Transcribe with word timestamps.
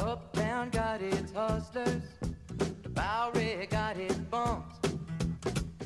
Uptown 0.00 0.70
got 0.70 1.02
its 1.02 1.32
hustlers, 1.32 2.02
the 2.56 2.88
Bowery 2.88 3.66
got 3.70 3.96
its 3.98 4.14
bums. 4.14 4.74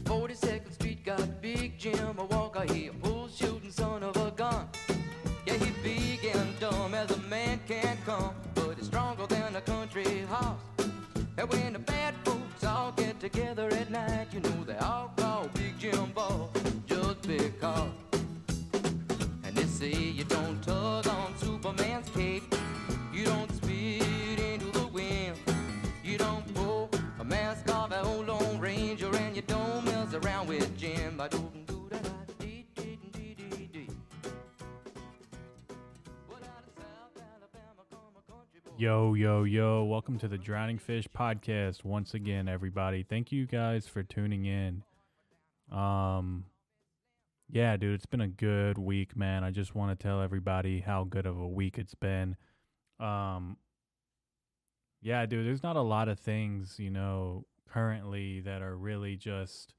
42nd 0.05 0.73
Street 0.73 1.05
got 1.05 1.43
Big 1.43 1.79
Jim, 1.79 2.17
a 2.19 2.25
walker, 2.25 2.65
he 2.73 2.87
a 2.87 2.93
bull 2.93 3.29
shooting 3.29 3.73
son 3.73 4.05
of 4.05 4.17
a 4.17 4.31
gun. 4.31 4.69
Yeah, 5.47 5.55
he 5.55 5.71
big 5.83 6.25
and 6.25 6.59
dumb 6.61 6.95
as 6.95 7.11
a 7.11 7.19
man 7.23 7.61
can 7.67 7.99
come, 8.07 8.35
but 8.55 8.77
he's 8.79 8.87
stronger 8.87 9.27
than 9.27 9.57
a 9.57 9.61
country 9.61 10.23
horse. 10.29 10.61
And 11.37 11.53
when 11.53 11.73
the 11.73 11.81
bad 11.81 12.15
folks 12.25 12.65
all 12.65 12.93
get 12.93 13.19
together 13.19 13.69
at 13.73 13.91
night, 13.91 14.29
you 14.33 14.41
know 14.41 14.65
they 14.65 14.77
all 14.77 15.13
call 15.17 15.49
Big 15.55 15.77
Jim 15.79 16.13
Ball 16.13 16.51
just 16.87 17.23
because. 17.23 17.91
And 19.43 19.57
they 19.57 19.65
say 19.65 19.93
you 19.93 20.25
don't 20.25 20.63
tug 20.63 21.09
on 21.09 21.37
Superman's 21.37 22.09
cape, 22.11 22.54
Yo, 38.85 39.15
yo, 39.15 39.45
yo. 39.45 39.83
Welcome 39.83 40.19
to 40.19 40.29
the 40.29 40.37
Drowning 40.37 40.77
Fish 40.77 41.09
podcast 41.09 41.85
once 41.85 42.13
again, 42.13 42.49
everybody. 42.49 43.03
Thank 43.03 43.33
you 43.33 43.47
guys 43.47 43.87
for 43.87 44.03
tuning 44.03 44.45
in. 44.45 44.83
Um 45.75 46.45
yeah, 47.49 47.79
dude, 47.79 47.95
it's 47.95 48.05
been 48.05 48.21
a 48.21 48.29
good 48.29 48.77
week, 48.77 49.17
man. 49.17 49.43
I 49.43 49.53
just 49.53 49.75
want 49.75 49.99
to 49.99 50.03
tell 50.03 50.21
everybody 50.21 50.81
how 50.81 51.05
good 51.05 51.25
of 51.25 51.39
a 51.39 51.49
week 51.49 51.79
it's 51.79 51.95
been. 51.95 52.37
Um 53.01 53.57
Yeah, 55.01 55.25
dude, 55.25 55.47
there's 55.47 55.63
not 55.63 55.77
a 55.77 55.81
lot 55.81 56.11
of 56.11 56.21
things, 56.21 56.79
you 56.79 56.91
know, 56.91 57.47
currently 57.67 58.41
that 58.41 58.61
are 58.61 58.77
really 58.77 59.17
just 59.17 59.73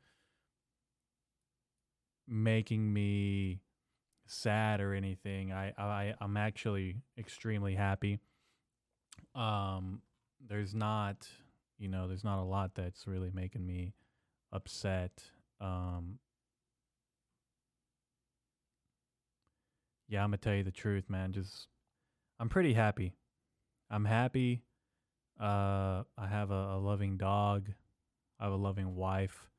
making 2.28 2.92
me 2.92 3.60
sad 4.26 4.82
or 4.82 4.96
anything. 4.96 5.54
I 5.54 5.74
I 5.78 6.16
I'm 6.20 6.38
actually 6.38 6.96
extremely 7.20 7.76
happy 7.76 8.20
um 9.34 10.02
there's 10.48 10.74
not 10.74 11.28
you 11.78 11.88
know 11.88 12.08
there's 12.08 12.24
not 12.24 12.40
a 12.42 12.44
lot 12.46 12.76
that's 12.76 13.08
really 13.08 13.32
making 13.34 13.66
me 13.66 13.94
upset. 14.52 15.24
Um 15.60 16.20
yeah 20.08 20.24
i'm 20.24 20.30
gonna 20.30 20.38
tell 20.38 20.54
you 20.54 20.64
the 20.64 20.72
truth 20.72 21.10
man 21.10 21.32
just 21.32 21.68
i'm 22.40 22.50
pretty 22.50 22.74
happy. 22.74 23.14
I'm 23.90 24.06
happy. 24.06 24.64
Uh 25.40 26.04
i 26.18 26.28
have 26.28 26.52
a, 26.52 26.76
a 26.76 26.80
loving 26.80 27.18
dog. 27.18 27.70
I 28.40 28.46
have 28.46 28.54
a 28.54 28.58
loving 28.58 28.96
wife. 28.96 29.50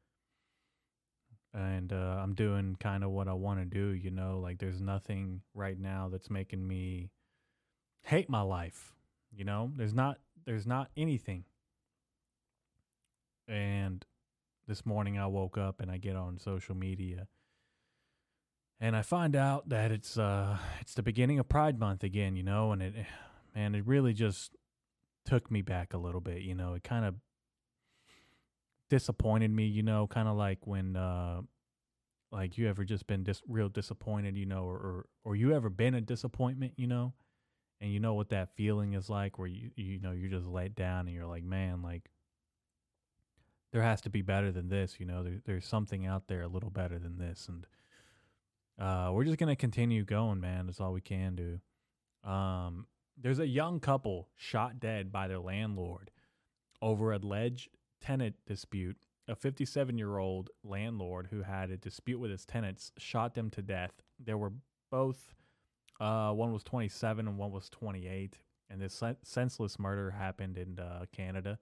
And 1.55 1.93
uh, 1.93 2.19
i'm 2.23 2.35
doing 2.35 2.77
kind 2.81 3.03
of 3.03 3.11
what 3.11 3.29
i 3.29 3.33
want 3.33 3.61
to 3.61 3.65
do 3.65 3.95
you 3.95 4.11
know 4.11 4.41
like 4.41 4.59
there's 4.59 4.81
nothing 4.81 5.41
right 5.55 5.79
now 5.79 6.09
that's 6.13 6.29
making 6.29 6.67
me 6.67 7.11
hate 8.03 8.29
my 8.29 8.43
life 8.43 8.96
you 9.37 9.45
know, 9.45 9.73
there's 9.77 9.95
not 9.95 10.19
there's 10.45 10.67
not 10.67 10.91
anything. 10.97 11.45
And 13.49 14.05
this 14.67 14.85
morning 14.85 15.19
I 15.19 15.27
woke 15.27 15.57
up 15.57 15.81
and 15.81 15.91
I 15.91 15.99
get 15.99 16.17
on 16.17 16.39
social 16.39 16.75
media 16.75 17.29
and 18.81 18.97
I 18.97 19.03
find 19.03 19.35
out 19.35 19.69
that 19.69 19.91
it's 19.93 20.19
uh 20.19 20.59
it's 20.81 20.95
the 20.95 21.03
beginning 21.03 21.39
of 21.39 21.49
Pride 21.49 21.79
month 21.79 22.03
again, 22.03 22.37
you 22.37 22.43
know, 22.43 22.73
and 22.73 22.83
it 22.83 22.95
man, 23.55 23.75
it 23.75 23.87
really 23.87 24.13
just 24.13 24.55
took 25.25 25.51
me 25.51 25.63
back 25.63 25.95
a 25.95 25.99
little 25.99 26.21
bit, 26.21 26.43
you 26.43 26.55
know. 26.55 26.75
It 26.75 26.85
kind 26.85 27.05
of 27.05 27.15
disappointed 28.91 29.51
me, 29.51 29.67
you 29.67 29.83
know, 29.83 30.07
kind 30.07 30.29
of 30.29 30.37
like 30.37 30.67
when 30.67 30.97
uh 30.97 31.43
like 32.33 32.59
you 32.59 32.69
ever 32.69 32.85
just 32.85 33.07
been 33.07 33.23
dis- 33.23 33.43
real 33.49 33.69
disappointed, 33.69 34.37
you 34.37 34.47
know, 34.47 34.65
or, 34.65 34.77
or 34.77 35.07
or 35.25 35.37
you 35.37 35.55
ever 35.55 35.71
been 35.71 35.95
a 35.95 36.01
disappointment, 36.01 36.75
you 36.77 36.87
know? 36.87 37.15
And 37.81 37.93
you 37.93 38.01
know 38.01 38.15
what 38.15 38.31
that 38.31 38.55
feeling 38.57 38.95
is 38.95 39.09
like 39.09 39.39
where 39.39 39.49
you 39.49 39.71
you 39.77 40.01
know 40.01 40.13
you're 40.13 40.31
just 40.31 40.47
let 40.47 40.75
down 40.75 41.07
and 41.07 41.15
you're 41.15 41.27
like 41.27 41.45
man 41.45 41.83
like 41.83 42.11
there 43.73 43.83
has 43.83 44.01
to 44.01 44.11
be 44.11 44.23
better 44.23 44.51
than 44.51 44.69
this 44.69 44.97
you 44.99 45.07
know 45.07 45.23
there, 45.23 45.41
there's 45.45 45.67
something 45.67 46.07
out 46.07 46.29
there 46.29 46.43
a 46.43 46.49
little 46.49 46.71
better 46.71 46.99
than 46.99 47.19
this. 47.19 47.49
And 47.49 47.67
uh, 48.79 49.11
we're 49.13 49.25
just 49.25 49.39
gonna 49.39 49.57
continue 49.57 50.05
going 50.05 50.41
man 50.41 50.67
that's 50.67 50.81
all 50.81 50.93
we 50.93 51.01
can 51.01 51.35
do. 51.35 52.31
Um, 52.31 52.87
there's 53.19 53.39
a 53.39 53.47
young 53.47 53.81
couple 53.81 54.29
shot 54.37 54.79
dead 54.81 55.11
by 55.11 55.29
their 55.29 55.39
landlord 55.39 56.11
over 56.83 57.13
alleged 57.13 57.71
tenant 58.01 58.37
dispute. 58.47 58.97
A 59.29 59.35
57 59.35 59.99
year 59.99 60.19
old 60.19 60.51
landlord 60.63 61.29
who 61.31 61.43
had 61.43 61.71
a 61.71 61.77
dispute 61.77 62.21
with 62.21 62.31
his 62.31 62.45
tenants 62.45 62.93
shot 62.97 63.35
them 63.35 63.51
to 63.51 63.63
death. 63.63 63.93
There 64.25 64.39
were 64.39 64.53
both 64.91 65.35
uh, 66.01 66.33
one 66.33 66.53
was 66.53 66.63
27 66.65 67.27
and 67.27 67.39
one 67.39 67.53
was 67.53 67.69
28. 67.71 68.39
And 68.69 68.81
this 68.81 69.03
senseless 69.23 69.79
murder 69.79 70.11
happened 70.11 70.59
in 70.59 70.79
uh, 70.79 71.05
Canada. 71.13 71.59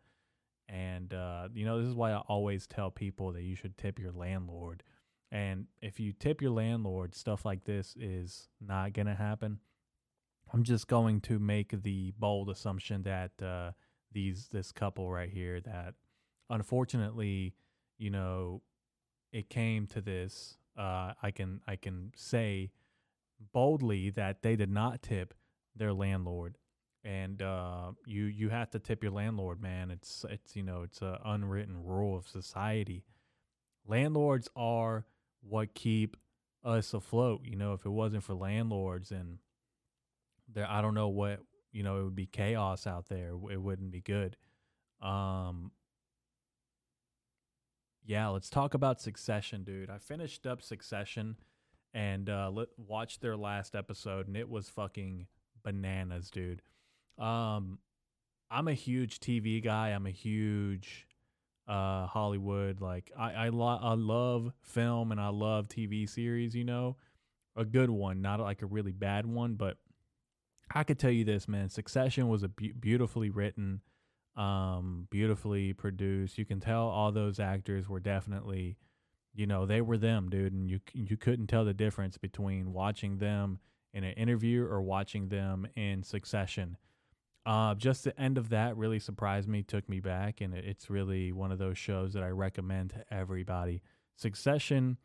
And, 0.69 1.13
uh, 1.13 1.49
you 1.53 1.67
know, 1.67 1.79
this 1.79 1.89
is 1.89 1.95
why 1.95 2.13
I 2.13 2.19
always 2.19 2.67
tell 2.67 2.91
people 2.91 3.33
that 3.33 3.43
you 3.43 3.55
should 3.55 3.77
tip 3.77 3.99
your 3.99 4.13
landlord. 4.13 4.83
And 5.31 5.67
if 5.83 6.01
you 6.01 6.13
tip 6.13 6.41
your 6.41 6.53
landlord, 6.53 7.15
stuff 7.15 7.45
like 7.45 7.65
this 7.65 7.95
is 7.99 8.49
not 8.61 8.93
going 8.95 9.07
to 9.07 9.15
happen. 9.15 9.59
I'm 10.53 10.63
just 10.63 10.87
going 10.89 11.21
to 11.23 11.39
make 11.39 11.83
the 11.83 12.13
bold 12.19 12.49
assumption 12.49 13.03
that 13.03 13.33
uh, 13.43 13.73
these 14.13 14.49
this 14.53 14.71
couple 14.73 15.11
right 15.11 15.29
here 15.29 15.61
that 15.61 15.95
unfortunately, 16.49 17.55
you 17.99 18.11
know, 18.11 18.63
it 19.33 19.51
came 19.51 19.87
to 19.89 20.01
this. 20.01 20.57
Uh, 20.79 21.13
I 21.23 21.31
can 21.33 21.61
I 21.67 21.77
can 21.77 22.13
say 22.15 22.71
boldly 23.53 24.11
that 24.11 24.43
they 24.43 24.57
did 24.57 24.71
not 24.71 25.03
tip 25.03 25.35
their 25.77 25.93
landlord. 25.93 26.57
And 27.03 27.43
uh, 27.43 27.93
you 28.07 28.25
you 28.25 28.49
have 28.49 28.71
to 28.71 28.79
tip 28.79 29.03
your 29.03 29.13
landlord 29.13 29.61
man. 29.61 29.91
It's 29.91 30.25
it's 30.31 30.57
you 30.57 30.63
know 30.63 30.83
it's 30.83 31.03
an 31.03 31.19
unwritten 31.25 31.85
rule 31.85 32.17
of 32.17 32.27
society. 32.27 33.05
Landlords 33.87 34.49
are 34.57 35.05
what 35.43 35.75
keep 35.75 36.17
us 36.65 36.95
afloat. 36.95 37.43
You 37.45 37.57
know 37.57 37.75
if 37.75 37.85
it 37.85 37.91
wasn't 37.91 38.25
for 38.25 38.35
landlords 38.35 39.11
and 39.11 39.39
there 40.53 40.69
i 40.69 40.83
don't 40.83 40.95
know 40.95 41.09
what 41.09 41.41
you 41.73 41.83
know 41.83 42.01
it 42.01 42.05
would 42.05 42.17
be 42.17 42.27
chaos 42.27 42.87
out 42.87 43.09
there. 43.09 43.33
It 43.51 43.61
wouldn't 43.61 43.91
be 43.91 44.01
good. 44.01 44.37
Um 45.03 45.73
yeah 48.07 48.29
let's 48.29 48.49
talk 48.49 48.73
about 48.73 49.01
succession 49.01 49.63
dude. 49.65 49.91
I 49.91 49.99
finished 49.99 50.47
up 50.47 50.63
succession 50.63 51.37
and 51.95 52.29
uh, 52.29 52.51
watched 52.77 53.21
their 53.23 53.37
last 53.37 53.75
episode, 53.75 54.27
and 54.27 54.37
it 54.37 54.49
was 54.49 54.69
fucking 54.69 55.27
bananas, 55.63 56.31
dude. 56.31 56.61
Um, 57.19 57.79
I'm 58.51 58.69
a 58.69 58.75
huge 58.75 59.21
TV 59.21 59.63
guy. 59.63 59.91
I'm 59.91 60.07
a 60.07 60.11
huge 60.11 61.07
uh, 61.69 62.07
Hollywood. 62.07 62.81
Like 62.81 63.11
I 63.17 63.33
I, 63.33 63.49
lo- 63.51 63.79
I 63.81 63.95
love 63.95 64.53
film 64.63 65.13
and 65.13 65.21
I 65.21 65.29
love 65.29 65.69
TV 65.69 66.09
series. 66.09 66.55
You 66.55 66.65
know, 66.65 66.97
a 67.57 67.65
good 67.65 67.91
one, 67.91 68.21
not 68.21 68.41
like 68.41 68.63
a 68.63 68.67
really 68.67 68.93
bad 68.93 69.27
one, 69.27 69.55
but 69.55 69.79
I 70.75 70.83
could 70.85 70.99
tell 70.99 71.11
you 71.11 71.25
this, 71.25 71.47
man. 71.47 71.69
Succession 71.69 72.29
was 72.29 72.43
a 72.43 72.49
be- 72.49 72.73
beautifully 72.73 73.31
written, 73.31 73.81
um, 74.37 75.07
beautifully 75.11 75.73
produced. 75.73 76.39
You 76.39 76.45
can 76.45 76.61
tell 76.61 76.89
all 76.89 77.13
those 77.13 77.39
actors 77.39 77.89
were 77.89 78.01
definitely 78.01 78.77
you 79.35 79.47
know 79.47 79.67
they 79.67 79.81
were 79.81 79.99
them 79.99 80.29
dude 80.29 80.53
and 80.53 80.69
you 80.71 80.81
you 80.93 81.17
couldn't 81.17 81.47
tell 81.47 81.65
the 81.65 81.75
difference 81.75 82.17
between 82.19 82.73
watching 82.73 83.19
them 83.19 83.59
in 83.93 84.05
an 84.05 84.13
interview 84.15 84.65
or 84.65 84.83
watching 84.83 85.29
them 85.29 85.67
in 85.77 86.03
succession. 86.03 86.77
Uh, 87.47 87.75
just 87.75 88.05
the 88.05 88.19
end 88.19 88.39
of 88.39 88.49
that 88.49 88.75
really 88.77 88.99
surprised 88.99 89.47
me 89.49 89.63
took 89.63 89.87
me 89.89 90.01
back 90.01 90.41
and 90.41 90.55
it's 90.55 90.89
really 90.89 91.31
one 91.31 91.53
of 91.53 91.59
those 91.59 91.77
shows 91.77 92.15
that 92.15 92.23
i 92.23 92.29
recommend 92.29 92.91
to 92.91 93.05
everybody. 93.15 93.83
Succession 94.17 94.99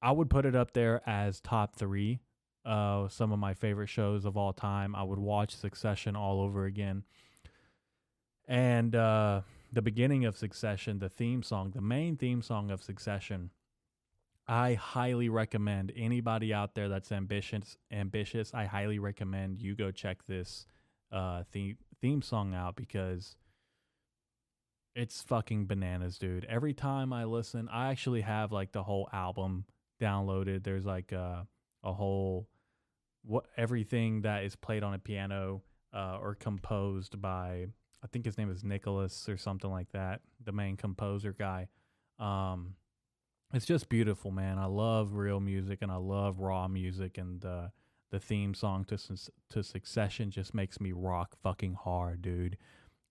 i 0.00 0.12
would 0.12 0.30
put 0.30 0.46
it 0.46 0.54
up 0.54 0.72
there 0.72 1.02
as 1.08 1.40
top 1.40 1.74
three 1.74 2.20
uh, 2.68 3.08
some 3.08 3.32
of 3.32 3.38
my 3.38 3.54
favorite 3.54 3.88
shows 3.88 4.26
of 4.26 4.36
all 4.36 4.52
time. 4.52 4.94
I 4.94 5.02
would 5.02 5.18
watch 5.18 5.56
succession 5.56 6.14
all 6.14 6.42
over 6.42 6.66
again. 6.66 7.02
And 8.46 8.94
uh, 8.94 9.40
the 9.72 9.82
beginning 9.82 10.24
of 10.24 10.36
Succession, 10.36 10.98
the 10.98 11.08
theme 11.08 11.42
song, 11.42 11.72
the 11.74 11.80
main 11.80 12.16
theme 12.16 12.42
song 12.42 12.70
of 12.70 12.82
Succession, 12.82 13.50
I 14.46 14.74
highly 14.74 15.28
recommend 15.28 15.92
anybody 15.94 16.54
out 16.54 16.74
there 16.74 16.88
that's 16.88 17.12
ambitious. 17.12 17.76
Ambitious, 17.90 18.54
I 18.54 18.64
highly 18.64 18.98
recommend 18.98 19.60
you 19.60 19.74
go 19.74 19.90
check 19.90 20.26
this 20.26 20.66
uh, 21.12 21.42
theme 21.52 21.76
theme 22.00 22.22
song 22.22 22.54
out 22.54 22.76
because 22.76 23.36
it's 24.94 25.22
fucking 25.22 25.66
bananas, 25.66 26.18
dude. 26.18 26.46
Every 26.46 26.72
time 26.72 27.12
I 27.12 27.24
listen, 27.24 27.68
I 27.70 27.90
actually 27.90 28.22
have 28.22 28.50
like 28.50 28.72
the 28.72 28.82
whole 28.82 29.08
album 29.12 29.64
downloaded. 30.00 30.64
There's 30.64 30.86
like 30.86 31.12
a, 31.12 31.46
uh, 31.84 31.90
a 31.90 31.92
whole 31.92 32.48
what 33.22 33.46
everything 33.56 34.22
that 34.22 34.44
is 34.44 34.56
played 34.56 34.82
on 34.82 34.94
a 34.94 34.98
piano 34.98 35.62
uh, 35.94 36.18
or 36.20 36.34
composed 36.34 37.20
by 37.20 37.66
I 38.02 38.06
think 38.06 38.24
his 38.24 38.38
name 38.38 38.50
is 38.50 38.62
Nicholas 38.62 39.28
or 39.28 39.36
something 39.36 39.70
like 39.70 39.90
that, 39.92 40.20
the 40.44 40.52
main 40.52 40.76
composer 40.76 41.32
guy. 41.32 41.68
Um, 42.18 42.74
it's 43.52 43.66
just 43.66 43.88
beautiful, 43.88 44.30
man. 44.30 44.58
I 44.58 44.66
love 44.66 45.14
real 45.14 45.40
music 45.40 45.78
and 45.82 45.90
I 45.90 45.96
love 45.96 46.40
raw 46.40 46.68
music, 46.68 47.18
and 47.18 47.44
uh, 47.44 47.68
the 48.10 48.20
theme 48.20 48.54
song 48.54 48.84
to 48.86 48.98
to 49.50 49.62
Succession 49.62 50.30
just 50.30 50.54
makes 50.54 50.80
me 50.80 50.92
rock 50.92 51.36
fucking 51.42 51.74
hard, 51.74 52.22
dude. 52.22 52.58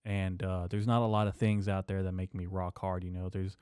And 0.06 0.42
uh, 0.42 0.68
there's 0.70 0.88
not 0.88 1.02
a 1.02 1.08
lot 1.08 1.28
of 1.28 1.36
things 1.36 1.68
out 1.68 1.88
there 1.88 2.04
that 2.04 2.14
make 2.14 2.34
me 2.34 2.46
rock 2.46 2.80
hard. 2.80 3.04
You 3.04 3.12
know, 3.12 3.30
there's 3.30 3.58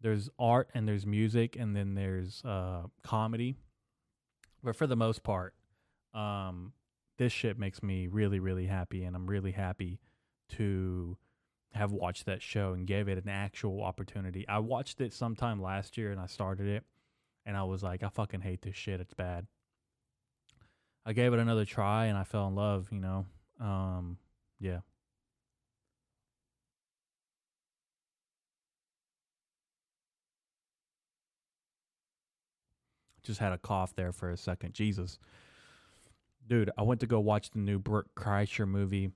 there's 0.00 0.28
art 0.38 0.70
and 0.74 0.86
there's 0.86 1.06
music 1.06 1.56
and 1.56 1.74
then 1.74 1.94
there's 1.94 2.44
uh, 2.44 2.82
comedy, 3.02 3.56
but 4.62 4.76
for 4.76 4.86
the 4.86 4.96
most 4.96 5.22
part, 5.22 5.54
um, 6.12 6.72
this 7.16 7.32
shit 7.32 7.58
makes 7.58 7.82
me 7.82 8.08
really 8.08 8.40
really 8.40 8.66
happy, 8.66 9.04
and 9.04 9.16
I'm 9.16 9.26
really 9.26 9.52
happy 9.52 9.98
to 10.50 11.16
have 11.72 11.92
watched 11.92 12.26
that 12.26 12.40
show 12.40 12.72
and 12.72 12.86
gave 12.86 13.08
it 13.08 13.18
an 13.18 13.28
actual 13.28 13.82
opportunity. 13.82 14.46
I 14.48 14.60
watched 14.60 15.00
it 15.00 15.12
sometime 15.12 15.60
last 15.60 15.96
year 15.96 16.12
and 16.12 16.20
I 16.20 16.26
started 16.26 16.68
it 16.68 16.84
and 17.44 17.56
I 17.56 17.64
was 17.64 17.82
like, 17.82 18.02
I 18.02 18.08
fucking 18.08 18.42
hate 18.42 18.62
this 18.62 18.76
shit. 18.76 19.00
It's 19.00 19.14
bad. 19.14 19.46
I 21.04 21.12
gave 21.12 21.32
it 21.32 21.38
another 21.38 21.64
try 21.64 22.06
and 22.06 22.16
I 22.16 22.24
fell 22.24 22.46
in 22.46 22.54
love, 22.54 22.88
you 22.90 23.00
know. 23.00 23.26
Um, 23.60 24.18
yeah. 24.60 24.80
Just 33.24 33.40
had 33.40 33.52
a 33.52 33.58
cough 33.58 33.94
there 33.96 34.12
for 34.12 34.30
a 34.30 34.36
second. 34.36 34.74
Jesus. 34.74 35.18
Dude, 36.46 36.70
I 36.76 36.82
went 36.82 37.00
to 37.00 37.06
go 37.06 37.20
watch 37.20 37.50
the 37.50 37.58
new 37.58 37.78
Bert 37.78 38.06
Kreischer 38.14 38.68
movie 38.68 39.10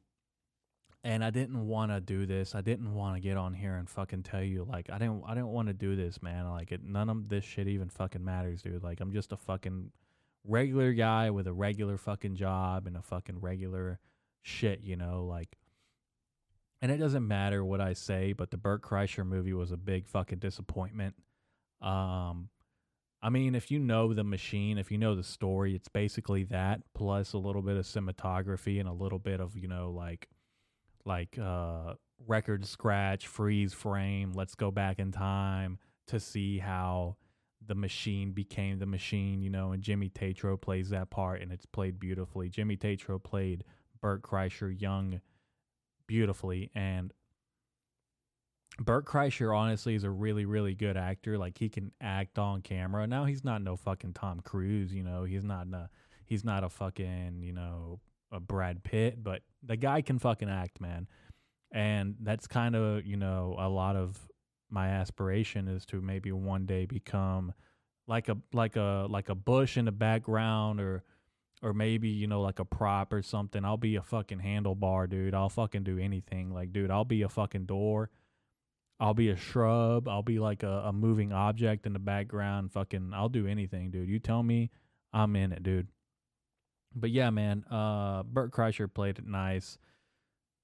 and 1.04 1.24
I 1.24 1.30
didn't 1.30 1.66
want 1.66 1.92
to 1.92 2.00
do 2.00 2.26
this. 2.26 2.54
I 2.54 2.60
didn't 2.60 2.92
want 2.92 3.14
to 3.16 3.20
get 3.20 3.36
on 3.36 3.54
here 3.54 3.76
and 3.76 3.88
fucking 3.88 4.24
tell 4.24 4.42
you 4.42 4.64
like 4.64 4.90
I 4.90 4.98
didn't 4.98 5.22
I 5.26 5.34
didn't 5.34 5.48
want 5.48 5.68
to 5.68 5.74
do 5.74 5.96
this, 5.96 6.22
man. 6.22 6.48
Like 6.48 6.72
it, 6.72 6.82
none 6.82 7.08
of 7.08 7.28
this 7.28 7.44
shit 7.44 7.68
even 7.68 7.88
fucking 7.88 8.24
matters, 8.24 8.62
dude. 8.62 8.82
Like 8.82 9.00
I'm 9.00 9.12
just 9.12 9.32
a 9.32 9.36
fucking 9.36 9.92
regular 10.44 10.92
guy 10.92 11.30
with 11.30 11.46
a 11.46 11.52
regular 11.52 11.96
fucking 11.98 12.36
job 12.36 12.86
and 12.86 12.96
a 12.96 13.02
fucking 13.02 13.40
regular 13.40 14.00
shit, 14.42 14.80
you 14.82 14.96
know, 14.96 15.24
like 15.24 15.56
and 16.80 16.92
it 16.92 16.98
doesn't 16.98 17.26
matter 17.26 17.64
what 17.64 17.80
I 17.80 17.92
say, 17.92 18.32
but 18.32 18.50
the 18.50 18.56
Bert 18.56 18.82
Kreischer 18.82 19.26
movie 19.26 19.52
was 19.52 19.72
a 19.72 19.76
big 19.76 20.06
fucking 20.06 20.38
disappointment. 20.38 21.14
Um 21.80 22.48
I 23.20 23.30
mean, 23.30 23.56
if 23.56 23.70
you 23.72 23.80
know 23.80 24.14
the 24.14 24.22
machine, 24.22 24.78
if 24.78 24.92
you 24.92 24.98
know 24.98 25.16
the 25.16 25.24
story, 25.24 25.74
it's 25.74 25.88
basically 25.88 26.44
that 26.44 26.82
plus 26.94 27.32
a 27.32 27.38
little 27.38 27.62
bit 27.62 27.76
of 27.76 27.84
cinematography 27.84 28.78
and 28.78 28.88
a 28.88 28.92
little 28.92 29.18
bit 29.18 29.40
of, 29.40 29.56
you 29.56 29.66
know, 29.66 29.90
like 29.90 30.28
like 31.08 31.38
uh, 31.38 31.94
record 32.26 32.64
scratch, 32.66 33.26
freeze 33.26 33.72
frame, 33.72 34.32
let's 34.34 34.54
go 34.54 34.70
back 34.70 34.98
in 34.98 35.10
time 35.10 35.78
to 36.06 36.20
see 36.20 36.58
how 36.58 37.16
the 37.66 37.74
machine 37.74 38.32
became 38.32 38.78
the 38.78 38.86
machine, 38.86 39.42
you 39.42 39.50
know, 39.50 39.72
and 39.72 39.82
Jimmy 39.82 40.08
Tatro 40.08 40.56
plays 40.56 40.90
that 40.90 41.10
part 41.10 41.42
and 41.42 41.50
it's 41.50 41.66
played 41.66 41.98
beautifully. 41.98 42.48
Jimmy 42.48 42.76
Tatro 42.76 43.18
played 43.18 43.64
Bert 44.00 44.22
Kreischer 44.22 44.78
young 44.80 45.20
beautifully 46.06 46.70
and 46.74 47.12
Bert 48.80 49.04
Kreischer 49.06 49.56
honestly 49.56 49.94
is 49.96 50.04
a 50.04 50.10
really 50.10 50.44
really 50.44 50.74
good 50.74 50.96
actor. 50.96 51.36
Like 51.36 51.58
he 51.58 51.68
can 51.68 51.90
act 52.00 52.38
on 52.38 52.62
camera. 52.62 53.06
Now 53.06 53.24
he's 53.24 53.44
not 53.44 53.60
no 53.60 53.76
fucking 53.76 54.12
Tom 54.12 54.40
Cruise, 54.40 54.94
you 54.94 55.02
know. 55.02 55.24
He's 55.24 55.42
not 55.42 55.66
a 55.72 55.90
he's 56.26 56.44
not 56.44 56.62
a 56.62 56.68
fucking, 56.68 57.42
you 57.42 57.52
know, 57.52 58.00
a 58.30 58.38
Brad 58.38 58.84
Pitt, 58.84 59.22
but 59.22 59.42
the 59.62 59.76
guy 59.76 60.02
can 60.02 60.18
fucking 60.18 60.48
act, 60.48 60.80
man. 60.80 61.06
And 61.72 62.16
that's 62.20 62.46
kind 62.46 62.74
of, 62.74 63.04
you 63.04 63.16
know, 63.16 63.56
a 63.58 63.68
lot 63.68 63.96
of 63.96 64.18
my 64.70 64.88
aspiration 64.88 65.68
is 65.68 65.84
to 65.86 66.00
maybe 66.00 66.32
one 66.32 66.66
day 66.66 66.86
become 66.86 67.52
like 68.06 68.28
a 68.28 68.38
like 68.52 68.76
a 68.76 69.06
like 69.08 69.28
a 69.28 69.34
bush 69.34 69.76
in 69.76 69.84
the 69.84 69.92
background 69.92 70.80
or 70.80 71.04
or 71.62 71.74
maybe, 71.74 72.08
you 72.08 72.26
know, 72.26 72.40
like 72.40 72.58
a 72.58 72.64
prop 72.64 73.12
or 73.12 73.20
something. 73.20 73.64
I'll 73.64 73.76
be 73.76 73.96
a 73.96 74.02
fucking 74.02 74.38
handlebar, 74.38 75.10
dude. 75.10 75.34
I'll 75.34 75.48
fucking 75.48 75.82
do 75.82 75.98
anything. 75.98 76.54
Like, 76.54 76.72
dude, 76.72 76.90
I'll 76.90 77.04
be 77.04 77.22
a 77.22 77.28
fucking 77.28 77.66
door. 77.66 78.10
I'll 79.00 79.14
be 79.14 79.28
a 79.28 79.36
shrub. 79.36 80.08
I'll 80.08 80.22
be 80.22 80.38
like 80.38 80.62
a, 80.62 80.84
a 80.86 80.92
moving 80.92 81.32
object 81.32 81.86
in 81.86 81.92
the 81.92 81.98
background. 81.98 82.72
Fucking 82.72 83.12
I'll 83.14 83.28
do 83.28 83.46
anything, 83.46 83.90
dude. 83.90 84.08
You 84.08 84.18
tell 84.20 84.42
me 84.42 84.70
I'm 85.12 85.36
in 85.36 85.52
it, 85.52 85.62
dude 85.62 85.88
but 86.94 87.10
yeah, 87.10 87.30
man, 87.30 87.64
uh, 87.70 88.22
Bert 88.22 88.50
Kreischer 88.50 88.92
played 88.92 89.18
it 89.18 89.26
nice. 89.26 89.78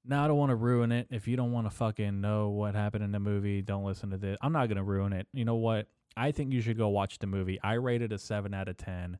Now 0.04 0.24
I 0.24 0.28
don't 0.28 0.36
want 0.36 0.50
to 0.50 0.56
ruin 0.56 0.92
it. 0.92 1.06
If 1.10 1.26
you 1.26 1.36
don't 1.36 1.52
want 1.52 1.66
to 1.66 1.70
fucking 1.70 2.20
know 2.20 2.50
what 2.50 2.74
happened 2.74 3.04
in 3.04 3.12
the 3.12 3.20
movie, 3.20 3.62
don't 3.62 3.84
listen 3.84 4.10
to 4.10 4.18
this. 4.18 4.36
I'm 4.42 4.52
not 4.52 4.68
gonna 4.68 4.84
ruin 4.84 5.12
it. 5.12 5.26
You 5.32 5.44
know 5.44 5.54
what? 5.54 5.86
I 6.16 6.30
think 6.30 6.52
you 6.52 6.60
should 6.60 6.78
go 6.78 6.88
watch 6.88 7.18
the 7.18 7.26
movie. 7.26 7.58
I 7.62 7.74
rated 7.74 8.12
it 8.12 8.14
a 8.14 8.18
seven 8.18 8.54
out 8.54 8.68
of 8.68 8.76
ten, 8.76 9.18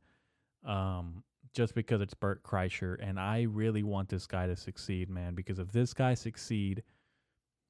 um, 0.67 1.25
just 1.55 1.75
because 1.75 2.01
it's 2.01 2.15
Bert 2.15 2.43
Kreischer, 2.43 2.97
and 3.01 3.19
I 3.19 3.43
really 3.43 3.83
want 3.83 4.09
this 4.11 4.27
guy 4.27 4.47
to 4.47 4.57
succeed, 4.57 5.09
man. 5.09 5.35
Because 5.35 5.59
if 5.59 5.73
this 5.73 5.95
guy 5.95 6.15
succeed, 6.15 6.83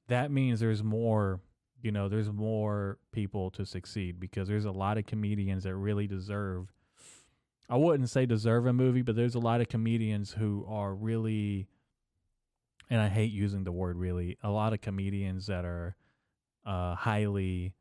that 0.07 0.31
means 0.31 0.59
there's 0.59 0.83
more. 0.83 1.39
You 1.81 1.91
know, 1.91 2.09
there's 2.09 2.31
more 2.31 2.97
people 3.11 3.51
to 3.51 3.65
succeed 3.65 4.19
because 4.19 4.47
there's 4.47 4.65
a 4.65 4.71
lot 4.71 4.97
of 4.97 5.05
comedians 5.05 5.63
that 5.65 5.75
really 5.75 6.07
deserve 6.07 6.73
I 7.69 7.77
wouldn't 7.77 8.09
say 8.09 8.25
deserve 8.25 8.67
a 8.67 8.73
movie, 8.73 9.01
but 9.01 9.15
there's 9.15 9.35
a 9.35 9.39
lot 9.39 9.61
of 9.61 9.69
comedians 9.69 10.31
who 10.31 10.65
are 10.69 10.93
really, 10.93 11.67
and 12.89 13.01
I 13.01 13.09
hate 13.09 13.31
using 13.31 13.63
the 13.63 13.71
word 13.71 13.97
really, 13.97 14.37
a 14.43 14.49
lot 14.49 14.73
of 14.73 14.81
comedians 14.81 15.47
that 15.47 15.65
are 15.65 15.95
uh, 16.65 16.95
highly 16.95 17.73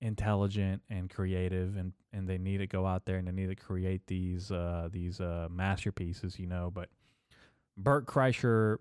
intelligent 0.00 0.82
and 0.88 1.10
creative, 1.10 1.76
and 1.76 1.92
and 2.12 2.26
they 2.26 2.38
need 2.38 2.58
to 2.58 2.66
go 2.66 2.86
out 2.86 3.04
there 3.04 3.18
and 3.18 3.28
they 3.28 3.32
need 3.32 3.48
to 3.48 3.54
create 3.54 4.06
these 4.06 4.50
uh, 4.50 4.88
these 4.90 5.20
uh, 5.20 5.48
masterpieces, 5.50 6.38
you 6.38 6.46
know. 6.46 6.70
But 6.72 6.88
Bert 7.76 8.06
Kreischer, 8.06 8.78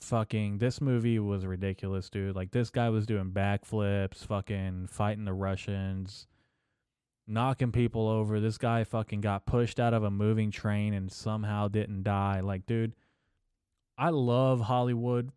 fucking, 0.00 0.58
this 0.58 0.80
movie 0.80 1.18
was 1.18 1.44
ridiculous, 1.44 2.08
dude. 2.08 2.36
Like 2.36 2.52
this 2.52 2.70
guy 2.70 2.90
was 2.90 3.06
doing 3.06 3.32
backflips, 3.32 4.24
fucking 4.24 4.86
fighting 4.86 5.24
the 5.24 5.32
Russians 5.32 6.28
knocking 7.26 7.72
people 7.72 8.08
over. 8.08 8.40
This 8.40 8.58
guy 8.58 8.84
fucking 8.84 9.20
got 9.20 9.46
pushed 9.46 9.78
out 9.78 9.94
of 9.94 10.02
a 10.02 10.10
moving 10.10 10.50
train 10.50 10.94
and 10.94 11.10
somehow 11.10 11.68
didn't 11.68 12.02
die. 12.02 12.40
Like, 12.40 12.66
dude, 12.66 12.94
I 13.96 14.10
love 14.10 14.60
Hollywood. 14.60 15.30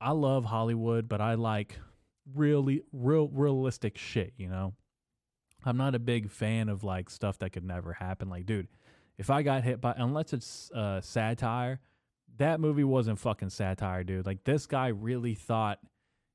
I 0.00 0.12
love 0.12 0.44
Hollywood, 0.44 1.08
but 1.08 1.20
I 1.20 1.34
like 1.34 1.78
really 2.34 2.82
real 2.92 3.28
realistic 3.28 3.96
shit, 3.96 4.32
you 4.36 4.48
know? 4.48 4.74
I'm 5.64 5.76
not 5.76 5.94
a 5.94 5.98
big 5.98 6.30
fan 6.30 6.68
of 6.68 6.84
like 6.84 7.10
stuff 7.10 7.38
that 7.38 7.50
could 7.50 7.64
never 7.64 7.92
happen. 7.92 8.28
Like, 8.28 8.46
dude, 8.46 8.68
if 9.18 9.30
I 9.30 9.42
got 9.42 9.64
hit 9.64 9.80
by 9.80 9.94
unless 9.96 10.32
it's 10.32 10.70
uh 10.72 11.00
satire, 11.00 11.80
that 12.38 12.60
movie 12.60 12.84
wasn't 12.84 13.18
fucking 13.18 13.50
satire, 13.50 14.04
dude. 14.04 14.26
Like 14.26 14.44
this 14.44 14.66
guy 14.66 14.88
really 14.88 15.34
thought 15.34 15.80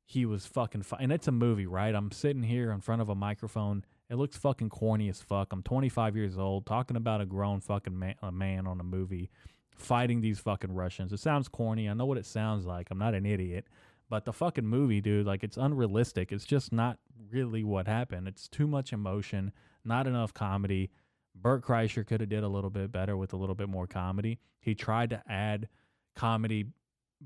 he 0.05 0.25
was 0.25 0.45
fucking 0.45 0.83
and 0.99 1.11
it's 1.11 1.27
a 1.27 1.31
movie, 1.31 1.67
right? 1.67 1.95
I'm 1.95 2.11
sitting 2.11 2.43
here 2.43 2.71
in 2.71 2.81
front 2.81 3.01
of 3.01 3.09
a 3.09 3.15
microphone 3.15 3.85
it 4.11 4.17
looks 4.17 4.35
fucking 4.35 4.69
corny 4.69 5.07
as 5.07 5.21
fuck. 5.21 5.53
I'm 5.53 5.63
25 5.63 6.17
years 6.17 6.37
old 6.37 6.65
talking 6.65 6.97
about 6.97 7.21
a 7.21 7.25
grown 7.25 7.61
fucking 7.61 7.97
man, 7.97 8.15
a 8.21 8.29
man 8.29 8.67
on 8.67 8.81
a 8.81 8.83
movie 8.83 9.29
fighting 9.73 10.19
these 10.19 10.37
fucking 10.37 10.73
Russians. 10.73 11.13
It 11.13 11.21
sounds 11.21 11.47
corny. 11.47 11.87
I 11.87 11.93
know 11.93 12.05
what 12.05 12.17
it 12.17 12.25
sounds 12.25 12.65
like. 12.65 12.89
I'm 12.91 12.97
not 12.97 13.13
an 13.13 13.25
idiot. 13.25 13.67
But 14.09 14.25
the 14.25 14.33
fucking 14.33 14.67
movie, 14.67 14.99
dude, 14.99 15.25
like 15.25 15.45
it's 15.45 15.55
unrealistic. 15.55 16.33
It's 16.33 16.43
just 16.43 16.73
not 16.73 16.97
really 17.31 17.63
what 17.63 17.87
happened. 17.87 18.27
It's 18.27 18.49
too 18.49 18.67
much 18.67 18.91
emotion, 18.91 19.53
not 19.85 20.07
enough 20.07 20.33
comedy. 20.33 20.91
Bert 21.33 21.63
Kreischer 21.63 22.05
could 22.05 22.19
have 22.19 22.29
did 22.29 22.43
a 22.43 22.49
little 22.49 22.69
bit 22.69 22.91
better 22.91 23.15
with 23.15 23.31
a 23.31 23.37
little 23.37 23.55
bit 23.55 23.69
more 23.69 23.87
comedy. 23.87 24.39
He 24.59 24.75
tried 24.75 25.11
to 25.11 25.23
add 25.29 25.69
comedy 26.17 26.65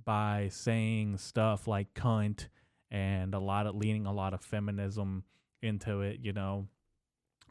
by 0.06 0.50
saying 0.52 1.18
stuff 1.18 1.68
like 1.68 1.96
cunt 1.96 2.50
and 2.92 3.34
a 3.34 3.40
lot 3.40 3.66
of 3.66 3.74
leaning 3.74 4.06
a 4.06 4.14
lot 4.14 4.36
of 4.36 4.42
feminism 4.42 5.24
into 5.64 6.02
it, 6.02 6.20
you 6.22 6.32
know 6.32 6.68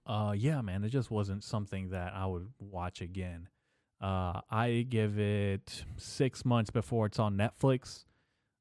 uh, 0.07 0.35
yeah, 0.37 0.61
man, 0.61 0.85
it 0.85 0.91
just 0.91 1.11
wasn't 1.11 1.43
something 1.43 1.91
that 1.91 2.13
I 2.15 2.27
would 2.27 2.49
watch 2.59 3.01
again. 3.01 3.49
Uh, 4.01 4.41
I 4.51 4.87
give 4.89 5.19
it 5.19 5.85
six 5.97 6.45
months 6.45 6.71
before 6.71 7.07
it's 7.07 7.19
on 7.19 7.37
Netflix. 7.37 8.05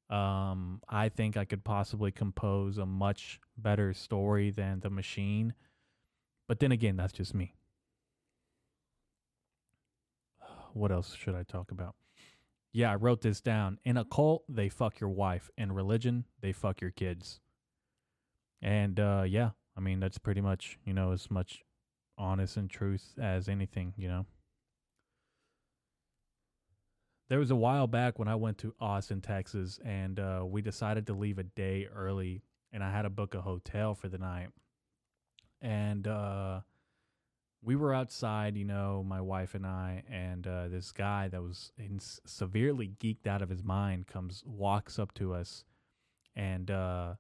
Um, 0.10 0.82
I 0.88 1.10
think 1.10 1.36
I 1.38 1.46
could 1.46 1.64
possibly 1.64 2.12
compose 2.12 2.78
a 2.78 2.86
much 2.86 3.40
better 3.58 3.94
story 3.94 4.52
than 4.52 4.80
The 4.80 4.90
Machine. 4.90 5.54
But 6.48 6.60
then 6.60 6.72
again, 6.72 6.96
that's 6.96 7.14
just 7.14 7.34
me. 7.34 7.56
What 10.74 10.92
else 10.92 11.14
should 11.14 11.36
I 11.36 11.44
talk 11.44 11.72
about? 11.72 11.96
Yeah, 12.72 12.92
I 12.92 12.96
wrote 12.96 13.22
this 13.22 13.42
down. 13.42 13.80
In 13.86 13.98
a 13.98 14.06
cult, 14.06 14.44
they 14.50 14.70
fuck 14.70 15.00
your 15.00 15.12
wife. 15.12 15.52
In 15.58 15.72
religion, 15.72 16.26
they 16.42 16.52
fuck 16.52 16.82
your 16.82 16.90
kids. 16.90 17.40
And 18.62 19.00
uh, 19.00 19.26
yeah, 19.28 19.52
I 19.76 19.80
mean, 19.80 20.00
that's 20.00 20.18
pretty 20.18 20.42
much, 20.42 20.78
you 20.86 20.94
know, 20.94 21.12
as 21.12 21.32
much 21.32 21.64
honest 22.18 22.58
and 22.58 22.70
truth 22.70 23.14
as 23.20 23.50
anything, 23.50 23.94
you 23.98 24.08
know. 24.08 24.26
there 27.34 27.40
was 27.40 27.50
a 27.50 27.56
while 27.56 27.88
back 27.88 28.20
when 28.20 28.28
I 28.28 28.36
went 28.36 28.60
to 28.60 28.76
Austin, 28.80 29.20
Texas, 29.20 29.80
and 29.84 30.20
uh, 30.20 30.44
we 30.46 30.62
decided 30.62 31.08
to 31.08 31.14
leave 31.14 31.40
a 31.40 31.44
day 31.44 31.88
early, 31.92 32.44
and 32.72 32.84
I 32.84 32.92
had 32.92 33.04
to 33.04 33.10
book 33.10 33.34
a 33.34 33.42
hotel 33.42 33.96
for 33.96 34.08
the 34.08 34.20
night. 34.20 34.50
And 35.60 36.08
uh, 36.08 36.60
we 37.64 37.76
were 37.76 37.92
outside, 37.92 38.56
you 38.56 38.66
know, 38.66 39.04
my 39.04 39.20
wife 39.20 39.56
and 39.56 39.66
I, 39.66 40.04
and 40.08 40.46
uh, 40.46 40.68
this 40.68 40.92
guy 40.92 41.28
that 41.30 41.42
was 41.42 41.72
in 41.76 42.00
severely 42.00 42.92
geeked 43.00 43.26
out 43.26 43.42
of 43.42 43.50
his 43.50 43.64
mind 43.64 44.06
comes, 44.06 44.44
walks 44.46 45.00
up 45.00 45.12
to 45.16 45.34
us, 45.34 45.64
and 46.36 46.70
uh, 46.70 47.14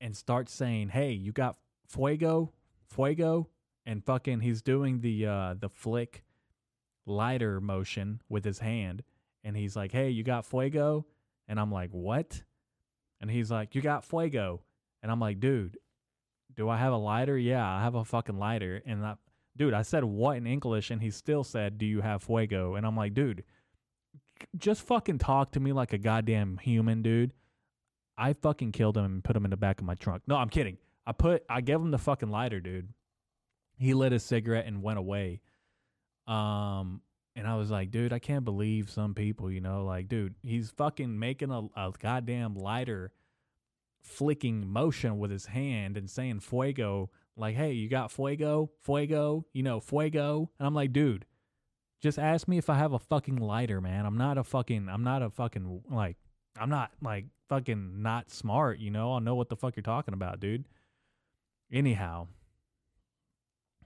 and 0.00 0.16
starts 0.16 0.52
saying, 0.52 0.90
"Hey, 0.90 1.12
you 1.12 1.32
got 1.32 1.56
fuego, 1.86 2.52
fuego," 2.88 3.48
and 3.86 4.04
fucking 4.04 4.40
he's 4.40 4.62
doing 4.62 5.00
the 5.00 5.26
uh, 5.26 5.54
the 5.58 5.68
flick 5.68 6.24
lighter 7.06 7.60
motion 7.60 8.20
with 8.28 8.44
his 8.44 8.58
hand, 8.58 9.02
and 9.44 9.56
he's 9.56 9.76
like, 9.76 9.92
"Hey, 9.92 10.10
you 10.10 10.22
got 10.22 10.46
fuego," 10.46 11.06
and 11.46 11.58
I'm 11.58 11.72
like, 11.72 11.90
"What?" 11.90 12.42
And 13.20 13.30
he's 13.30 13.50
like, 13.50 13.74
"You 13.74 13.80
got 13.82 14.04
fuego," 14.04 14.62
and 15.02 15.10
I'm 15.10 15.20
like, 15.20 15.40
"Dude, 15.40 15.78
do 16.54 16.68
I 16.68 16.76
have 16.76 16.92
a 16.92 16.96
lighter? 16.98 17.36
Yeah, 17.36 17.66
I 17.66 17.82
have 17.82 17.94
a 17.94 18.04
fucking 18.04 18.38
lighter." 18.38 18.82
And 18.86 19.04
I, 19.04 19.14
dude, 19.56 19.74
I 19.74 19.82
said 19.82 20.04
what 20.04 20.36
in 20.36 20.46
English, 20.46 20.90
and 20.90 21.02
he 21.02 21.10
still 21.10 21.44
said, 21.44 21.78
"Do 21.78 21.86
you 21.86 22.00
have 22.00 22.22
fuego?" 22.22 22.74
And 22.74 22.86
I'm 22.86 22.96
like, 22.96 23.14
"Dude." 23.14 23.44
Just 24.56 24.82
fucking 24.82 25.18
talk 25.18 25.50
to 25.52 25.60
me 25.60 25.72
like 25.72 25.92
a 25.92 25.98
goddamn 25.98 26.58
human, 26.58 27.02
dude. 27.02 27.32
I 28.18 28.32
fucking 28.32 28.72
killed 28.72 28.96
him 28.96 29.04
and 29.04 29.24
put 29.24 29.36
him 29.36 29.44
in 29.44 29.50
the 29.52 29.56
back 29.56 29.80
of 29.80 29.86
my 29.86 29.94
trunk. 29.94 30.24
No, 30.26 30.36
I'm 30.36 30.48
kidding. 30.48 30.76
I 31.06 31.12
put 31.12 31.44
I 31.48 31.60
gave 31.60 31.76
him 31.76 31.92
the 31.92 31.98
fucking 31.98 32.30
lighter, 32.30 32.60
dude. 32.60 32.92
He 33.78 33.94
lit 33.94 34.12
a 34.12 34.18
cigarette 34.18 34.66
and 34.66 34.82
went 34.82 34.98
away. 34.98 35.40
Um 36.26 37.00
and 37.36 37.46
I 37.46 37.54
was 37.54 37.70
like, 37.70 37.92
dude, 37.92 38.12
I 38.12 38.18
can't 38.18 38.44
believe 38.44 38.90
some 38.90 39.14
people, 39.14 39.48
you 39.48 39.60
know, 39.60 39.84
like, 39.84 40.08
dude, 40.08 40.34
he's 40.42 40.70
fucking 40.70 41.16
making 41.16 41.52
a, 41.52 41.68
a 41.76 41.92
goddamn 41.96 42.56
lighter 42.56 43.12
flicking 44.02 44.66
motion 44.66 45.18
with 45.18 45.30
his 45.30 45.46
hand 45.46 45.96
and 45.96 46.10
saying 46.10 46.40
fuego, 46.40 47.10
like, 47.36 47.54
hey, 47.54 47.72
you 47.72 47.88
got 47.88 48.10
fuego, 48.10 48.72
fuego, 48.80 49.46
you 49.52 49.62
know, 49.62 49.78
fuego. 49.78 50.50
And 50.58 50.66
I'm 50.66 50.74
like, 50.74 50.92
dude, 50.92 51.26
just 52.00 52.18
ask 52.18 52.48
me 52.48 52.58
if 52.58 52.68
I 52.68 52.74
have 52.74 52.92
a 52.92 52.98
fucking 52.98 53.36
lighter, 53.36 53.80
man. 53.80 54.04
I'm 54.04 54.18
not 54.18 54.36
a 54.36 54.42
fucking, 54.42 54.88
I'm 54.88 55.04
not 55.04 55.22
a 55.22 55.30
fucking, 55.30 55.82
like, 55.88 56.16
I'm 56.58 56.70
not 56.70 56.90
like 57.00 57.26
fucking 57.48 58.02
not 58.02 58.30
smart, 58.30 58.78
you 58.78 58.90
know? 58.90 59.12
I'll 59.12 59.20
know 59.20 59.34
what 59.34 59.48
the 59.48 59.56
fuck 59.56 59.76
you're 59.76 59.82
talking 59.82 60.14
about, 60.14 60.40
dude. 60.40 60.64
Anyhow, 61.72 62.28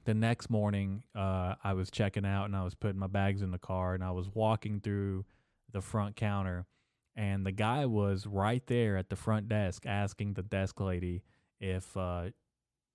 the 0.05 0.15
next 0.15 0.51
morning, 0.51 1.05
uh, 1.15 1.55
I 1.63 1.73
was 1.75 1.91
checking 1.91 2.25
out 2.25 2.47
and 2.47 2.57
I 2.57 2.65
was 2.65 2.75
putting 2.75 2.99
my 2.99 3.07
bags 3.07 3.43
in 3.43 3.51
the 3.51 3.59
car 3.59 3.95
and 3.95 4.03
I 4.03 4.11
was 4.11 4.29
walking 4.33 4.81
through 4.81 5.25
the 5.73 5.81
front 5.81 6.17
counter 6.17 6.67
and 7.15 7.45
the 7.45 7.53
guy 7.53 7.87
was 7.87 8.27
right 8.27 8.67
there 8.67 8.97
at 8.97 9.11
the 9.11 9.17
front 9.17 9.49
desk 9.49 9.85
asking 9.87 10.35
the 10.35 10.43
desk 10.43 10.81
lady 10.81 11.23
if 11.61 11.97
uh, 11.97 12.31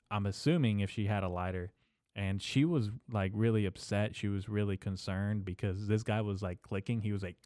I'm 0.10 0.26
assuming 0.26 0.80
if 0.80 0.90
she 0.90 1.06
had 1.06 1.24
a 1.24 1.30
lighter 1.30 1.72
and 2.16 2.42
she 2.42 2.66
was 2.66 2.90
like 3.12 3.32
really 3.34 3.66
upset 3.66 4.16
she 4.16 4.28
was 4.28 4.50
really 4.50 4.78
concerned 4.78 5.46
because 5.46 5.88
this 5.88 6.04
guy 6.04 6.22
was 6.22 6.42
like 6.42 6.62
clicking 6.62 7.02
he 7.02 7.14
was 7.14 7.24
like 7.24 7.38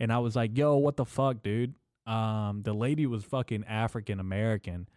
and 0.00 0.10
I 0.12 0.18
was 0.18 0.34
like, 0.34 0.56
"Yo, 0.56 0.76
what 0.76 0.96
the 0.96 1.04
fuck, 1.04 1.42
dude?" 1.42 1.74
Um, 2.06 2.62
the 2.62 2.72
lady 2.72 3.06
was 3.06 3.22
fucking 3.22 3.64
African 3.68 4.18
American, 4.18 4.88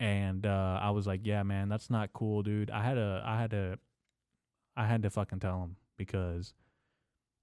and 0.00 0.44
uh, 0.46 0.80
I 0.82 0.90
was 0.90 1.06
like, 1.06 1.20
"Yeah, 1.24 1.42
man, 1.42 1.68
that's 1.68 1.90
not 1.90 2.12
cool, 2.14 2.42
dude." 2.42 2.70
I 2.70 2.82
had 2.82 2.94
to, 2.94 3.22
I 3.24 3.38
had 3.38 3.50
to, 3.50 3.78
I 4.76 4.86
had 4.86 5.02
to 5.02 5.10
fucking 5.10 5.40
tell 5.40 5.62
him 5.62 5.76
because, 5.98 6.54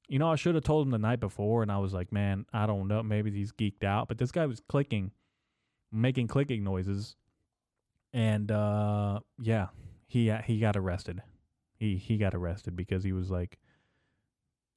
you 0.10 0.20
know, 0.20 0.30
I 0.30 0.36
should 0.36 0.56
have 0.56 0.64
told 0.64 0.88
him 0.88 0.92
the 0.92 0.98
night 0.98 1.20
before, 1.20 1.62
and 1.62 1.72
I 1.72 1.78
was 1.78 1.94
like, 1.94 2.12
"Man, 2.12 2.46
I 2.52 2.66
don't 2.66 2.88
know, 2.88 3.04
maybe 3.04 3.32
he's 3.32 3.52
geeked 3.52 3.84
out," 3.84 4.08
but 4.08 4.18
this 4.18 4.32
guy 4.32 4.48
was 4.48 4.62
clicking, 4.68 5.12
making 5.92 6.28
clicking 6.28 6.64
noises, 6.64 7.16
and 8.12 8.52
uh, 8.52 9.20
yeah, 9.40 9.68
he 10.08 10.34
he 10.46 10.60
got 10.60 10.76
arrested. 10.76 11.22
He 11.78 11.98
he 11.98 12.18
got 12.18 12.34
arrested 12.34 12.76
because 12.76 13.04
he 13.04 13.14
was 13.14 13.30
like 13.30 13.60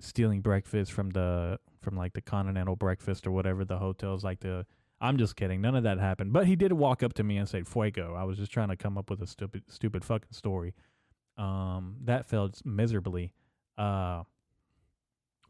stealing 0.00 0.42
breakfast 0.42 0.92
from 0.92 1.11
the 1.11 1.58
from 1.84 1.96
like 1.96 2.14
the 2.14 2.20
continental 2.20 2.74
breakfast 2.74 3.26
or 3.26 3.30
whatever 3.30 3.64
the 3.64 3.78
hotels 3.78 4.24
like 4.24 4.40
the 4.40 4.66
I'm 5.00 5.18
just 5.18 5.36
kidding. 5.36 5.60
None 5.60 5.76
of 5.76 5.82
that 5.82 5.98
happened. 5.98 6.32
But 6.32 6.46
he 6.46 6.56
did 6.56 6.72
walk 6.72 7.02
up 7.02 7.12
to 7.14 7.24
me 7.24 7.36
and 7.36 7.48
say 7.48 7.62
fuego. 7.62 8.14
I 8.14 8.24
was 8.24 8.38
just 8.38 8.50
trying 8.50 8.68
to 8.68 8.76
come 8.76 8.96
up 8.96 9.10
with 9.10 9.20
a 9.20 9.26
stupid 9.26 9.64
stupid 9.68 10.04
fucking 10.04 10.32
story. 10.32 10.74
Um 11.36 11.96
that 12.04 12.26
failed 12.26 12.58
miserably. 12.64 13.32
Uh 13.78 14.22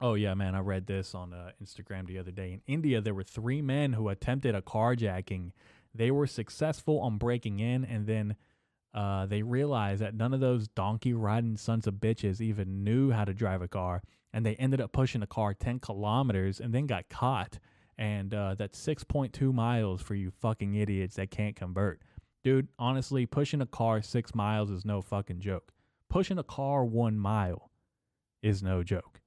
Oh 0.00 0.14
yeah, 0.14 0.34
man, 0.34 0.54
I 0.54 0.58
read 0.58 0.86
this 0.86 1.14
on 1.14 1.32
uh, 1.32 1.52
Instagram 1.62 2.06
the 2.06 2.18
other 2.18 2.32
day. 2.32 2.52
In 2.52 2.60
India, 2.66 3.00
there 3.00 3.14
were 3.14 3.22
3 3.22 3.62
men 3.62 3.92
who 3.92 4.08
attempted 4.08 4.54
a 4.54 4.60
carjacking. 4.60 5.52
They 5.94 6.10
were 6.10 6.26
successful 6.26 7.00
on 7.00 7.16
breaking 7.16 7.60
in 7.60 7.84
and 7.84 8.06
then 8.06 8.36
uh, 8.92 9.26
they 9.26 9.42
realized 9.42 10.02
that 10.02 10.14
none 10.14 10.32
of 10.34 10.40
those 10.40 10.68
donkey 10.68 11.12
riding 11.12 11.56
sons 11.56 11.86
of 11.86 11.94
bitches 11.94 12.40
even 12.40 12.84
knew 12.84 13.10
how 13.10 13.24
to 13.24 13.34
drive 13.34 13.60
a 13.60 13.68
car 13.68 14.02
and 14.34 14.44
they 14.44 14.56
ended 14.56 14.80
up 14.80 14.90
pushing 14.90 15.20
the 15.20 15.28
car 15.28 15.54
10 15.54 15.78
kilometers 15.78 16.58
and 16.58 16.74
then 16.74 16.86
got 16.86 17.08
caught. 17.08 17.60
And 17.96 18.34
uh, 18.34 18.56
that's 18.56 18.84
6.2 18.84 19.54
miles 19.54 20.02
for 20.02 20.16
you 20.16 20.32
fucking 20.32 20.74
idiots 20.74 21.14
that 21.14 21.30
can't 21.30 21.54
convert. 21.54 22.02
Dude, 22.42 22.66
honestly, 22.76 23.26
pushing 23.26 23.60
a 23.60 23.66
car 23.66 24.02
six 24.02 24.34
miles 24.34 24.70
is 24.70 24.84
no 24.84 25.00
fucking 25.00 25.38
joke. 25.38 25.72
Pushing 26.10 26.36
a 26.36 26.42
car 26.42 26.84
one 26.84 27.16
mile 27.16 27.70
is 28.42 28.60
no 28.60 28.82
joke. 28.82 29.20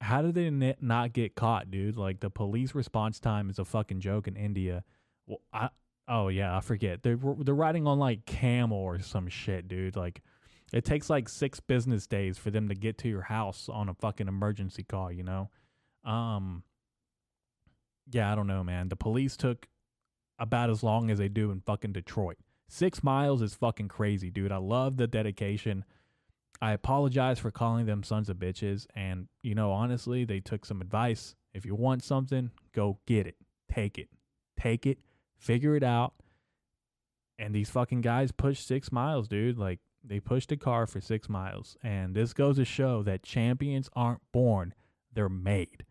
How 0.00 0.22
did 0.22 0.34
they 0.34 0.74
not 0.80 1.12
get 1.12 1.34
caught, 1.34 1.70
dude? 1.70 1.98
Like 1.98 2.20
the 2.20 2.30
police 2.30 2.74
response 2.74 3.20
time 3.20 3.50
is 3.50 3.58
a 3.58 3.64
fucking 3.64 4.00
joke 4.00 4.26
in 4.26 4.36
India. 4.36 4.84
Well, 5.26 5.40
I 5.52 5.68
oh 6.08 6.28
yeah, 6.28 6.56
I 6.56 6.60
forget. 6.60 7.02
They're 7.02 7.18
they're 7.38 7.54
riding 7.54 7.86
on 7.86 7.98
like 7.98 8.24
camel 8.24 8.78
or 8.78 9.00
some 9.00 9.28
shit, 9.28 9.68
dude. 9.68 9.96
Like 9.96 10.22
it 10.72 10.84
takes 10.84 11.08
like 11.08 11.28
six 11.28 11.60
business 11.60 12.06
days 12.06 12.38
for 12.38 12.50
them 12.50 12.68
to 12.68 12.74
get 12.74 12.98
to 12.98 13.08
your 13.08 13.22
house 13.22 13.68
on 13.68 13.88
a 13.88 13.94
fucking 13.94 14.28
emergency 14.28 14.82
call, 14.82 15.10
you 15.10 15.22
know? 15.22 15.50
Um, 16.04 16.62
yeah, 18.10 18.30
I 18.30 18.34
don't 18.34 18.46
know, 18.46 18.62
man. 18.62 18.88
The 18.88 18.96
police 18.96 19.36
took 19.36 19.68
about 20.38 20.70
as 20.70 20.82
long 20.82 21.10
as 21.10 21.18
they 21.18 21.28
do 21.28 21.50
in 21.50 21.60
fucking 21.60 21.92
Detroit. 21.92 22.36
Six 22.68 23.02
miles 23.02 23.40
is 23.40 23.54
fucking 23.54 23.88
crazy, 23.88 24.30
dude. 24.30 24.52
I 24.52 24.58
love 24.58 24.98
the 24.98 25.06
dedication. 25.06 25.84
I 26.60 26.72
apologize 26.72 27.38
for 27.38 27.50
calling 27.50 27.86
them 27.86 28.02
sons 28.02 28.28
of 28.28 28.36
bitches. 28.36 28.86
And, 28.94 29.28
you 29.42 29.54
know, 29.54 29.72
honestly, 29.72 30.24
they 30.24 30.40
took 30.40 30.66
some 30.66 30.80
advice. 30.80 31.34
If 31.54 31.64
you 31.64 31.74
want 31.74 32.04
something, 32.04 32.50
go 32.74 32.98
get 33.06 33.26
it. 33.26 33.36
Take 33.72 33.98
it. 33.98 34.08
Take 34.60 34.86
it. 34.86 34.98
Figure 35.38 35.76
it 35.76 35.82
out. 35.82 36.14
And 37.38 37.54
these 37.54 37.70
fucking 37.70 38.00
guys 38.00 38.32
push 38.32 38.60
six 38.60 38.92
miles, 38.92 39.28
dude. 39.28 39.56
Like, 39.56 39.78
they 40.04 40.20
pushed 40.20 40.52
a 40.52 40.56
car 40.56 40.86
for 40.86 41.00
six 41.00 41.28
miles. 41.28 41.76
And 41.82 42.14
this 42.14 42.32
goes 42.32 42.56
to 42.56 42.64
show 42.64 43.02
that 43.02 43.22
champions 43.22 43.88
aren't 43.94 44.22
born, 44.32 44.74
they're 45.12 45.28
made. 45.28 45.84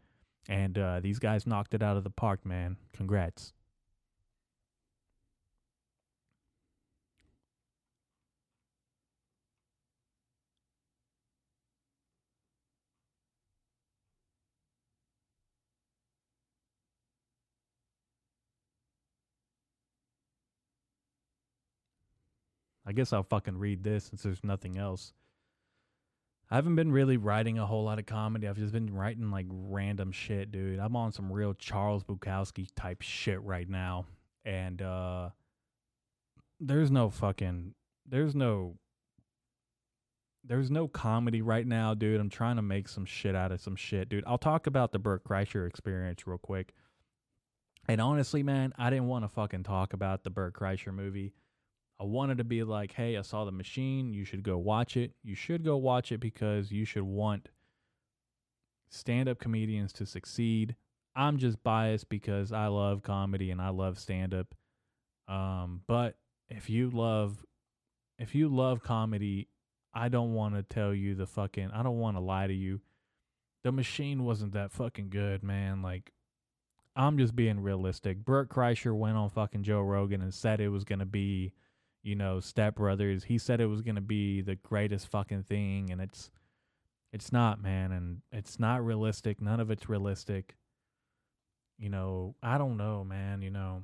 And 0.47 0.77
uh, 0.77 0.99
these 1.01 1.19
guys 1.19 1.45
knocked 1.45 1.73
it 1.73 1.83
out 1.83 1.97
of 1.97 2.03
the 2.03 2.09
park, 2.09 2.45
man. 2.45 2.77
Congrats. 2.93 3.53
I 22.87 22.93
guess 22.93 23.11
I'll 23.11 23.23
fucking 23.23 23.57
read 23.57 23.83
this 23.83 24.05
since 24.05 24.23
there's 24.23 24.43
nothing 24.45 24.77
else. 24.77 25.11
I 26.49 26.55
haven't 26.55 26.77
been 26.77 26.93
really 26.93 27.17
writing 27.17 27.59
a 27.59 27.65
whole 27.65 27.83
lot 27.83 27.99
of 27.99 28.05
comedy. 28.05 28.47
I've 28.47 28.57
just 28.57 28.71
been 28.71 28.93
writing 28.93 29.29
like 29.29 29.47
random 29.49 30.13
shit, 30.13 30.53
dude. 30.53 30.79
I'm 30.79 30.95
on 30.95 31.11
some 31.11 31.29
real 31.29 31.53
Charles 31.53 32.05
Bukowski 32.05 32.69
type 32.77 33.01
shit 33.01 33.41
right 33.41 33.67
now. 33.67 34.05
And 34.45 34.81
uh 34.81 35.29
there's 36.61 36.89
no 36.89 37.09
fucking 37.09 37.73
there's 38.07 38.33
no 38.33 38.77
there's 40.45 40.71
no 40.71 40.87
comedy 40.87 41.41
right 41.41 41.67
now, 41.67 41.93
dude. 41.93 42.21
I'm 42.21 42.29
trying 42.29 42.55
to 42.55 42.61
make 42.61 42.87
some 42.87 43.03
shit 43.03 43.35
out 43.35 43.51
of 43.51 43.59
some 43.59 43.75
shit, 43.75 44.07
dude. 44.07 44.23
I'll 44.25 44.37
talk 44.37 44.65
about 44.65 44.93
the 44.93 44.99
Bert 44.99 45.25
Kreischer 45.25 45.67
experience 45.67 46.25
real 46.25 46.37
quick. 46.37 46.73
And 47.89 47.99
honestly, 47.99 48.43
man, 48.43 48.71
I 48.77 48.89
didn't 48.89 49.07
want 49.07 49.25
to 49.25 49.29
fucking 49.29 49.63
talk 49.63 49.91
about 49.91 50.23
the 50.23 50.29
Bert 50.29 50.53
Kreischer 50.53 50.93
movie. 50.93 51.33
I 51.99 52.03
wanted 52.03 52.37
to 52.37 52.43
be 52.43 52.63
like, 52.63 52.93
hey, 52.93 53.17
I 53.17 53.21
saw 53.21 53.45
the 53.45 53.51
machine. 53.51 54.13
You 54.13 54.23
should 54.23 54.43
go 54.43 54.57
watch 54.57 54.95
it. 54.95 55.13
You 55.23 55.35
should 55.35 55.63
go 55.63 55.77
watch 55.77 56.11
it 56.11 56.19
because 56.19 56.71
you 56.71 56.85
should 56.85 57.03
want 57.03 57.49
stand 58.89 59.27
up 59.27 59.39
comedians 59.39 59.91
to 59.93 60.05
succeed. 60.05 60.75
I'm 61.15 61.37
just 61.37 61.63
biased 61.63 62.09
because 62.09 62.51
I 62.51 62.67
love 62.67 63.01
comedy 63.01 63.49
and 63.49 63.59
I 63.59 63.69
love 63.69 63.97
stand 63.97 64.33
up. 64.33 64.53
Um, 65.27 65.81
but 65.87 66.15
if 66.49 66.69
you 66.69 66.89
love 66.89 67.43
if 68.19 68.33
you 68.33 68.49
love 68.49 68.81
comedy, 68.81 69.47
I 69.93 70.09
don't 70.09 70.33
want 70.33 70.55
to 70.55 70.63
tell 70.63 70.93
you 70.93 71.15
the 71.15 71.25
fucking. 71.25 71.71
I 71.71 71.83
don't 71.83 71.99
want 71.99 72.17
to 72.17 72.21
lie 72.21 72.47
to 72.47 72.53
you. 72.53 72.81
The 73.63 73.71
machine 73.71 74.23
wasn't 74.23 74.53
that 74.53 74.71
fucking 74.71 75.09
good, 75.09 75.43
man. 75.43 75.81
Like, 75.81 76.11
I'm 76.95 77.17
just 77.17 77.35
being 77.35 77.59
realistic. 77.59 78.23
Bert 78.23 78.49
Kreischer 78.49 78.95
went 78.95 79.17
on 79.17 79.29
fucking 79.29 79.63
Joe 79.63 79.81
Rogan 79.81 80.21
and 80.21 80.33
said 80.33 80.59
it 80.59 80.69
was 80.69 80.83
gonna 80.83 81.05
be, 81.05 81.53
you 82.07 82.15
know, 82.15 82.39
Step 82.39 82.75
Brothers. 82.75 83.25
He 83.25 83.37
said 83.37 83.59
it 83.59 83.65
was 83.65 83.81
gonna 83.81 83.99
be 83.99 84.41
the 84.41 84.55
greatest 84.55 85.07
fucking 85.07 85.43
thing, 85.43 85.91
and 85.91 85.99
it's, 85.99 86.31
it's 87.11 87.33
not, 87.33 87.61
man, 87.61 87.91
and 87.91 88.21
it's 88.31 88.59
not 88.59 88.83
realistic. 88.85 89.41
None 89.41 89.59
of 89.59 89.69
it's 89.69 89.89
realistic. 89.89 90.55
You 91.77 91.89
know, 91.89 92.35
I 92.41 92.57
don't 92.57 92.77
know, 92.77 93.03
man. 93.03 93.41
You 93.41 93.51
know, 93.51 93.83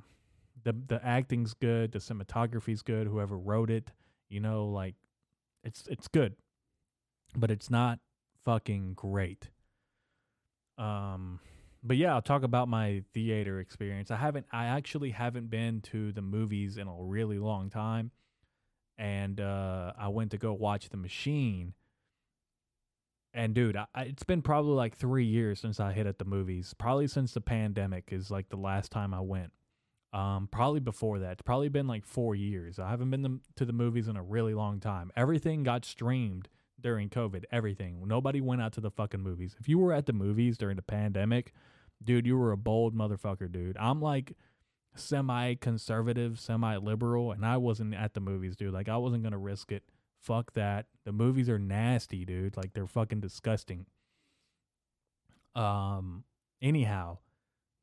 the 0.62 0.74
the 0.88 1.04
acting's 1.04 1.52
good, 1.52 1.92
the 1.92 1.98
cinematography's 1.98 2.80
good. 2.80 3.06
Whoever 3.06 3.36
wrote 3.36 3.70
it, 3.70 3.90
you 4.30 4.40
know, 4.40 4.68
like 4.68 4.94
it's 5.62 5.86
it's 5.88 6.08
good, 6.08 6.34
but 7.36 7.50
it's 7.50 7.68
not 7.68 7.98
fucking 8.46 8.94
great. 8.94 9.50
Um, 10.78 11.40
but 11.84 11.98
yeah, 11.98 12.14
I'll 12.14 12.22
talk 12.22 12.42
about 12.42 12.66
my 12.66 13.02
theater 13.12 13.60
experience. 13.60 14.10
I 14.10 14.16
haven't, 14.16 14.46
I 14.50 14.66
actually 14.66 15.10
haven't 15.10 15.50
been 15.50 15.82
to 15.82 16.12
the 16.12 16.22
movies 16.22 16.78
in 16.78 16.88
a 16.88 16.94
really 16.94 17.38
long 17.38 17.68
time, 17.68 18.10
and 18.96 19.38
uh, 19.38 19.92
I 19.98 20.08
went 20.08 20.30
to 20.30 20.38
go 20.38 20.54
watch 20.54 20.88
The 20.88 20.96
Machine. 20.96 21.74
And 23.34 23.54
dude, 23.54 23.76
I, 23.76 23.86
it's 23.96 24.22
been 24.22 24.42
probably 24.42 24.74
like 24.74 24.96
three 24.96 25.26
years 25.26 25.60
since 25.60 25.78
I 25.78 25.92
hit 25.92 26.06
at 26.06 26.18
the 26.18 26.24
movies. 26.24 26.72
Probably 26.78 27.06
since 27.06 27.32
the 27.32 27.40
pandemic 27.40 28.10
is 28.12 28.30
like 28.30 28.48
the 28.48 28.56
last 28.56 28.90
time 28.90 29.12
I 29.12 29.20
went. 29.20 29.52
Um, 30.12 30.48
probably 30.50 30.78
before 30.78 31.18
that. 31.18 31.32
It's 31.32 31.42
probably 31.42 31.68
been 31.68 31.88
like 31.88 32.06
four 32.06 32.36
years. 32.36 32.78
I 32.78 32.88
haven't 32.88 33.10
been 33.10 33.40
to 33.56 33.64
the 33.64 33.72
movies 33.72 34.06
in 34.06 34.16
a 34.16 34.22
really 34.22 34.54
long 34.54 34.78
time. 34.78 35.10
Everything 35.16 35.64
got 35.64 35.84
streamed 35.84 36.48
during 36.80 37.08
COVID. 37.08 37.42
Everything. 37.50 38.06
Nobody 38.06 38.40
went 38.40 38.62
out 38.62 38.72
to 38.74 38.80
the 38.80 38.92
fucking 38.92 39.20
movies. 39.20 39.56
If 39.58 39.68
you 39.68 39.78
were 39.80 39.92
at 39.92 40.06
the 40.06 40.12
movies 40.12 40.56
during 40.56 40.76
the 40.76 40.82
pandemic, 40.82 41.52
dude, 42.02 42.26
you 42.26 42.36
were 42.36 42.52
a 42.52 42.56
bold 42.56 42.94
motherfucker, 42.94 43.50
dude. 43.50 43.76
I'm 43.78 44.00
like 44.00 44.36
semi 44.96 45.54
conservative, 45.54 46.38
semi 46.38 46.76
liberal, 46.76 47.32
and 47.32 47.44
I 47.44 47.56
wasn't 47.56 47.94
at 47.94 48.14
the 48.14 48.20
movies, 48.20 48.56
dude. 48.56 48.72
Like 48.72 48.88
I 48.88 48.96
wasn't 48.96 49.22
gonna 49.22 49.38
risk 49.38 49.72
it. 49.72 49.84
Fuck 50.20 50.52
that. 50.54 50.86
The 51.04 51.12
movies 51.12 51.48
are 51.48 51.58
nasty, 51.58 52.24
dude. 52.24 52.56
Like 52.56 52.72
they're 52.72 52.86
fucking 52.86 53.20
disgusting. 53.20 53.86
Um. 55.54 56.24
Anyhow, 56.62 57.18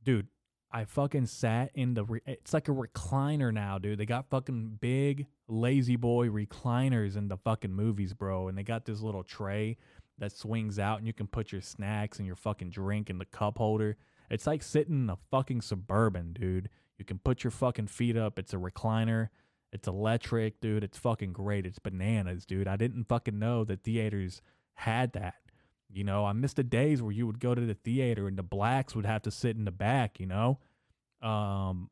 dude, 0.04 0.28
I 0.72 0.86
fucking 0.86 1.28
sat 1.28 1.72
in 1.76 1.94
the. 1.94 2.06
Re- 2.06 2.22
it's 2.26 2.54
like 2.54 2.68
a 2.68 2.72
recliner 2.72 3.54
now, 3.54 3.78
dude. 3.78 4.00
They 4.00 4.06
got 4.06 4.30
fucking 4.30 4.80
big 4.82 5.28
La-Z-Boy 5.48 6.30
recliners 6.30 7.16
in 7.18 7.28
the 7.28 7.38
fucking 7.38 7.74
movies, 7.74 8.14
bro. 8.14 8.48
And 8.48 8.58
they 8.58 8.64
got 8.64 8.86
this 8.86 9.02
little 9.02 9.24
tray 9.24 9.78
that 10.22 10.32
swings 10.32 10.80
out, 10.80 11.00
and 11.00 11.08
you 11.08 11.14
can 11.14 11.28
put 11.28 11.52
your 11.52 11.62
snacks 11.62 12.18
and 12.18 12.26
your 12.26 12.38
fucking 12.38 12.70
drink 12.70 13.10
in 13.10 13.18
the 13.18 13.26
cup 13.26 13.58
holder. 13.58 13.98
It's 14.30 14.48
like 14.48 14.64
sitting 14.64 15.04
in 15.04 15.10
a 15.10 15.18
fucking 15.30 15.62
suburban, 15.62 16.32
dude. 16.32 16.70
You 16.98 17.04
can 17.04 17.20
put 17.20 17.44
your 17.44 17.52
fucking 17.52 17.88
feet 17.88 18.16
up. 18.16 18.40
It's 18.40 18.54
a 18.54 18.58
recliner. 18.58 19.30
It's 19.74 19.88
electric, 19.88 20.62
dude. 20.62 20.84
It's 20.84 20.98
fucking 20.98 21.34
great. 21.34 21.66
It's 21.66 21.80
bananas, 21.80 22.46
dude. 22.46 22.68
I 22.68 22.78
didn't 22.78 23.06
fucking 23.06 23.38
know 23.38 23.64
that 23.66 23.84
theaters 23.84 24.42
had 24.76 25.14
that. 25.14 25.36
You 25.90 26.04
know, 26.04 26.26
I 26.26 26.34
missed 26.34 26.56
the 26.56 26.64
days 26.64 27.02
where 27.02 27.12
you 27.12 27.28
would 27.28 27.40
go 27.40 27.54
to 27.54 27.62
the 27.62 27.74
theater 27.74 28.28
and 28.28 28.38
the 28.38 28.44
blacks 28.44 28.96
would 28.96 29.06
have 29.06 29.22
to 29.24 29.32
sit 29.32 29.58
in 29.58 29.66
the 29.66 29.72
back, 29.72 30.20
you 30.20 30.26
know? 30.26 30.60
Um 31.22 31.91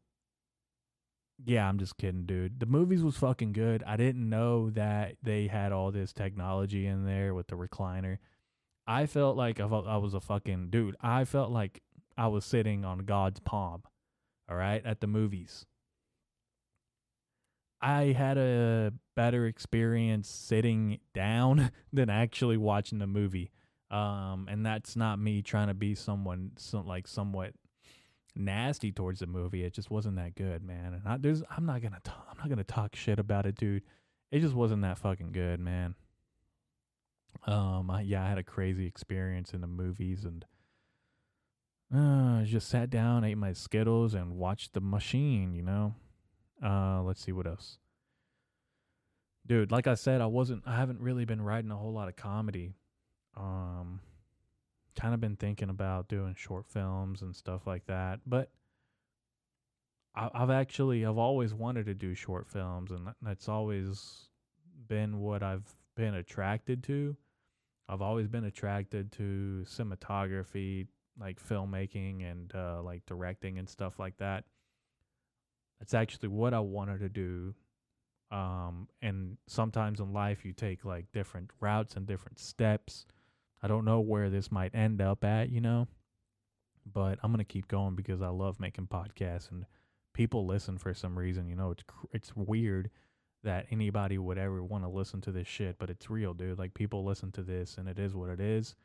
Yeah, 1.45 1.67
I'm 1.67 1.79
just 1.79 1.97
kidding, 1.97 2.25
dude. 2.25 2.59
The 2.59 2.65
movies 2.65 3.03
was 3.03 3.17
fucking 3.17 3.53
good. 3.53 3.83
I 3.87 3.97
didn't 3.97 4.29
know 4.29 4.69
that 4.71 5.15
they 5.23 5.47
had 5.47 5.71
all 5.71 5.91
this 5.91 6.11
technology 6.11 6.85
in 6.85 7.05
there 7.05 7.33
with 7.33 7.47
the 7.47 7.55
recliner. 7.55 8.17
I 8.85 9.05
felt 9.05 9.37
like 9.37 9.59
I 9.59 9.65
was 9.65 10.13
a 10.13 10.19
fucking 10.19 10.69
dude. 10.69 10.95
I 10.99 11.23
felt 11.23 11.51
like 11.51 11.81
I 12.17 12.27
was 12.27 12.43
sitting 12.43 12.83
on 12.83 12.99
God's 12.99 13.39
palm, 13.39 13.83
all 14.49 14.57
right, 14.57 14.85
at 14.85 14.99
the 14.99 15.07
movies. 15.07 15.65
I 17.81 18.05
had 18.17 18.37
a 18.37 18.91
better 19.15 19.45
experience 19.45 20.27
sitting 20.27 20.99
down 21.13 21.71
than 21.93 22.09
actually 22.09 22.57
watching 22.57 22.99
the 22.99 23.07
movie. 23.07 23.51
Um, 23.89 24.47
and 24.49 24.65
that's 24.65 24.95
not 24.95 25.19
me 25.19 25.41
trying 25.41 25.67
to 25.69 25.73
be 25.73 25.95
someone 25.95 26.51
some, 26.57 26.85
like 26.85 27.07
somewhat 27.07 27.53
nasty 28.35 28.91
towards 28.91 29.19
the 29.19 29.27
movie. 29.27 29.63
It 29.63 29.73
just 29.73 29.91
wasn't 29.91 30.15
that 30.17 30.35
good, 30.35 30.63
man. 30.63 30.93
And 30.93 31.01
I, 31.07 31.17
there's, 31.17 31.43
I'm 31.55 31.65
not 31.65 31.81
gonna, 31.81 31.99
i 32.05 32.11
I'm 32.31 32.37
not 32.37 32.49
gonna 32.49 32.63
talk 32.63 32.95
shit 32.95 33.19
about 33.19 33.45
it, 33.45 33.55
dude. 33.55 33.83
It 34.31 34.39
just 34.39 34.53
wasn't 34.53 34.83
that 34.83 34.97
fucking 34.97 35.31
good, 35.31 35.59
man. 35.59 35.95
Um, 37.45 37.89
I, 37.89 38.01
yeah, 38.01 38.23
I 38.23 38.29
had 38.29 38.37
a 38.37 38.43
crazy 38.43 38.85
experience 38.85 39.53
in 39.53 39.61
the 39.61 39.67
movies, 39.67 40.25
and 40.25 40.45
uh, 41.95 42.43
just 42.43 42.69
sat 42.69 42.89
down, 42.89 43.23
ate 43.23 43.37
my 43.37 43.53
Skittles, 43.53 44.13
and 44.13 44.37
watched 44.37 44.73
the 44.73 44.81
machine. 44.81 45.53
You 45.53 45.63
know. 45.63 45.95
Uh, 46.63 47.01
let's 47.03 47.23
see 47.23 47.31
what 47.31 47.47
else. 47.47 47.77
Dude, 49.47 49.71
like 49.71 49.87
I 49.87 49.95
said, 49.95 50.21
I 50.21 50.25
wasn't. 50.25 50.63
I 50.65 50.75
haven't 50.75 50.99
really 50.99 51.25
been 51.25 51.41
writing 51.41 51.71
a 51.71 51.77
whole 51.77 51.93
lot 51.93 52.07
of 52.07 52.15
comedy 52.15 52.73
um, 53.37 54.01
kind 54.99 55.13
of 55.13 55.21
been 55.21 55.37
thinking 55.37 55.69
about 55.69 56.09
doing 56.09 56.35
short 56.37 56.67
films 56.67 57.21
and 57.21 57.35
stuff 57.35 57.65
like 57.65 57.85
that, 57.87 58.19
but 58.25 58.51
I've 60.15 60.49
actually 60.49 61.05
I've 61.05 61.17
always 61.17 61.53
wanted 61.53 61.85
to 61.85 61.93
do 61.93 62.13
short 62.13 62.47
films, 62.47 62.91
and 62.91 63.07
that's 63.21 63.47
always 63.47 64.27
been 64.87 65.19
what 65.19 65.43
I've 65.43 65.67
been 65.95 66.15
attracted 66.15 66.83
to. 66.85 67.15
I've 67.87 68.01
always 68.01 68.27
been 68.27 68.43
attracted 68.43 69.11
to 69.13 69.63
cinematography, 69.65 70.87
like 71.19 71.41
filmmaking 71.41 72.29
and 72.29 72.53
uh, 72.53 72.81
like 72.83 73.05
directing 73.05 73.59
and 73.59 73.69
stuff 73.69 73.99
like 73.99 74.17
that. 74.17 74.43
That's 75.79 75.93
actually 75.93 76.29
what 76.29 76.53
I 76.53 76.59
wanted 76.59 76.99
to 76.99 77.09
do. 77.09 77.55
Um, 78.31 78.89
and 79.01 79.37
sometimes 79.47 80.01
in 80.01 80.11
life, 80.11 80.43
you 80.43 80.51
take 80.51 80.83
like 80.83 81.11
different 81.13 81.51
routes 81.61 81.95
and 81.95 82.05
different 82.05 82.39
steps 82.39 83.05
I 83.61 83.67
don't 83.67 83.85
know 83.85 83.99
where 83.99 84.29
this 84.29 84.51
might 84.51 84.73
end 84.73 85.01
up 85.01 85.23
at, 85.23 85.49
you 85.49 85.61
know, 85.61 85.87
but 86.91 87.19
I'm 87.21 87.31
going 87.31 87.39
to 87.39 87.43
keep 87.43 87.67
going 87.67 87.95
because 87.95 88.21
I 88.21 88.29
love 88.29 88.59
making 88.59 88.87
podcasts 88.87 89.51
and 89.51 89.65
people 90.13 90.45
listen 90.45 90.77
for 90.77 90.93
some 90.93 91.17
reason. 91.17 91.47
You 91.47 91.55
know, 91.55 91.71
it's 91.71 91.83
it's 92.11 92.35
weird 92.35 92.89
that 93.43 93.67
anybody 93.71 94.17
would 94.17 94.37
ever 94.37 94.63
want 94.63 94.83
to 94.83 94.89
listen 94.89 95.21
to 95.21 95.31
this 95.31 95.47
shit, 95.47 95.77
but 95.79 95.89
it's 95.89 96.09
real, 96.09 96.33
dude. 96.33 96.59
Like 96.59 96.73
people 96.73 97.05
listen 97.05 97.31
to 97.33 97.41
this 97.41 97.77
and 97.77 97.87
it 97.87 97.99
is 97.99 98.13
what 98.13 98.29
it 98.29 98.39
is. 98.39 98.75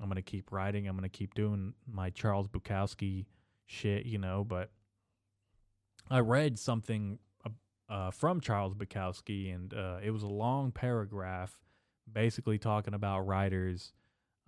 I'm 0.00 0.08
going 0.08 0.16
to 0.16 0.22
keep 0.22 0.52
writing. 0.52 0.86
I'm 0.86 0.96
going 0.96 1.08
to 1.08 1.16
keep 1.16 1.34
doing 1.34 1.74
my 1.90 2.10
Charles 2.10 2.48
Bukowski 2.48 3.26
shit, 3.64 4.06
you 4.06 4.18
know, 4.18 4.44
but 4.44 4.70
I 6.10 6.20
read 6.20 6.58
something 6.58 7.18
uh, 7.88 8.10
from 8.10 8.40
Charles 8.40 8.74
Bukowski 8.74 9.54
and 9.54 9.72
uh, 9.72 9.98
it 10.02 10.10
was 10.10 10.22
a 10.22 10.28
long 10.28 10.72
paragraph 10.72 11.58
basically 12.12 12.58
talking 12.58 12.94
about 12.94 13.26
writers. 13.26 13.92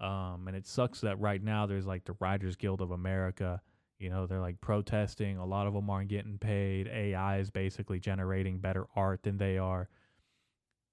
Um, 0.00 0.44
and 0.46 0.56
it 0.56 0.66
sucks 0.66 1.00
that 1.00 1.18
right 1.20 1.42
now 1.42 1.66
there's 1.66 1.86
like 1.86 2.04
the 2.04 2.16
Writers 2.20 2.56
Guild 2.56 2.80
of 2.80 2.90
America. 2.90 3.60
You 3.98 4.10
know, 4.10 4.26
they're 4.26 4.40
like 4.40 4.60
protesting. 4.60 5.38
A 5.38 5.46
lot 5.46 5.66
of 5.66 5.74
them 5.74 5.90
aren't 5.90 6.08
getting 6.08 6.38
paid. 6.38 6.86
AI 6.86 7.38
is 7.38 7.50
basically 7.50 7.98
generating 7.98 8.58
better 8.58 8.86
art 8.94 9.22
than 9.24 9.38
they 9.38 9.58
are. 9.58 9.88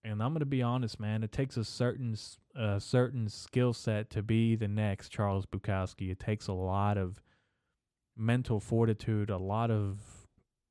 And 0.03 0.21
I'm 0.21 0.33
gonna 0.33 0.45
be 0.45 0.61
honest, 0.61 0.99
man. 0.99 1.23
It 1.23 1.31
takes 1.31 1.57
a 1.57 1.63
certain 1.63 2.15
a 2.55 2.79
certain 2.79 3.27
skill 3.27 3.73
set 3.73 4.09
to 4.11 4.21
be 4.21 4.55
the 4.55 4.67
next 4.67 5.09
Charles 5.09 5.45
Bukowski. 5.45 6.11
It 6.11 6.19
takes 6.19 6.47
a 6.47 6.53
lot 6.53 6.97
of 6.97 7.21
mental 8.15 8.59
fortitude, 8.59 9.29
a 9.29 9.37
lot 9.37 9.71
of 9.71 9.99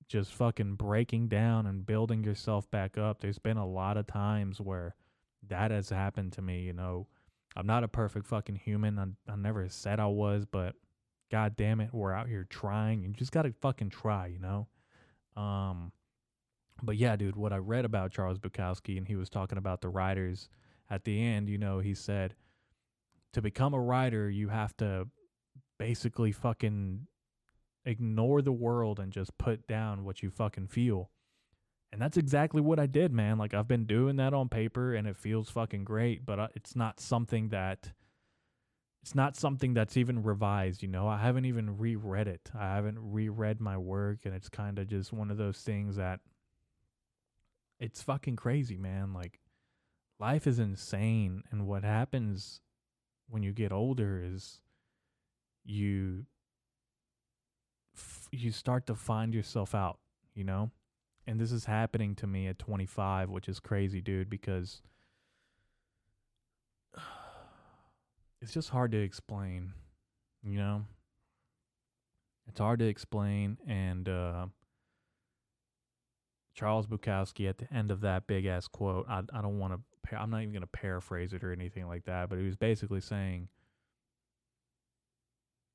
just 0.08 0.32
fucking 0.32 0.74
breaking 0.74 1.28
down 1.28 1.66
and 1.66 1.86
building 1.86 2.22
yourself 2.22 2.70
back 2.70 2.98
up. 2.98 3.20
There's 3.20 3.38
been 3.38 3.56
a 3.56 3.66
lot 3.66 3.96
of 3.96 4.06
times 4.06 4.60
where 4.60 4.94
that 5.48 5.70
has 5.70 5.90
happened 5.90 6.32
to 6.34 6.42
me. 6.42 6.62
You 6.62 6.72
know, 6.72 7.06
I'm 7.56 7.66
not 7.66 7.84
a 7.84 7.88
perfect 7.88 8.26
fucking 8.26 8.56
human. 8.56 8.98
I, 8.98 9.32
I 9.32 9.36
never 9.36 9.68
said 9.68 10.00
I 10.00 10.06
was, 10.06 10.44
but 10.44 10.74
god 11.30 11.56
damn 11.56 11.80
it, 11.80 11.90
we're 11.92 12.12
out 12.12 12.28
here 12.28 12.46
trying. 12.48 13.02
You 13.02 13.08
just 13.10 13.32
gotta 13.32 13.52
fucking 13.60 13.90
try, 13.90 14.26
you 14.26 14.38
know. 14.38 14.68
Um, 15.36 15.92
but 16.82 16.96
yeah, 16.96 17.16
dude, 17.16 17.36
what 17.36 17.52
I 17.52 17.58
read 17.58 17.84
about 17.84 18.12
Charles 18.12 18.38
Bukowski, 18.38 18.98
and 18.98 19.06
he 19.06 19.16
was 19.16 19.30
talking 19.30 19.58
about 19.58 19.80
the 19.80 19.88
writers 19.88 20.48
at 20.90 21.04
the 21.04 21.22
end. 21.22 21.48
You 21.48 21.58
know, 21.58 21.78
he 21.78 21.94
said 21.94 22.34
to 23.32 23.42
become 23.42 23.74
a 23.74 23.80
writer, 23.80 24.30
you 24.30 24.48
have 24.48 24.76
to 24.78 25.08
basically 25.78 26.32
fucking 26.32 27.06
ignore 27.84 28.42
the 28.42 28.52
world 28.52 28.98
and 28.98 29.12
just 29.12 29.36
put 29.38 29.66
down 29.66 30.04
what 30.04 30.22
you 30.22 30.30
fucking 30.30 30.68
feel. 30.68 31.10
And 31.94 32.02
that's 32.02 32.16
exactly 32.16 32.60
what 32.60 32.80
I 32.80 32.86
did, 32.86 33.12
man. 33.12 33.38
Like 33.38 33.54
I've 33.54 33.68
been 33.68 33.84
doing 33.84 34.16
that 34.16 34.34
on 34.34 34.48
paper 34.48 34.96
and 34.96 35.06
it 35.06 35.16
feels 35.16 35.48
fucking 35.48 35.84
great, 35.84 36.26
but 36.26 36.40
uh, 36.40 36.48
it's 36.56 36.74
not 36.74 36.98
something 36.98 37.50
that 37.50 37.92
it's 39.00 39.14
not 39.14 39.36
something 39.36 39.74
that's 39.74 39.96
even 39.96 40.24
revised, 40.24 40.82
you 40.82 40.88
know. 40.88 41.06
I 41.06 41.18
haven't 41.18 41.44
even 41.44 41.78
reread 41.78 42.26
it. 42.26 42.50
I 42.52 42.74
haven't 42.74 42.98
reread 42.98 43.60
my 43.60 43.78
work 43.78 44.24
and 44.24 44.34
it's 44.34 44.48
kind 44.48 44.80
of 44.80 44.88
just 44.88 45.12
one 45.12 45.30
of 45.30 45.36
those 45.36 45.58
things 45.58 45.94
that 45.94 46.18
it's 47.78 48.02
fucking 48.02 48.34
crazy, 48.34 48.76
man. 48.76 49.12
Like 49.12 49.38
life 50.18 50.48
is 50.48 50.58
insane 50.58 51.44
and 51.52 51.64
what 51.64 51.84
happens 51.84 52.60
when 53.28 53.44
you 53.44 53.52
get 53.52 53.70
older 53.70 54.20
is 54.20 54.62
you 55.64 56.26
you 58.32 58.50
start 58.50 58.84
to 58.88 58.96
find 58.96 59.32
yourself 59.32 59.76
out, 59.76 60.00
you 60.34 60.42
know? 60.42 60.72
And 61.26 61.40
this 61.40 61.52
is 61.52 61.64
happening 61.64 62.14
to 62.16 62.26
me 62.26 62.48
at 62.48 62.58
25, 62.58 63.30
which 63.30 63.48
is 63.48 63.58
crazy, 63.58 64.00
dude, 64.00 64.28
because 64.28 64.82
it's 68.42 68.52
just 68.52 68.70
hard 68.70 68.92
to 68.92 68.98
explain, 68.98 69.72
you 70.42 70.58
know? 70.58 70.84
It's 72.46 72.60
hard 72.60 72.78
to 72.80 72.86
explain 72.86 73.56
and 73.66 74.08
uh 74.08 74.46
Charles 76.54 76.86
Bukowski 76.86 77.48
at 77.48 77.58
the 77.58 77.72
end 77.74 77.90
of 77.90 78.02
that 78.02 78.26
big 78.26 78.46
ass 78.46 78.68
quote, 78.68 79.06
I 79.08 79.22
I 79.32 79.40
don't 79.40 79.58
want 79.58 79.74
to 79.74 79.80
I'm 80.16 80.30
not 80.30 80.42
even 80.42 80.52
going 80.52 80.60
to 80.60 80.66
paraphrase 80.66 81.32
it 81.32 81.42
or 81.42 81.52
anything 81.52 81.88
like 81.88 82.04
that, 82.04 82.28
but 82.28 82.38
he 82.38 82.44
was 82.44 82.56
basically 82.56 83.00
saying 83.00 83.48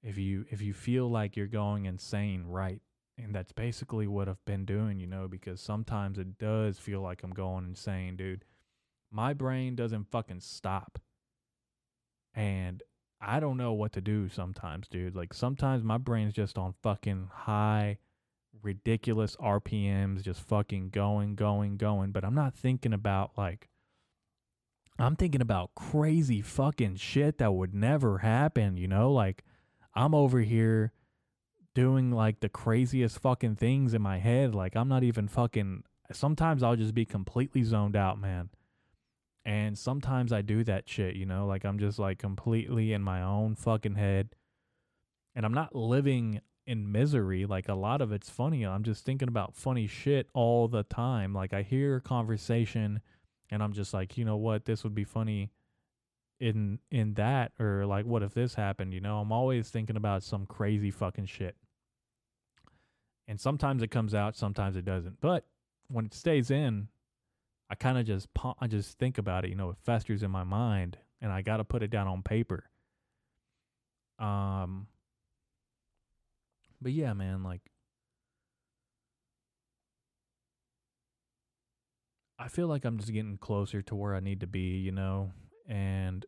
if 0.04 0.18
you 0.18 0.46
if 0.50 0.62
you 0.62 0.74
feel 0.74 1.10
like 1.10 1.36
you're 1.36 1.48
going 1.48 1.86
insane, 1.86 2.46
right? 2.46 2.82
And 3.22 3.36
that's 3.36 3.52
basically 3.52 4.08
what 4.08 4.30
I've 4.30 4.44
been 4.46 4.66
doing, 4.66 5.00
you 5.00 5.08
know, 5.08 5.28
because 5.28 5.60
sometimes 5.60 6.18
it 6.18 6.38
does 6.38 6.78
feel 6.78 7.02
like 7.02 7.22
I'm 7.24 7.32
going 7.32 7.66
insane, 7.66 8.16
dude. 8.16 8.46
My 9.12 9.34
brain 9.34 9.76
doesn't 9.76 10.10
fucking 10.10 10.40
stop. 10.40 11.00
And 12.34 12.82
I 13.20 13.40
don't 13.40 13.58
know 13.58 13.74
what 13.74 13.92
to 13.94 14.02
do 14.02 14.30
sometimes, 14.30 14.88
dude. 14.88 15.16
Like 15.16 15.34
sometimes 15.34 15.84
my 15.84 15.98
brain's 15.98 16.34
just 16.34 16.58
on 16.58 16.74
fucking 16.82 17.30
high 17.34 17.98
ridiculous 18.62 19.36
RPMs 19.38 20.22
just 20.22 20.42
fucking 20.42 20.90
going, 20.90 21.36
going, 21.36 21.78
going, 21.78 22.12
but 22.12 22.24
I'm 22.24 22.36
not 22.36 22.56
thinking 22.56 22.94
about 22.94 23.32
like 23.38 23.70
I'm 25.00 25.16
thinking 25.16 25.42
about 25.42 25.76
crazy 25.76 26.42
fucking 26.42 26.98
shit 26.98 27.38
that 27.38 27.54
would 27.54 27.74
never 27.74 28.18
happen, 28.18 28.76
you 28.76 28.88
know? 28.88 29.12
Like, 29.14 29.46
I'm 29.96 30.14
over 30.14 30.42
here 30.42 30.92
doing 31.76 32.12
like 32.12 32.40
the 32.40 32.50
craziest 32.50 33.20
fucking 33.20 33.56
things 33.56 33.94
in 33.94 34.02
my 34.02 34.18
head. 34.18 34.56
Like, 34.56 34.76
I'm 34.76 34.90
not 34.90 35.04
even 35.04 35.28
fucking. 35.28 35.84
Sometimes 36.12 36.64
I'll 36.64 36.76
just 36.76 36.94
be 36.94 37.06
completely 37.06 37.64
zoned 37.64 37.96
out, 37.96 38.20
man. 38.20 38.50
And 39.46 39.78
sometimes 39.78 40.34
I 40.34 40.42
do 40.42 40.64
that 40.66 40.90
shit, 40.90 41.16
you 41.16 41.26
know? 41.26 41.46
Like, 41.46 41.66
I'm 41.66 41.80
just 41.80 42.00
like 42.00 42.18
completely 42.18 42.94
in 42.94 43.02
my 43.02 43.22
own 43.22 43.56
fucking 43.56 43.96
head. 43.96 44.30
And 45.36 45.46
I'm 45.46 45.54
not 45.54 45.76
living 45.76 46.42
in 46.68 46.92
misery. 46.92 47.46
Like, 47.46 47.70
a 47.70 47.76
lot 47.76 48.02
of 48.02 48.12
it's 48.12 48.30
funny. 48.30 48.66
I'm 48.66 48.84
just 48.84 49.06
thinking 49.06 49.28
about 49.28 49.56
funny 49.56 49.88
shit 49.88 50.28
all 50.34 50.68
the 50.68 50.84
time. 50.84 51.34
Like, 51.34 51.54
I 51.54 51.62
hear 51.62 51.98
a 51.98 52.02
conversation 52.02 53.02
and 53.50 53.64
I'm 53.64 53.74
just 53.74 53.94
like, 53.94 54.18
you 54.18 54.26
know 54.26 54.38
what, 54.38 54.66
this 54.66 54.84
would 54.84 54.96
be 54.96 55.04
funny 55.04 55.52
in 56.40 56.80
in 56.90 57.14
that 57.16 57.52
or 57.60 57.86
like 57.86 58.06
what 58.06 58.24
if 58.24 58.34
this 58.34 58.56
happened, 58.56 58.94
you 58.94 59.02
know? 59.02 59.20
I'm 59.20 59.32
always 59.32 59.70
thinking 59.70 59.98
about 59.98 60.24
some 60.24 60.46
crazy 60.46 60.92
fucking 60.92 61.26
shit. 61.26 61.56
And 63.28 63.40
sometimes 63.40 63.84
it 63.84 63.92
comes 63.92 64.16
out, 64.16 64.36
sometimes 64.36 64.76
it 64.76 64.86
doesn't. 64.86 65.22
But 65.22 65.46
when 65.90 66.06
it 66.06 66.14
stays 66.14 66.50
in, 66.50 66.88
I 67.70 67.76
kind 67.76 67.98
of 67.98 68.06
just 68.06 68.28
I 68.60 68.68
just 68.68 68.98
think 68.98 69.18
about 69.18 69.46
it, 69.46 69.50
you 69.50 69.56
know, 69.56 69.70
it 69.70 69.78
festers 69.84 70.24
in 70.24 70.32
my 70.32 70.44
mind 70.44 70.98
and 71.22 71.32
I 71.32 71.42
got 71.42 71.58
to 71.58 71.64
put 71.64 71.84
it 71.84 71.92
down 71.92 72.08
on 72.08 72.24
paper. 72.24 72.70
Um 74.18 74.88
but 76.82 76.94
yeah, 76.94 77.14
man, 77.14 77.44
like 77.44 77.62
I 82.40 82.48
feel 82.48 82.68
like 82.68 82.86
I'm 82.86 82.98
just 82.98 83.12
getting 83.12 83.38
closer 83.38 83.82
to 83.82 83.96
where 83.96 84.16
I 84.16 84.22
need 84.22 84.40
to 84.40 84.48
be, 84.48 84.78
you 84.78 84.94
know? 84.94 85.34
And 85.70 86.26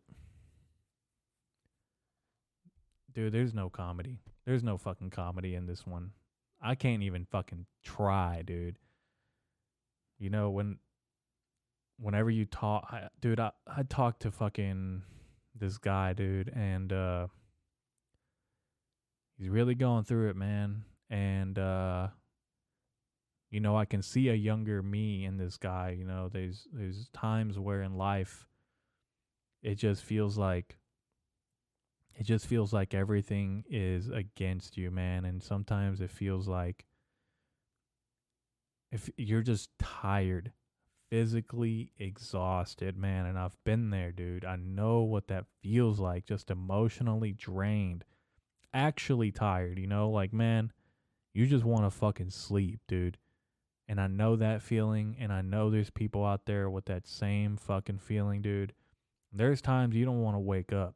dude, 3.14 3.34
there's 3.34 3.54
no 3.54 3.70
comedy. 3.70 4.20
There's 4.46 4.64
no 4.64 4.78
fucking 4.78 5.10
comedy 5.10 5.56
in 5.56 5.66
this 5.66 5.86
one. 5.86 6.12
I 6.62 6.76
can't 6.76 7.02
even 7.02 7.26
fucking 7.26 7.66
try, 7.84 8.44
dude. 8.46 8.78
You 10.20 10.30
know, 10.30 10.52
when 10.52 10.78
whenever 12.00 12.30
you 12.30 12.46
talk, 12.46 12.88
I, 12.92 13.08
dude, 13.20 13.40
I 13.40 13.52
I 13.66 13.82
talked 13.84 14.22
to 14.22 14.32
fucking 14.32 15.02
this 15.60 15.80
guy, 15.80 16.14
dude, 16.14 16.50
and 16.56 16.94
uh 16.94 17.28
he's 19.38 19.50
really 19.50 19.74
going 19.74 20.04
through 20.04 20.30
it, 20.30 20.36
man. 20.36 20.84
And 21.10 21.58
uh 21.58 22.10
you 23.50 23.60
know, 23.60 23.76
I 23.76 23.86
can 23.86 24.04
see 24.04 24.30
a 24.30 24.34
younger 24.34 24.82
me 24.82 25.26
in 25.26 25.38
this 25.38 25.58
guy. 25.58 25.96
You 25.98 26.06
know, 26.06 26.30
there's 26.32 26.68
there's 26.72 27.10
times 27.10 27.58
where 27.58 27.82
in 27.82 27.98
life 27.98 28.48
it 29.62 29.76
just 29.76 30.04
feels 30.04 30.38
like 30.38 30.78
it 32.16 32.24
just 32.24 32.46
feels 32.46 32.74
like 32.74 32.94
everything 32.94 33.64
is 33.70 34.10
against 34.10 34.78
you, 34.78 34.92
man. 34.92 35.26
And 35.26 35.42
sometimes 35.42 36.02
it 36.02 36.12
feels 36.12 36.48
like 36.48 36.86
if 38.92 39.10
you're 39.18 39.42
just 39.42 39.70
tired, 39.80 40.52
physically 41.10 41.94
exhausted, 41.98 42.98
man. 42.98 43.26
And 43.26 43.40
I've 43.40 43.62
been 43.64 43.90
there, 43.90 44.12
dude. 44.12 44.46
I 44.46 44.56
know 44.56 45.02
what 45.02 45.28
that 45.30 45.46
feels 45.62 46.00
like, 46.00 46.26
just 46.26 46.52
emotionally 46.52 47.32
drained, 47.32 48.04
actually 48.74 49.32
tired, 49.32 49.80
you 49.80 49.88
know, 49.88 50.10
like, 50.10 50.34
man, 50.34 50.72
you 51.34 51.48
just 51.48 51.66
want 51.66 51.86
to 51.86 51.90
fucking 51.92 52.30
sleep, 52.30 52.82
dude. 52.88 53.18
And 53.88 54.00
I 54.00 54.08
know 54.08 54.36
that 54.36 54.62
feeling, 54.62 55.18
and 55.20 55.34
I 55.34 55.42
know 55.42 55.70
there's 55.70 55.90
people 55.90 56.26
out 56.26 56.46
there 56.46 56.70
with 56.70 56.86
that 56.86 57.08
same 57.08 57.58
fucking 57.58 58.00
feeling, 58.00 58.42
dude. 58.42 58.74
There's 59.34 59.62
times 59.62 59.96
you 59.96 60.06
don't 60.06 60.22
want 60.22 60.36
to 60.36 60.40
wake 60.40 60.74
up. 60.74 60.96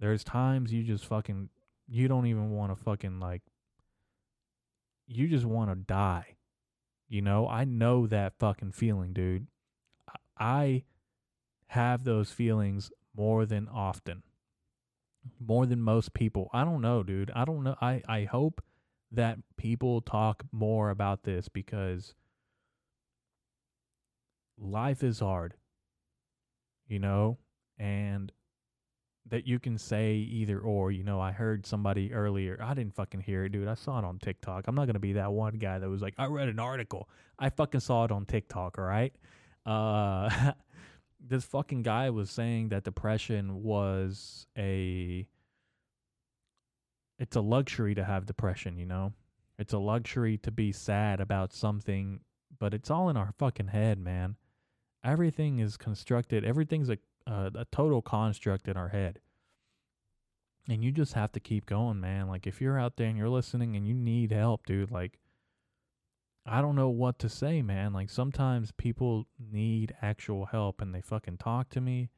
There's 0.00 0.24
times 0.24 0.72
you 0.72 0.82
just 0.82 1.04
fucking, 1.06 1.48
you 1.88 2.08
don't 2.08 2.26
even 2.26 2.50
want 2.50 2.76
to 2.76 2.82
fucking 2.82 3.20
like, 3.20 3.42
you 5.06 5.28
just 5.28 5.44
want 5.44 5.70
to 5.70 5.76
die. 5.76 6.36
You 7.08 7.22
know, 7.22 7.48
I 7.48 7.64
know 7.64 8.06
that 8.06 8.38
fucking 8.38 8.72
feeling, 8.72 9.12
dude. 9.12 9.46
I 10.38 10.84
have 11.68 12.04
those 12.04 12.30
feelings 12.30 12.90
more 13.16 13.46
than 13.46 13.68
often, 13.68 14.22
more 15.40 15.66
than 15.66 15.80
most 15.80 16.14
people. 16.14 16.50
I 16.52 16.64
don't 16.64 16.82
know, 16.82 17.02
dude. 17.02 17.30
I 17.34 17.44
don't 17.44 17.62
know. 17.62 17.76
I, 17.80 18.02
I 18.08 18.24
hope 18.24 18.62
that 19.12 19.38
people 19.56 20.00
talk 20.00 20.44
more 20.52 20.90
about 20.90 21.22
this 21.22 21.48
because 21.48 22.14
life 24.58 25.02
is 25.02 25.20
hard, 25.20 25.54
you 26.88 26.98
know, 26.98 27.38
and 27.78 28.32
that 29.28 29.46
you 29.46 29.58
can 29.58 29.76
say 29.78 30.14
either 30.14 30.58
or. 30.60 30.92
You 30.92 31.04
know, 31.04 31.20
I 31.20 31.32
heard 31.32 31.66
somebody 31.66 32.12
earlier. 32.12 32.58
I 32.62 32.74
didn't 32.74 32.94
fucking 32.94 33.20
hear 33.20 33.44
it, 33.44 33.52
dude. 33.52 33.68
I 33.68 33.74
saw 33.74 33.98
it 33.98 34.04
on 34.04 34.18
TikTok. 34.18 34.64
I'm 34.66 34.74
not 34.74 34.86
gonna 34.86 34.98
be 34.98 35.14
that 35.14 35.32
one 35.32 35.54
guy 35.58 35.78
that 35.78 35.88
was 35.88 36.02
like, 36.02 36.14
I 36.18 36.26
read 36.26 36.48
an 36.48 36.58
article. 36.58 37.08
I 37.38 37.50
fucking 37.50 37.80
saw 37.80 38.04
it 38.04 38.12
on 38.12 38.24
TikTok. 38.26 38.78
All 38.78 38.84
right. 38.84 39.12
Uh, 39.64 40.52
this 41.20 41.44
fucking 41.44 41.82
guy 41.82 42.10
was 42.10 42.30
saying 42.30 42.68
that 42.68 42.84
depression 42.84 43.62
was 43.62 44.46
a 44.56 45.26
it's 47.18 47.36
a 47.36 47.40
luxury 47.40 47.94
to 47.94 48.04
have 48.04 48.26
depression, 48.26 48.78
you 48.78 48.86
know? 48.86 49.12
It's 49.58 49.72
a 49.72 49.78
luxury 49.78 50.36
to 50.38 50.50
be 50.50 50.70
sad 50.70 51.20
about 51.20 51.52
something, 51.52 52.20
but 52.58 52.74
it's 52.74 52.90
all 52.90 53.08
in 53.08 53.16
our 53.16 53.32
fucking 53.38 53.68
head, 53.68 53.98
man. 53.98 54.36
Everything 55.06 55.58
is 55.60 55.76
constructed, 55.76 56.44
everything's 56.44 56.90
a, 56.90 56.98
a, 57.26 57.50
a 57.54 57.66
total 57.70 58.02
construct 58.02 58.68
in 58.68 58.76
our 58.76 58.88
head. 58.88 59.20
And 60.68 60.82
you 60.82 60.90
just 60.90 61.12
have 61.12 61.30
to 61.32 61.40
keep 61.40 61.64
going, 61.64 62.00
man. 62.00 62.26
Like, 62.26 62.46
if 62.46 62.60
you're 62.60 62.78
out 62.78 62.96
there 62.96 63.06
and 63.06 63.16
you're 63.16 63.28
listening 63.28 63.76
and 63.76 63.86
you 63.86 63.94
need 63.94 64.32
help, 64.32 64.66
dude, 64.66 64.90
like, 64.90 65.20
I 66.44 66.60
don't 66.60 66.74
know 66.74 66.88
what 66.88 67.20
to 67.20 67.28
say, 67.28 67.62
man. 67.62 67.92
Like, 67.92 68.10
sometimes 68.10 68.72
people 68.72 69.26
need 69.38 69.94
actual 70.02 70.46
help 70.46 70.82
and 70.82 70.92
they 70.92 71.00
fucking 71.00 71.38
talk 71.38 71.68
to 71.70 71.80
me 71.80 72.10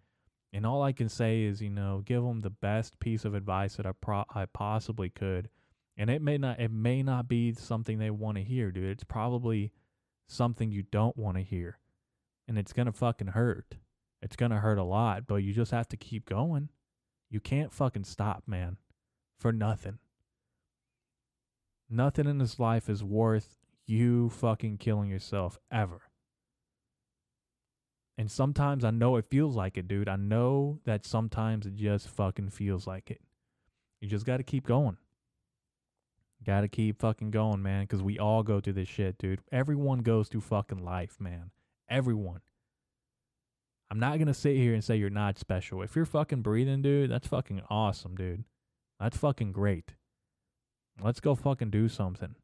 and 0.53 0.64
all 0.64 0.83
I 0.83 0.92
can 0.92 1.09
say 1.09 1.42
is, 1.42 1.61
you 1.61 1.70
know, 1.70 2.03
give 2.05 2.22
them 2.22 2.40
the 2.40 2.51
best 2.51 2.98
piece 3.01 3.24
of 3.24 3.35
advice 3.35 3.77
that 3.77 3.87
I 3.87 3.92
pro- 3.92 4.24
I 4.35 4.46
possibly 4.46 5.11
could. 5.11 5.51
And 5.96 6.09
it 6.09 6.22
may 6.22 6.38
not 6.38 6.61
it 6.61 6.70
may 6.70 7.03
not 7.03 7.29
be 7.29 7.53
something 7.53 7.98
they 7.98 8.11
want 8.11 8.38
to 8.38 8.44
hear, 8.44 8.70
dude. 8.70 8.90
It's 8.90 9.05
probably 9.05 9.72
something 10.27 10.70
you 10.70 10.83
don't 10.83 11.16
want 11.16 11.37
to 11.37 11.42
hear. 11.42 11.79
And 12.48 12.58
it's 12.58 12.72
going 12.72 12.87
to 12.87 12.92
fucking 12.92 13.28
hurt. 13.28 13.76
It's 14.22 14.34
going 14.34 14.50
to 14.50 14.58
hurt 14.58 14.78
a 14.78 14.82
lot, 14.82 15.26
but 15.26 15.37
you 15.37 15.52
just 15.52 15.70
have 15.70 15.87
to 15.88 15.96
keep 15.96 16.28
going. 16.28 16.70
You 17.30 17.40
can't 17.40 17.72
fucking 17.72 18.04
stop, 18.04 18.44
man. 18.46 18.78
For 19.38 19.52
nothing. 19.52 19.98
Nothing 21.88 22.26
in 22.26 22.38
this 22.38 22.58
life 22.58 22.88
is 22.88 23.04
worth 23.04 23.58
you 23.87 24.30
fucking 24.30 24.78
killing 24.78 25.08
yourself 25.08 25.58
ever. 25.70 26.00
And 28.16 28.30
sometimes 28.30 28.84
I 28.84 28.90
know 28.90 29.16
it 29.16 29.30
feels 29.30 29.54
like 29.54 29.78
it, 29.78 29.87
dude. 29.87 30.08
I 30.08 30.16
know 30.16 30.80
that 30.84 31.06
sometimes 31.06 31.66
it 31.66 31.76
just 31.76 32.08
fucking 32.08 32.50
feels 32.50 32.87
like 32.87 33.11
it. 33.11 33.20
You 34.00 34.08
just 34.08 34.26
got 34.26 34.38
to 34.38 34.42
keep 34.42 34.66
going. 34.66 34.96
Got 36.44 36.62
to 36.62 36.68
keep 36.68 37.00
fucking 37.00 37.30
going, 37.30 37.62
man, 37.62 37.84
because 37.84 38.02
we 38.02 38.18
all 38.18 38.42
go 38.42 38.61
through 38.61 38.74
this 38.74 38.88
shit, 38.88 39.18
dude. 39.18 39.40
Everyone 39.52 40.00
goes 40.00 40.28
through 40.28 40.40
fucking 40.42 40.84
life, 40.84 41.16
man. 41.20 41.50
Everyone. 41.88 42.40
I'm 43.90 43.98
not 43.98 44.18
gonna 44.18 44.35
sit 44.35 44.57
here 44.57 44.74
and 44.74 44.85
say 44.85 44.96
you're 44.96 45.09
not 45.09 45.38
special. 45.38 45.83
If 45.83 45.96
you're 45.96 46.05
fucking 46.05 46.42
breathing, 46.42 46.83
dude, 46.83 47.11
that's 47.11 47.29
fucking 47.29 47.62
awesome, 47.70 48.14
dude. 48.16 48.44
That's 49.01 49.16
fucking 49.16 49.53
great. 49.53 49.94
Let's 51.01 51.20
go 51.20 51.35
fucking 51.35 51.70
do 51.70 51.88
something. 51.88 52.35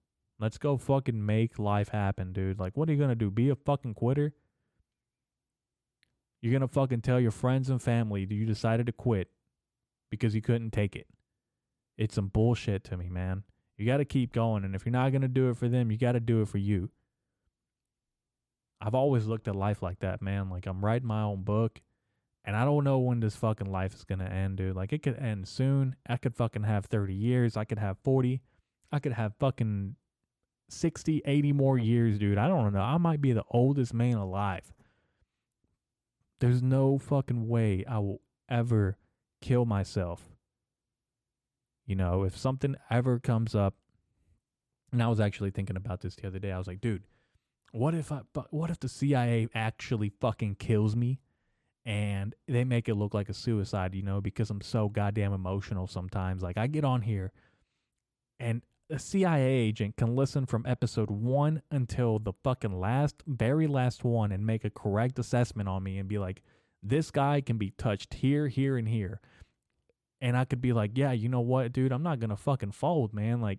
Let's 0.40 0.56
go 0.58 0.76
fucking 0.78 1.24
make 1.24 1.58
life 1.58 1.88
happen, 1.88 2.32
dude. 2.32 2.58
Like, 2.58 2.76
what 2.76 2.88
are 2.88 2.92
you 2.92 2.98
gonna 2.98 3.14
do? 3.14 3.30
Be 3.30 3.50
a 3.50 3.56
fucking 3.56 3.94
quitter? 3.94 4.32
You're 6.40 6.52
gonna 6.52 6.68
fucking 6.68 7.02
tell 7.02 7.20
your 7.20 7.30
friends 7.30 7.68
and 7.68 7.82
family 7.82 8.24
that 8.24 8.34
you 8.34 8.46
decided 8.46 8.86
to 8.86 8.92
quit 8.92 9.28
because 10.10 10.34
you 10.34 10.42
couldn't 10.42 10.72
take 10.72 10.96
it. 10.96 11.06
It's 11.98 12.14
some 12.14 12.28
bullshit 12.28 12.84
to 12.84 12.96
me, 12.96 13.10
man. 13.10 13.44
You 13.76 13.86
gotta 13.86 14.04
keep 14.04 14.32
going, 14.32 14.64
and 14.64 14.74
if 14.74 14.86
you're 14.86 14.92
not 14.92 15.12
gonna 15.12 15.28
do 15.28 15.50
it 15.50 15.56
for 15.56 15.68
them, 15.68 15.90
you 15.90 15.98
gotta 15.98 16.20
do 16.20 16.40
it 16.40 16.48
for 16.48 16.58
you. 16.58 16.90
I've 18.84 18.94
always 18.94 19.24
looked 19.24 19.48
at 19.48 19.56
life 19.56 19.82
like 19.82 20.00
that, 20.00 20.20
man. 20.20 20.50
Like 20.50 20.66
I'm 20.66 20.84
writing 20.84 21.08
my 21.08 21.22
own 21.22 21.42
book, 21.42 21.80
and 22.44 22.54
I 22.54 22.66
don't 22.66 22.84
know 22.84 22.98
when 22.98 23.20
this 23.20 23.34
fucking 23.34 23.72
life 23.72 23.94
is 23.94 24.04
gonna 24.04 24.26
end, 24.26 24.58
dude. 24.58 24.76
Like 24.76 24.92
it 24.92 25.02
could 25.02 25.18
end 25.18 25.48
soon. 25.48 25.96
I 26.06 26.18
could 26.18 26.36
fucking 26.36 26.64
have 26.64 26.84
30 26.84 27.14
years. 27.14 27.56
I 27.56 27.64
could 27.64 27.78
have 27.78 27.96
40. 28.04 28.42
I 28.92 28.98
could 28.98 29.12
have 29.12 29.32
fucking 29.40 29.96
60, 30.68 31.22
80 31.24 31.52
more 31.52 31.78
years, 31.78 32.18
dude. 32.18 32.36
I 32.36 32.46
don't 32.46 32.74
know. 32.74 32.80
I 32.80 32.98
might 32.98 33.22
be 33.22 33.32
the 33.32 33.44
oldest 33.50 33.94
man 33.94 34.16
alive. 34.16 34.70
There's 36.40 36.62
no 36.62 36.98
fucking 36.98 37.48
way 37.48 37.86
I 37.88 38.00
will 38.00 38.20
ever 38.50 38.98
kill 39.40 39.64
myself. 39.64 40.22
You 41.86 41.96
know, 41.96 42.24
if 42.24 42.36
something 42.36 42.76
ever 42.90 43.18
comes 43.18 43.54
up, 43.54 43.76
and 44.92 45.02
I 45.02 45.08
was 45.08 45.20
actually 45.20 45.52
thinking 45.52 45.76
about 45.76 46.02
this 46.02 46.16
the 46.16 46.26
other 46.26 46.38
day. 46.38 46.52
I 46.52 46.58
was 46.58 46.66
like, 46.66 46.80
dude, 46.80 47.02
what 47.74 47.92
if 47.92 48.12
I 48.12 48.20
what 48.50 48.70
if 48.70 48.78
the 48.78 48.88
CIA 48.88 49.48
actually 49.52 50.12
fucking 50.20 50.54
kills 50.56 50.94
me 50.94 51.18
and 51.84 52.32
they 52.46 52.62
make 52.62 52.88
it 52.88 52.94
look 52.94 53.12
like 53.12 53.28
a 53.28 53.34
suicide, 53.34 53.96
you 53.96 54.02
know, 54.02 54.20
because 54.20 54.48
I'm 54.48 54.60
so 54.60 54.88
goddamn 54.88 55.32
emotional 55.32 55.88
sometimes. 55.88 56.40
Like 56.40 56.56
I 56.56 56.68
get 56.68 56.84
on 56.84 57.02
here 57.02 57.32
and 58.38 58.62
a 58.90 58.98
CIA 59.00 59.44
agent 59.44 59.96
can 59.96 60.14
listen 60.14 60.46
from 60.46 60.64
episode 60.66 61.10
1 61.10 61.62
until 61.72 62.20
the 62.20 62.32
fucking 62.44 62.78
last 62.78 63.24
very 63.26 63.66
last 63.66 64.04
one 64.04 64.30
and 64.30 64.46
make 64.46 64.64
a 64.64 64.70
correct 64.70 65.18
assessment 65.18 65.68
on 65.68 65.82
me 65.82 65.98
and 65.98 66.08
be 66.08 66.18
like 66.18 66.42
this 66.80 67.10
guy 67.10 67.40
can 67.40 67.58
be 67.58 67.70
touched 67.70 68.14
here, 68.14 68.46
here 68.46 68.76
and 68.76 68.88
here. 68.88 69.20
And 70.20 70.36
I 70.36 70.44
could 70.44 70.60
be 70.60 70.72
like, 70.72 70.92
"Yeah, 70.94 71.10
you 71.10 71.28
know 71.28 71.40
what, 71.40 71.72
dude? 71.72 71.90
I'm 71.90 72.04
not 72.04 72.20
going 72.20 72.30
to 72.30 72.36
fucking 72.36 72.70
fold, 72.70 73.12
man. 73.12 73.40
Like 73.40 73.58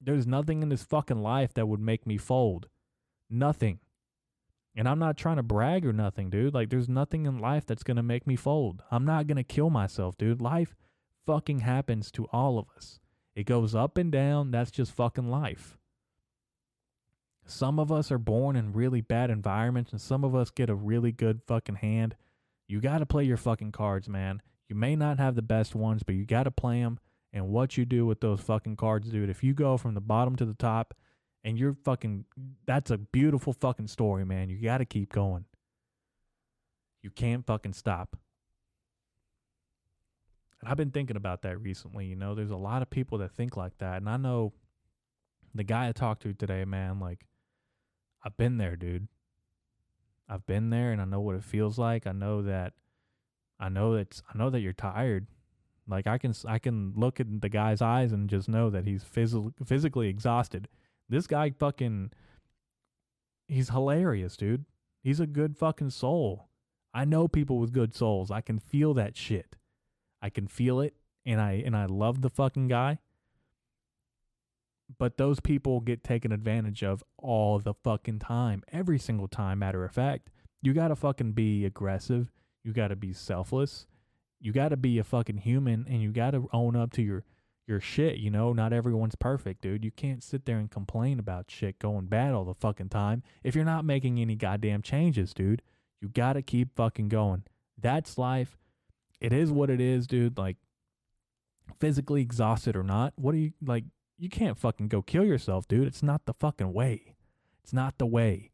there's 0.00 0.26
nothing 0.26 0.60
in 0.60 0.70
this 0.70 0.82
fucking 0.82 1.22
life 1.22 1.54
that 1.54 1.68
would 1.68 1.80
make 1.80 2.04
me 2.04 2.16
fold." 2.16 2.66
Nothing. 3.30 3.80
And 4.76 4.88
I'm 4.88 4.98
not 4.98 5.16
trying 5.16 5.36
to 5.36 5.42
brag 5.42 5.86
or 5.86 5.92
nothing, 5.92 6.30
dude. 6.30 6.54
Like, 6.54 6.70
there's 6.70 6.88
nothing 6.88 7.26
in 7.26 7.38
life 7.38 7.64
that's 7.64 7.84
going 7.84 7.96
to 7.96 8.02
make 8.02 8.26
me 8.26 8.34
fold. 8.36 8.82
I'm 8.90 9.04
not 9.04 9.26
going 9.26 9.36
to 9.36 9.44
kill 9.44 9.70
myself, 9.70 10.18
dude. 10.18 10.40
Life 10.40 10.74
fucking 11.26 11.60
happens 11.60 12.10
to 12.12 12.26
all 12.32 12.58
of 12.58 12.66
us. 12.76 12.98
It 13.36 13.46
goes 13.46 13.74
up 13.74 13.96
and 13.96 14.10
down. 14.10 14.50
That's 14.50 14.70
just 14.70 14.92
fucking 14.92 15.30
life. 15.30 15.78
Some 17.46 17.78
of 17.78 17.92
us 17.92 18.10
are 18.10 18.18
born 18.18 18.56
in 18.56 18.72
really 18.72 19.00
bad 19.00 19.30
environments, 19.30 19.92
and 19.92 20.00
some 20.00 20.24
of 20.24 20.34
us 20.34 20.50
get 20.50 20.70
a 20.70 20.74
really 20.74 21.12
good 21.12 21.42
fucking 21.46 21.76
hand. 21.76 22.16
You 22.66 22.80
got 22.80 22.98
to 22.98 23.06
play 23.06 23.24
your 23.24 23.36
fucking 23.36 23.72
cards, 23.72 24.08
man. 24.08 24.40
You 24.68 24.74
may 24.74 24.96
not 24.96 25.18
have 25.18 25.34
the 25.34 25.42
best 25.42 25.74
ones, 25.74 26.02
but 26.02 26.14
you 26.14 26.24
got 26.24 26.44
to 26.44 26.50
play 26.50 26.80
them. 26.80 26.98
And 27.32 27.48
what 27.48 27.76
you 27.76 27.84
do 27.84 28.06
with 28.06 28.20
those 28.20 28.40
fucking 28.40 28.76
cards, 28.76 29.10
dude, 29.10 29.28
if 29.28 29.44
you 29.44 29.54
go 29.54 29.76
from 29.76 29.94
the 29.94 30.00
bottom 30.00 30.36
to 30.36 30.44
the 30.44 30.54
top, 30.54 30.94
and 31.44 31.58
you're 31.58 31.76
fucking 31.84 32.24
that's 32.66 32.90
a 32.90 32.98
beautiful 32.98 33.52
fucking 33.52 33.88
story, 33.88 34.24
man. 34.24 34.48
You 34.48 34.60
got 34.60 34.78
to 34.78 34.84
keep 34.84 35.12
going. 35.12 35.44
You 37.02 37.10
can't 37.10 37.46
fucking 37.46 37.74
stop. 37.74 38.16
And 40.60 40.70
I've 40.70 40.78
been 40.78 40.90
thinking 40.90 41.16
about 41.16 41.42
that 41.42 41.60
recently, 41.60 42.06
you 42.06 42.16
know, 42.16 42.34
there's 42.34 42.50
a 42.50 42.56
lot 42.56 42.80
of 42.80 42.88
people 42.88 43.18
that 43.18 43.32
think 43.32 43.56
like 43.56 43.76
that, 43.78 43.98
and 43.98 44.08
I 44.08 44.16
know 44.16 44.54
the 45.54 45.64
guy 45.64 45.88
I 45.88 45.92
talked 45.92 46.22
to 46.22 46.32
today, 46.32 46.64
man, 46.64 46.98
like 46.98 47.26
I've 48.24 48.36
been 48.36 48.56
there, 48.56 48.74
dude. 48.74 49.08
I've 50.28 50.46
been 50.46 50.70
there 50.70 50.90
and 50.90 51.02
I 51.02 51.04
know 51.04 51.20
what 51.20 51.36
it 51.36 51.44
feels 51.44 51.78
like. 51.78 52.06
I 52.06 52.12
know 52.12 52.40
that 52.42 52.72
I 53.60 53.68
know 53.68 53.94
that 53.94 54.22
I 54.32 54.38
know 54.38 54.48
that 54.48 54.60
you're 54.60 54.72
tired. 54.72 55.26
Like 55.86 56.06
I 56.06 56.16
can 56.16 56.32
I 56.48 56.58
can 56.58 56.94
look 56.96 57.20
at 57.20 57.42
the 57.42 57.50
guy's 57.50 57.82
eyes 57.82 58.10
and 58.12 58.30
just 58.30 58.48
know 58.48 58.70
that 58.70 58.86
he's 58.86 59.04
phys- 59.04 59.52
physically 59.66 60.08
exhausted 60.08 60.66
this 61.08 61.26
guy 61.26 61.50
fucking 61.50 62.10
he's 63.46 63.70
hilarious, 63.70 64.36
dude. 64.36 64.64
He's 65.02 65.20
a 65.20 65.26
good 65.26 65.56
fucking 65.56 65.90
soul. 65.90 66.48
I 66.92 67.04
know 67.04 67.28
people 67.28 67.58
with 67.58 67.72
good 67.72 67.94
souls. 67.94 68.30
I 68.30 68.40
can 68.40 68.58
feel 68.58 68.94
that 68.94 69.16
shit. 69.16 69.56
I 70.22 70.30
can 70.30 70.46
feel 70.46 70.80
it 70.80 70.94
and 71.26 71.40
I 71.40 71.62
and 71.64 71.76
I 71.76 71.86
love 71.86 72.22
the 72.22 72.30
fucking 72.30 72.68
guy. 72.68 72.98
But 74.98 75.16
those 75.16 75.40
people 75.40 75.80
get 75.80 76.04
taken 76.04 76.30
advantage 76.30 76.82
of 76.82 77.02
all 77.18 77.58
the 77.58 77.74
fucking 77.74 78.18
time. 78.20 78.62
Every 78.72 78.98
single 78.98 79.28
time, 79.28 79.58
matter 79.58 79.84
of 79.84 79.92
fact. 79.92 80.30
You 80.62 80.72
got 80.72 80.88
to 80.88 80.96
fucking 80.96 81.32
be 81.32 81.64
aggressive. 81.64 82.32
You 82.62 82.72
got 82.72 82.88
to 82.88 82.96
be 82.96 83.12
selfless. 83.12 83.86
You 84.40 84.52
got 84.52 84.70
to 84.70 84.76
be 84.76 84.98
a 84.98 85.04
fucking 85.04 85.38
human 85.38 85.86
and 85.88 86.00
you 86.02 86.10
got 86.10 86.30
to 86.30 86.48
own 86.52 86.76
up 86.76 86.92
to 86.92 87.02
your 87.02 87.24
your 87.66 87.80
shit, 87.80 88.18
you 88.18 88.30
know? 88.30 88.52
Not 88.52 88.72
everyone's 88.72 89.14
perfect, 89.14 89.62
dude. 89.62 89.84
You 89.84 89.90
can't 89.90 90.22
sit 90.22 90.44
there 90.44 90.58
and 90.58 90.70
complain 90.70 91.18
about 91.18 91.50
shit 91.50 91.78
going 91.78 92.06
bad 92.06 92.34
all 92.34 92.44
the 92.44 92.54
fucking 92.54 92.90
time 92.90 93.22
if 93.42 93.54
you're 93.54 93.64
not 93.64 93.84
making 93.84 94.18
any 94.18 94.36
goddamn 94.36 94.82
changes, 94.82 95.32
dude. 95.32 95.62
You 96.00 96.08
gotta 96.08 96.42
keep 96.42 96.74
fucking 96.76 97.08
going. 97.08 97.44
That's 97.80 98.18
life. 98.18 98.58
It 99.20 99.32
is 99.32 99.50
what 99.50 99.70
it 99.70 99.80
is, 99.80 100.06
dude. 100.06 100.36
Like, 100.36 100.56
physically 101.80 102.20
exhausted 102.20 102.76
or 102.76 102.82
not, 102.82 103.14
what 103.16 103.32
do 103.32 103.38
you, 103.38 103.52
like, 103.64 103.84
you 104.18 104.28
can't 104.28 104.58
fucking 104.58 104.88
go 104.88 105.02
kill 105.02 105.24
yourself, 105.24 105.66
dude. 105.66 105.86
It's 105.86 106.02
not 106.02 106.26
the 106.26 106.34
fucking 106.34 106.72
way. 106.72 107.14
It's 107.62 107.72
not 107.72 107.98
the 107.98 108.06
way. 108.06 108.52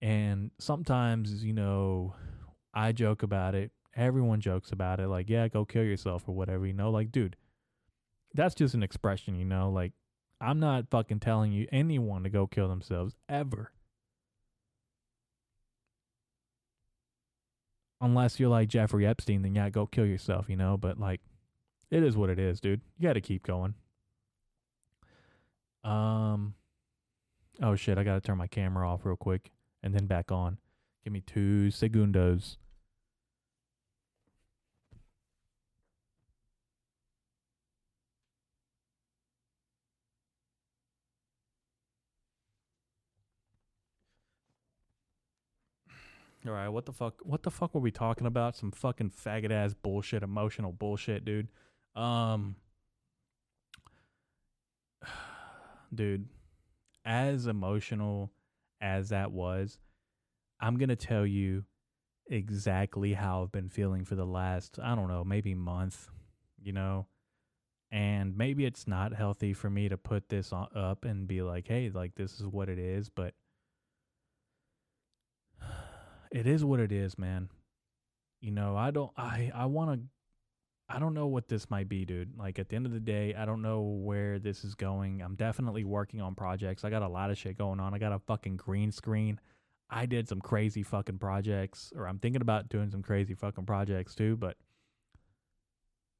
And 0.00 0.50
sometimes, 0.58 1.44
you 1.44 1.52
know, 1.52 2.14
I 2.72 2.92
joke 2.92 3.22
about 3.22 3.54
it. 3.54 3.70
Everyone 3.94 4.40
jokes 4.40 4.72
about 4.72 4.98
it. 4.98 5.08
Like, 5.08 5.30
yeah, 5.30 5.46
go 5.48 5.64
kill 5.64 5.84
yourself 5.84 6.24
or 6.26 6.34
whatever, 6.34 6.66
you 6.66 6.72
know? 6.72 6.90
Like, 6.90 7.12
dude, 7.12 7.36
that's 8.34 8.54
just 8.54 8.74
an 8.74 8.82
expression, 8.82 9.36
you 9.36 9.44
know? 9.44 9.70
Like, 9.70 9.92
I'm 10.40 10.60
not 10.60 10.90
fucking 10.90 11.20
telling 11.20 11.52
you 11.52 11.66
anyone 11.72 12.24
to 12.24 12.30
go 12.30 12.46
kill 12.46 12.68
themselves 12.68 13.14
ever. 13.28 13.72
Unless 18.00 18.38
you're 18.38 18.50
like 18.50 18.68
Jeffrey 18.68 19.06
Epstein, 19.06 19.42
then 19.42 19.54
yeah, 19.54 19.70
go 19.70 19.86
kill 19.86 20.04
yourself, 20.04 20.46
you 20.48 20.56
know? 20.56 20.76
But 20.76 20.98
like, 20.98 21.20
it 21.90 22.02
is 22.02 22.16
what 22.16 22.28
it 22.28 22.38
is, 22.38 22.60
dude. 22.60 22.80
You 22.98 23.08
got 23.08 23.14
to 23.14 23.20
keep 23.20 23.46
going. 23.46 23.74
Um, 25.84 26.54
oh 27.62 27.76
shit, 27.76 27.98
I 27.98 28.04
got 28.04 28.14
to 28.14 28.20
turn 28.20 28.38
my 28.38 28.46
camera 28.46 28.90
off 28.90 29.04
real 29.04 29.16
quick 29.16 29.52
and 29.82 29.94
then 29.94 30.06
back 30.06 30.32
on. 30.32 30.58
Give 31.04 31.12
me 31.12 31.20
two 31.20 31.68
segundos. 31.68 32.56
All 46.46 46.52
right, 46.52 46.68
what 46.68 46.84
the 46.84 46.92
fuck? 46.92 47.14
What 47.22 47.42
the 47.42 47.50
fuck 47.50 47.74
were 47.74 47.80
we 47.80 47.90
talking 47.90 48.26
about? 48.26 48.54
Some 48.54 48.70
fucking 48.70 49.10
faggot 49.10 49.50
ass 49.50 49.72
bullshit, 49.72 50.22
emotional 50.22 50.72
bullshit, 50.72 51.24
dude. 51.24 51.48
Um, 51.96 52.56
dude, 55.94 56.26
as 57.04 57.46
emotional 57.46 58.30
as 58.80 59.08
that 59.08 59.32
was, 59.32 59.78
I'm 60.60 60.76
gonna 60.76 60.96
tell 60.96 61.26
you 61.26 61.64
exactly 62.26 63.14
how 63.14 63.42
I've 63.42 63.52
been 63.52 63.70
feeling 63.70 64.04
for 64.04 64.14
the 64.14 64.26
last, 64.26 64.78
I 64.82 64.94
don't 64.94 65.08
know, 65.08 65.24
maybe 65.24 65.54
month. 65.54 66.08
You 66.62 66.72
know, 66.72 67.06
and 67.90 68.36
maybe 68.36 68.66
it's 68.66 68.86
not 68.86 69.14
healthy 69.14 69.54
for 69.54 69.70
me 69.70 69.88
to 69.88 69.96
put 69.96 70.28
this 70.28 70.52
up 70.52 71.04
and 71.06 71.26
be 71.26 71.40
like, 71.40 71.68
hey, 71.68 71.90
like 71.94 72.16
this 72.16 72.38
is 72.40 72.46
what 72.46 72.68
it 72.68 72.78
is, 72.78 73.08
but 73.08 73.34
it 76.34 76.48
is 76.48 76.64
what 76.64 76.80
it 76.80 76.90
is, 76.90 77.16
man. 77.16 77.48
You 78.40 78.50
know, 78.50 78.76
I 78.76 78.90
don't 78.90 79.12
I 79.16 79.52
I 79.54 79.66
want 79.66 79.92
to 79.92 80.06
I 80.94 80.98
don't 80.98 81.14
know 81.14 81.28
what 81.28 81.48
this 81.48 81.70
might 81.70 81.88
be, 81.88 82.04
dude. 82.04 82.36
Like 82.36 82.58
at 82.58 82.68
the 82.68 82.76
end 82.76 82.86
of 82.86 82.92
the 82.92 83.00
day, 83.00 83.34
I 83.34 83.46
don't 83.46 83.62
know 83.62 83.80
where 83.80 84.38
this 84.38 84.64
is 84.64 84.74
going. 84.74 85.22
I'm 85.22 85.36
definitely 85.36 85.84
working 85.84 86.20
on 86.20 86.34
projects. 86.34 86.84
I 86.84 86.90
got 86.90 87.02
a 87.02 87.08
lot 87.08 87.30
of 87.30 87.38
shit 87.38 87.56
going 87.56 87.80
on. 87.80 87.94
I 87.94 87.98
got 87.98 88.12
a 88.12 88.18
fucking 88.18 88.56
green 88.56 88.90
screen. 88.90 89.40
I 89.88 90.06
did 90.06 90.28
some 90.28 90.40
crazy 90.40 90.82
fucking 90.82 91.18
projects 91.18 91.92
or 91.96 92.08
I'm 92.08 92.18
thinking 92.18 92.42
about 92.42 92.68
doing 92.68 92.90
some 92.90 93.02
crazy 93.02 93.34
fucking 93.34 93.64
projects 93.64 94.14
too, 94.16 94.36
but 94.36 94.56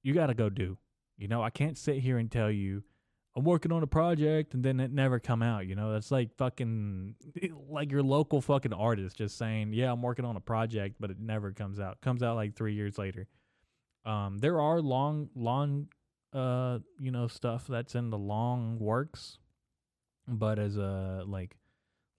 you 0.04 0.14
got 0.14 0.28
to 0.28 0.34
go 0.34 0.48
do. 0.48 0.78
You 1.18 1.26
know, 1.26 1.42
I 1.42 1.50
can't 1.50 1.76
sit 1.76 1.98
here 1.98 2.18
and 2.18 2.30
tell 2.30 2.50
you, 2.50 2.84
I'm 3.36 3.44
working 3.44 3.72
on 3.72 3.82
a 3.82 3.86
project 3.86 4.54
and 4.54 4.64
then 4.64 4.78
it 4.78 4.92
never 4.92 5.18
come 5.18 5.42
out, 5.42 5.66
you 5.66 5.74
know? 5.74 5.92
That's 5.92 6.10
like 6.10 6.36
fucking 6.36 7.16
like 7.68 7.90
your 7.90 8.02
local 8.02 8.40
fucking 8.40 8.72
artist 8.72 9.16
just 9.16 9.36
saying, 9.36 9.72
"Yeah, 9.72 9.92
I'm 9.92 10.02
working 10.02 10.24
on 10.24 10.36
a 10.36 10.40
project," 10.40 10.96
but 11.00 11.10
it 11.10 11.18
never 11.18 11.52
comes 11.52 11.80
out. 11.80 12.00
Comes 12.00 12.22
out 12.22 12.36
like 12.36 12.54
3 12.54 12.74
years 12.74 12.96
later. 12.98 13.26
Um 14.04 14.38
there 14.38 14.60
are 14.60 14.80
long 14.80 15.30
long 15.34 15.88
uh 16.32 16.78
you 17.00 17.10
know 17.10 17.26
stuff 17.26 17.66
that's 17.66 17.94
in 17.94 18.10
the 18.10 18.18
long 18.18 18.78
works, 18.78 19.38
but 20.28 20.58
as 20.58 20.76
a 20.76 21.24
like 21.26 21.56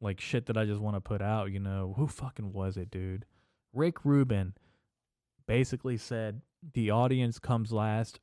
like 0.02 0.20
shit 0.20 0.48
that 0.48 0.58
I 0.58 0.66
just 0.66 0.82
want 0.82 0.98
to 0.98 1.02
put 1.02 1.22
out, 1.22 1.52
you 1.52 1.60
know, 1.60 1.94
who 1.98 2.08
fucking 2.08 2.52
was 2.52 2.76
it, 2.78 2.92
dude? 2.92 3.26
Rick 3.74 4.04
Rubin 4.04 4.54
basically 5.48 5.98
said 5.98 6.42
the 6.74 6.92
audience 6.92 7.40
comes 7.40 7.72
last 7.72 8.20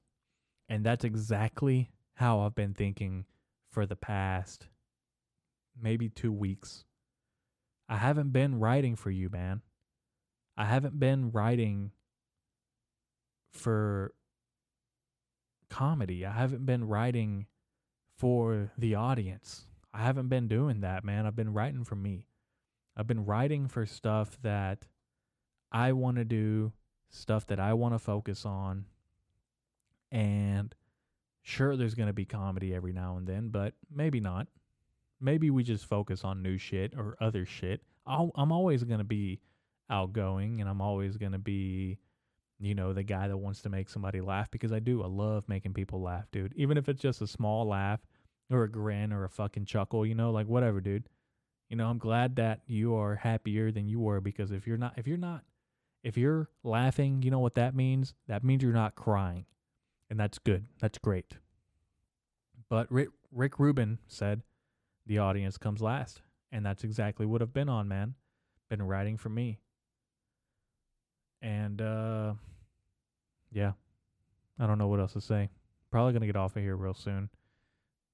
and 0.69 0.85
that's 0.85 1.05
exactly 1.05 1.91
how 2.15 2.41
I've 2.41 2.55
been 2.55 2.75
thinking 2.75 3.25
for 3.71 3.87
the 3.87 3.97
past 3.97 4.69
maybe 5.81 6.09
two 6.09 6.33
weeks. 6.33 6.85
I 7.89 7.97
haven't 7.97 8.31
been 8.31 8.59
writing 8.59 8.97
for 8.97 9.11
you, 9.11 9.29
man. 9.29 9.63
I 10.57 10.67
haven't 10.67 10.99
been 11.01 11.31
writing 11.33 11.93
for 13.53 14.13
comedy. 15.71 16.25
I 16.25 16.33
haven't 16.33 16.67
been 16.67 16.85
writing 16.85 17.47
for 18.17 18.71
the 18.77 18.95
audience. 18.95 19.67
I 19.93 20.03
haven't 20.03 20.29
been 20.29 20.49
doing 20.49 20.81
that, 20.81 21.05
man. 21.05 21.27
I've 21.27 21.37
been 21.37 21.53
writing 21.53 21.85
for 21.85 21.97
me. 21.97 22.27
I've 22.97 23.07
been 23.07 23.25
writing 23.25 23.69
for 23.69 23.87
stuff 23.87 24.39
that 24.43 24.87
I 25.71 25.93
want 25.93 26.19
to 26.19 26.25
do, 26.25 26.73
stuff 27.09 27.47
that 27.47 27.59
I 27.59 27.73
want 27.73 27.95
to 27.95 27.99
focus 27.99 28.45
on. 28.45 28.85
And 30.11 30.75
Sure, 31.43 31.77
there's 31.77 31.95
going 31.95 32.07
to 32.07 32.13
be 32.13 32.25
comedy 32.25 32.73
every 32.75 32.93
now 32.93 33.17
and 33.17 33.27
then, 33.27 33.49
but 33.49 33.75
maybe 33.93 34.21
not. 34.21 34.47
Maybe 35.21 35.51
we 35.51 35.65
just 35.65 35.85
focus 35.85 36.25
on 36.25 36.43
new 36.43 36.57
shit 36.57 36.95
or 36.97 37.17
other 37.21 37.45
shit. 37.45 37.83
i 38.07 38.29
am 38.37 38.53
always 38.53 38.85
going 38.85 38.99
to 38.99 39.05
be 39.05 39.41
outgoing 39.91 40.61
and 40.61 40.71
I'm 40.71 40.81
always 40.81 41.17
going 41.17 41.33
to 41.33 41.39
be, 41.39 41.99
you 42.61 42.75
know, 42.75 42.93
the 42.93 43.03
guy 43.03 43.29
that 43.29 43.37
wants 43.37 43.63
to 43.63 43.69
make 43.69 43.89
somebody 43.89 44.21
laugh 44.21 44.51
because 44.51 44.73
I 44.73 44.79
do. 44.79 45.03
I 45.03 45.07
love 45.07 45.49
making 45.49 45.75
people 45.75 46.01
laugh, 46.01 46.31
dude. 46.31 46.55
Even 46.57 46.77
if 46.79 46.89
it's 46.89 47.03
just 47.03 47.21
a 47.23 47.27
small 47.27 47.67
laugh 47.67 48.01
or 48.51 48.63
a 48.65 48.71
grin 48.71 49.13
or 49.13 49.25
a 49.25 49.31
fucking 49.31 49.67
chuckle, 49.67 50.07
you 50.07 50.15
know, 50.15 50.31
like 50.31 50.47
whatever, 50.47 50.81
dude. 50.81 51.09
You 51.69 51.77
know, 51.77 51.89
I'm 51.89 51.99
glad 51.99 52.37
that 52.37 52.61
you 52.67 52.95
are 52.95 53.17
happier 53.17 53.73
than 53.73 53.89
you 53.89 53.99
were 53.99 54.21
because 54.21 54.53
if 54.53 54.67
you're 54.67 54.77
not, 54.77 54.95
if 54.97 55.07
you're 55.07 55.17
not, 55.17 55.43
if 56.05 56.17
you're 56.17 56.51
laughing, 56.63 57.23
you 57.23 57.31
know 57.31 57.39
what 57.39 57.55
that 57.55 57.75
means? 57.75 58.15
That 58.29 58.45
means 58.45 58.63
you're 58.63 58.73
not 58.73 58.95
crying 58.95 59.47
and 60.13 60.21
that's 60.21 60.39
good. 60.39 60.67
That's 60.79 60.99
great. 60.99 61.39
But 62.69 62.93
Rick, 62.93 63.09
Rick 63.33 63.59
Rubin 63.59 63.99
said 64.07 64.43
the 65.07 65.17
audience 65.17 65.57
comes 65.57 65.81
last, 65.81 66.21
and 66.53 66.67
that's 66.67 66.85
exactly 66.85 67.25
what 67.25 67.41
I've 67.41 67.55
been 67.55 67.71
on, 67.71 67.89
man. 67.89 68.15
Been 68.69 68.83
writing 68.83 69.17
for 69.17 69.31
me. 69.31 69.59
And 71.41 71.81
uh 71.81 72.35
yeah. 73.53 73.73
I 74.61 74.67
don't 74.67 74.77
know 74.77 74.87
what 74.87 75.01
else 75.01 75.15
to 75.15 75.23
say. 75.23 75.49
Probably 75.91 76.21
to 76.21 76.27
get 76.27 76.37
off 76.37 76.57
of 76.57 76.63
here 76.63 76.77
real 76.77 76.93
soon. 76.93 77.31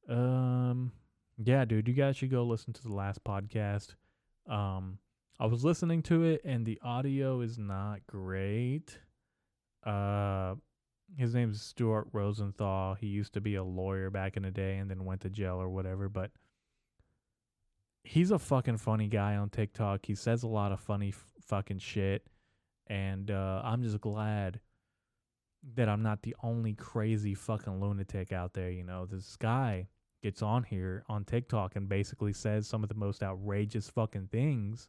Um 0.09 0.93
yeah, 1.37 1.65
dude, 1.65 1.89
you 1.89 1.95
guys 1.95 2.17
should 2.17 2.31
go 2.31 2.45
listen 2.45 2.73
to 2.75 2.83
the 2.83 2.95
last 2.95 3.25
podcast. 3.25 3.97
Um 4.49 4.99
I 5.41 5.47
was 5.47 5.65
listening 5.65 6.05
to 6.05 6.23
it 6.23 6.43
and 6.45 6.65
the 6.65 6.79
audio 6.81 7.41
is 7.41 7.59
not 7.59 8.07
great. 8.07 9.01
Uh 9.85 10.55
his 11.17 11.35
name's 11.35 11.61
Stuart 11.61 12.09
Rosenthal. 12.13 12.95
He 12.95 13.07
used 13.07 13.33
to 13.35 13.41
be 13.41 13.55
a 13.55 13.65
lawyer 13.65 14.11
back 14.11 14.37
in 14.37 14.43
the 14.43 14.51
day 14.51 14.77
and 14.77 14.91
then 14.91 15.05
went 15.05 15.23
to 15.23 15.31
jail 15.31 15.57
or 15.61 15.69
whatever, 15.69 16.09
but 16.09 16.31
he's 18.05 18.31
a 18.31 18.39
fucking 18.39 18.79
funny 18.79 19.09
guy 19.09 19.37
on 19.37 19.51
TikTok. 19.51 20.07
He 20.07 20.15
says 20.15 20.43
a 20.43 20.49
lot 20.49 20.73
of 20.73 20.81
funny 20.81 21.09
f- 21.09 21.25
fucking 21.43 21.79
shit 21.79 22.27
and 22.87 23.31
uh, 23.31 23.61
I'm 23.65 23.83
just 23.83 24.01
glad 24.01 24.61
that 25.75 25.89
I'm 25.89 26.03
not 26.03 26.23
the 26.23 26.37
only 26.43 26.75
crazy 26.75 27.35
fucking 27.35 27.81
lunatic 27.81 28.33
out 28.33 28.55
there, 28.55 28.71
you 28.71 28.85
know. 28.85 29.07
This 29.07 29.37
guy 29.37 29.89
gets 30.23 30.43
on 30.43 30.63
here 30.65 31.05
on 31.09 31.25
TikTok 31.25 31.77
and 31.77 31.89
basically 31.89 32.33
says 32.33 32.67
some 32.67 32.83
of 32.83 32.89
the 32.89 32.95
most 32.95 33.23
outrageous 33.23 33.89
fucking 33.91 34.29
things 34.33 34.89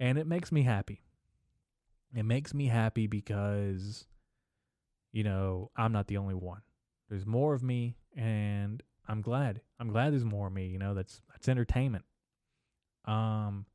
and 0.00 0.18
it 0.18 0.26
makes 0.26 0.52
me 0.52 0.62
happy. 0.62 1.02
It 2.14 2.24
makes 2.24 2.54
me 2.54 2.66
happy 2.66 3.06
because 3.06 4.06
you 5.18 5.24
know, 5.24 5.68
I'm 5.76 5.90
not 5.90 6.06
the 6.06 6.18
only 6.18 6.36
one. 6.36 6.60
There's 7.10 7.26
more 7.26 7.52
of 7.52 7.60
me 7.60 7.96
and 8.16 8.80
I'm 9.08 9.20
glad. 9.20 9.62
I'm 9.80 9.88
glad 9.88 10.12
there's 10.12 10.24
more 10.24 10.46
of 10.46 10.52
me, 10.52 10.68
you 10.68 10.78
know, 10.78 10.94
that's 10.94 11.20
that's 11.32 11.48
entertainment. 11.48 12.04
Um 13.04 13.66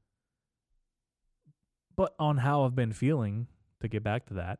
but 1.98 2.16
on 2.18 2.38
how 2.38 2.64
I've 2.64 2.78
been 2.78 2.94
feeling 2.94 3.48
to 3.82 3.90
get 3.90 4.06
back 4.06 4.26
to 4.28 4.36
that. 4.36 4.60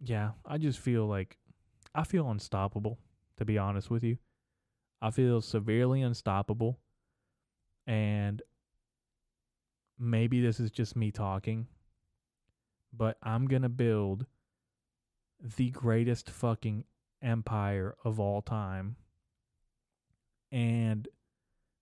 Yeah, 0.00 0.32
I 0.44 0.58
just 0.58 0.80
feel 0.80 1.06
like 1.06 1.38
I 1.94 2.02
feel 2.02 2.28
unstoppable, 2.28 2.98
to 3.36 3.44
be 3.44 3.56
honest 3.56 3.88
with 3.88 4.02
you. 4.02 4.18
I 5.00 5.12
feel 5.12 5.40
severely 5.40 6.02
unstoppable. 6.02 6.80
And 7.86 8.42
maybe 9.96 10.40
this 10.40 10.58
is 10.58 10.72
just 10.72 10.96
me 10.96 11.12
talking, 11.12 11.68
but 12.96 13.18
I'm 13.22 13.46
going 13.46 13.62
to 13.62 13.68
build 13.68 14.26
the 15.56 15.70
greatest 15.70 16.30
fucking 16.30 16.84
empire 17.22 17.96
of 18.04 18.20
all 18.20 18.42
time. 18.42 18.96
And 20.52 21.08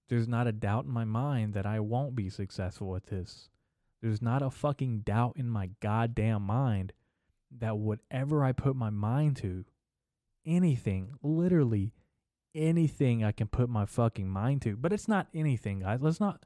there's 0.08 0.28
not 0.28 0.46
a 0.46 0.52
doubt 0.52 0.84
in 0.84 0.90
my 0.90 1.04
mind 1.04 1.54
that 1.54 1.66
I 1.66 1.80
won't 1.80 2.14
be 2.14 2.28
successful 2.28 2.96
at 2.96 3.06
this. 3.06 3.48
There's 4.00 4.22
not 4.22 4.42
a 4.42 4.50
fucking 4.50 5.00
doubt 5.00 5.34
in 5.36 5.48
my 5.48 5.70
goddamn 5.80 6.42
mind 6.42 6.92
that 7.58 7.78
whatever 7.78 8.44
I 8.44 8.52
put 8.52 8.74
my 8.74 8.90
mind 8.90 9.36
to, 9.38 9.64
anything, 10.44 11.14
literally 11.22 11.92
anything 12.54 13.24
I 13.24 13.32
can 13.32 13.46
put 13.46 13.68
my 13.68 13.86
fucking 13.86 14.28
mind 14.28 14.62
to, 14.62 14.76
but 14.76 14.92
it's 14.92 15.08
not 15.08 15.28
anything, 15.34 15.80
guys. 15.80 16.00
Let's 16.02 16.20
not, 16.20 16.44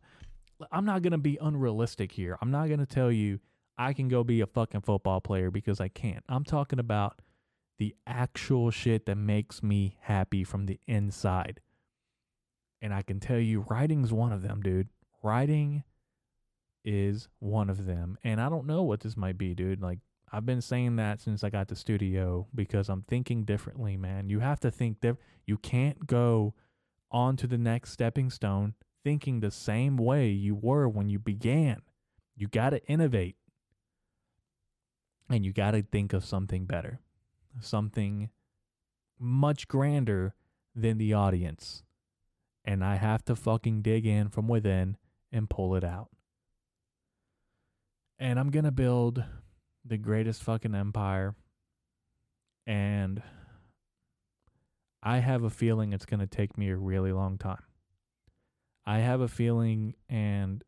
I'm 0.71 0.85
not 0.85 1.03
going 1.03 1.13
to 1.13 1.19
be 1.19 1.39
unrealistic 1.41 2.13
here. 2.13 2.37
I'm 2.41 2.51
not 2.51 2.69
going 2.69 2.81
to 2.81 2.87
tell 2.87 3.11
you 3.11 3.41
I 3.79 3.93
can 3.93 4.09
go 4.09 4.25
be 4.25 4.41
a 4.41 4.47
fucking 4.47 4.83
football 4.83 5.21
player 5.21 5.51
because 5.51 5.81
I 5.81 5.89
can't. 5.89 6.25
I'm 6.29 6.45
talking 6.45 6.79
about 6.79 7.21
the 7.79 7.95
actual 8.07 8.71
shit 8.71 9.07
that 9.07 9.17
makes 9.17 9.63
me 9.63 9.97
happy 10.01 10.45
from 10.45 10.67
the 10.67 10.81
inside. 10.87 11.61
And 12.81 12.95
I 12.95 13.03
can 13.03 13.21
tell 13.21 13.39
you, 13.39 13.61
writing's 13.69 14.13
one 14.13 14.33
of 14.33 14.43
them, 14.43 14.63
dude. 14.63 14.89
Writing 15.23 15.85
is 16.85 17.29
one 17.39 17.69
of 17.69 17.87
them. 17.87 18.17
And 18.25 18.41
I 18.41 18.49
don't 18.49 18.67
know 18.67 18.83
what 18.83 19.01
this 19.01 19.17
might 19.17 19.37
be, 19.37 19.55
dude. 19.55 19.83
Like, 19.83 19.99
I've 20.33 20.47
been 20.47 20.63
saying 20.63 20.97
that 20.97 21.21
since 21.21 21.45
I 21.45 21.51
got 21.51 21.69
the 21.69 21.77
studio 21.77 22.47
because 22.55 22.89
I'm 22.89 23.03
thinking 23.03 23.45
differently, 23.45 23.97
man. 23.97 24.31
You 24.31 24.41
have 24.41 24.61
to 24.61 24.71
think 24.71 25.01
that 25.01 25.17
you 25.47 25.59
can't 25.59 26.07
go 26.07 26.55
on 27.11 27.37
to 27.37 27.47
the 27.47 27.59
next 27.59 27.93
stepping 27.93 28.31
stone 28.31 28.75
thinking 29.05 29.41
the 29.41 29.51
same 29.51 29.97
way 29.97 30.29
you 30.29 30.55
were 30.55 30.89
when 30.89 31.09
you 31.09 31.19
began. 31.19 31.83
You 32.37 32.49
got 32.49 32.71
to 32.71 32.85
innovate. 32.87 33.37
And 35.29 35.45
you 35.45 35.53
got 35.53 35.73
to 35.73 35.83
think 35.83 36.13
of 36.13 36.25
something 36.25 36.67
better, 36.67 37.01
something 37.61 38.31
much 39.19 39.67
grander 39.67 40.35
than 40.75 40.99
the 40.99 41.15
audience. 41.15 41.83
And 42.65 42.85
I 42.85 42.97
have 42.97 43.25
to 43.27 43.37
fucking 43.37 43.83
dig 43.83 44.07
in 44.07 44.29
from 44.29 44.49
within 44.49 44.97
and 45.33 45.51
pull 45.51 45.75
it 45.75 45.85
out. 45.85 46.09
And 48.19 48.39
I'm 48.39 48.51
going 48.51 48.65
to 48.65 48.73
build 48.73 49.23
the 49.85 49.99
greatest 49.99 50.43
fucking 50.43 50.75
empire. 50.75 51.35
And 52.67 53.23
I 55.03 55.19
have 55.19 55.45
a 55.45 55.51
feeling 55.51 55.93
it's 55.93 56.07
going 56.07 56.21
to 56.21 56.27
take 56.27 56.59
me 56.59 56.71
a 56.71 56.77
really 56.77 57.13
long 57.13 57.39
time. 57.39 57.63
I 58.85 58.99
have 58.99 59.21
a 59.21 59.29
feeling, 59.29 59.95
and 60.09 60.63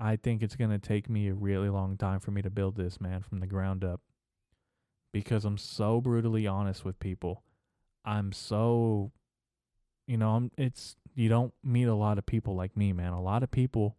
I 0.00 0.16
think 0.16 0.42
it's 0.42 0.56
going 0.56 0.70
to 0.70 0.78
take 0.78 1.10
me 1.10 1.28
a 1.28 1.34
really 1.34 1.68
long 1.68 1.98
time 1.98 2.20
for 2.20 2.30
me 2.30 2.40
to 2.40 2.48
build 2.48 2.76
this, 2.76 3.02
man, 3.02 3.20
from 3.20 3.40
the 3.40 3.46
ground 3.46 3.84
up. 3.84 4.00
Because 5.12 5.44
I'm 5.44 5.58
so 5.58 6.00
brutally 6.00 6.46
honest 6.46 6.86
with 6.86 6.98
people. 6.98 7.42
I'm 8.02 8.32
so, 8.32 9.12
you 10.06 10.16
know, 10.16 10.30
I'm, 10.30 10.50
it's, 10.56 10.96
you 11.14 11.28
don't 11.28 11.52
meet 11.62 11.84
a 11.84 11.94
lot 11.94 12.16
of 12.16 12.24
people 12.24 12.56
like 12.56 12.76
me, 12.78 12.94
man. 12.94 13.12
A 13.12 13.20
lot 13.20 13.42
of 13.42 13.50
people 13.50 13.98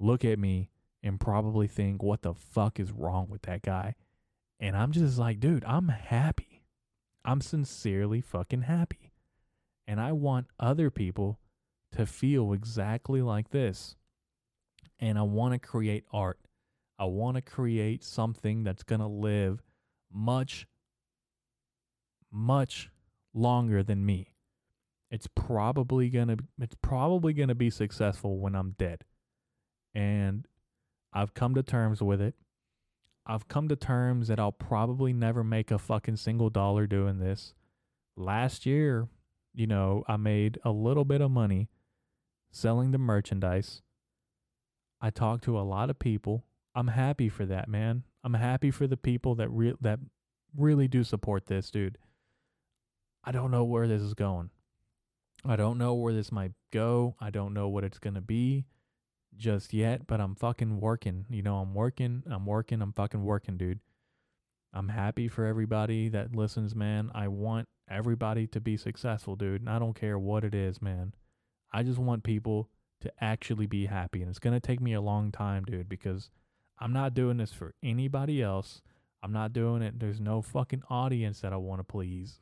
look 0.00 0.24
at 0.24 0.38
me 0.38 0.70
and 1.02 1.20
probably 1.20 1.66
think, 1.66 2.02
what 2.02 2.22
the 2.22 2.32
fuck 2.32 2.80
is 2.80 2.90
wrong 2.90 3.26
with 3.28 3.42
that 3.42 3.60
guy? 3.62 3.96
And 4.58 4.74
I'm 4.74 4.92
just 4.92 5.18
like, 5.18 5.40
dude, 5.40 5.64
I'm 5.66 5.88
happy. 5.88 6.62
I'm 7.22 7.42
sincerely 7.42 8.22
fucking 8.22 8.62
happy. 8.62 9.12
And 9.86 10.00
I 10.00 10.12
want 10.12 10.46
other 10.58 10.88
people 10.88 11.38
to 11.92 12.06
feel 12.06 12.54
exactly 12.54 13.20
like 13.20 13.50
this 13.50 13.96
and 15.02 15.18
I 15.18 15.22
want 15.22 15.52
to 15.52 15.58
create 15.58 16.04
art. 16.12 16.38
I 16.96 17.04
want 17.06 17.34
to 17.34 17.42
create 17.42 18.04
something 18.04 18.62
that's 18.62 18.84
going 18.84 19.00
to 19.00 19.08
live 19.08 19.60
much, 20.10 20.68
much 22.30 22.88
longer 23.34 23.82
than 23.82 24.06
me. 24.06 24.28
It's 25.10 25.26
probably 25.26 26.08
gonna 26.08 26.38
it's 26.58 26.76
probably 26.80 27.34
gonna 27.34 27.54
be 27.54 27.68
successful 27.68 28.38
when 28.38 28.54
I'm 28.54 28.76
dead. 28.78 29.04
And 29.94 30.46
I've 31.12 31.34
come 31.34 31.54
to 31.54 31.62
terms 31.62 32.00
with 32.00 32.22
it. 32.22 32.34
I've 33.26 33.46
come 33.46 33.68
to 33.68 33.76
terms 33.76 34.28
that 34.28 34.40
I'll 34.40 34.52
probably 34.52 35.12
never 35.12 35.44
make 35.44 35.70
a 35.70 35.78
fucking 35.78 36.16
single 36.16 36.48
dollar 36.48 36.86
doing 36.86 37.18
this. 37.18 37.52
Last 38.16 38.64
year, 38.64 39.08
you 39.52 39.66
know, 39.66 40.02
I 40.08 40.16
made 40.16 40.58
a 40.64 40.70
little 40.70 41.04
bit 41.04 41.20
of 41.20 41.30
money 41.30 41.68
selling 42.50 42.92
the 42.92 42.98
merchandise. 42.98 43.82
I 45.02 45.10
talk 45.10 45.42
to 45.42 45.58
a 45.58 45.62
lot 45.62 45.90
of 45.90 45.98
people. 45.98 46.44
I'm 46.74 46.88
happy 46.88 47.28
for 47.28 47.44
that, 47.46 47.68
man. 47.68 48.04
I'm 48.22 48.34
happy 48.34 48.70
for 48.70 48.86
the 48.86 48.96
people 48.96 49.34
that 49.34 49.48
re- 49.50 49.74
that 49.80 49.98
really 50.56 50.86
do 50.86 51.02
support 51.02 51.46
this, 51.46 51.70
dude. 51.70 51.98
I 53.24 53.32
don't 53.32 53.50
know 53.50 53.64
where 53.64 53.88
this 53.88 54.00
is 54.00 54.14
going. 54.14 54.50
I 55.44 55.56
don't 55.56 55.76
know 55.76 55.94
where 55.94 56.14
this 56.14 56.30
might 56.30 56.52
go. 56.72 57.16
I 57.20 57.30
don't 57.30 57.52
know 57.52 57.68
what 57.68 57.82
it's 57.82 57.98
going 57.98 58.14
to 58.14 58.20
be 58.20 58.66
just 59.36 59.74
yet, 59.74 60.06
but 60.06 60.20
I'm 60.20 60.36
fucking 60.36 60.80
working. 60.80 61.26
You 61.28 61.42
know, 61.42 61.56
I'm 61.58 61.74
working, 61.74 62.22
I'm 62.26 62.46
working, 62.46 62.80
I'm 62.80 62.92
fucking 62.92 63.24
working, 63.24 63.56
dude. 63.56 63.80
I'm 64.72 64.88
happy 64.88 65.26
for 65.26 65.44
everybody 65.44 66.08
that 66.10 66.36
listens, 66.36 66.74
man. 66.74 67.10
I 67.12 67.28
want 67.28 67.68
everybody 67.90 68.46
to 68.48 68.60
be 68.60 68.76
successful, 68.76 69.34
dude. 69.34 69.60
And 69.62 69.70
I 69.70 69.78
don't 69.80 69.94
care 69.94 70.18
what 70.18 70.44
it 70.44 70.54
is, 70.54 70.80
man. 70.80 71.12
I 71.72 71.82
just 71.82 71.98
want 71.98 72.22
people 72.22 72.68
to 73.02 73.12
actually 73.20 73.66
be 73.66 73.86
happy. 73.86 74.20
And 74.20 74.30
it's 74.30 74.38
going 74.38 74.54
to 74.54 74.66
take 74.66 74.80
me 74.80 74.94
a 74.94 75.00
long 75.00 75.30
time, 75.30 75.64
dude, 75.64 75.88
because 75.88 76.30
I'm 76.78 76.92
not 76.92 77.14
doing 77.14 77.36
this 77.36 77.52
for 77.52 77.74
anybody 77.82 78.42
else. 78.42 78.82
I'm 79.22 79.32
not 79.32 79.52
doing 79.52 79.82
it. 79.82 80.00
There's 80.00 80.20
no 80.20 80.42
fucking 80.42 80.82
audience 80.90 81.40
that 81.40 81.52
I 81.52 81.56
want 81.56 81.80
to 81.80 81.84
please. 81.84 82.40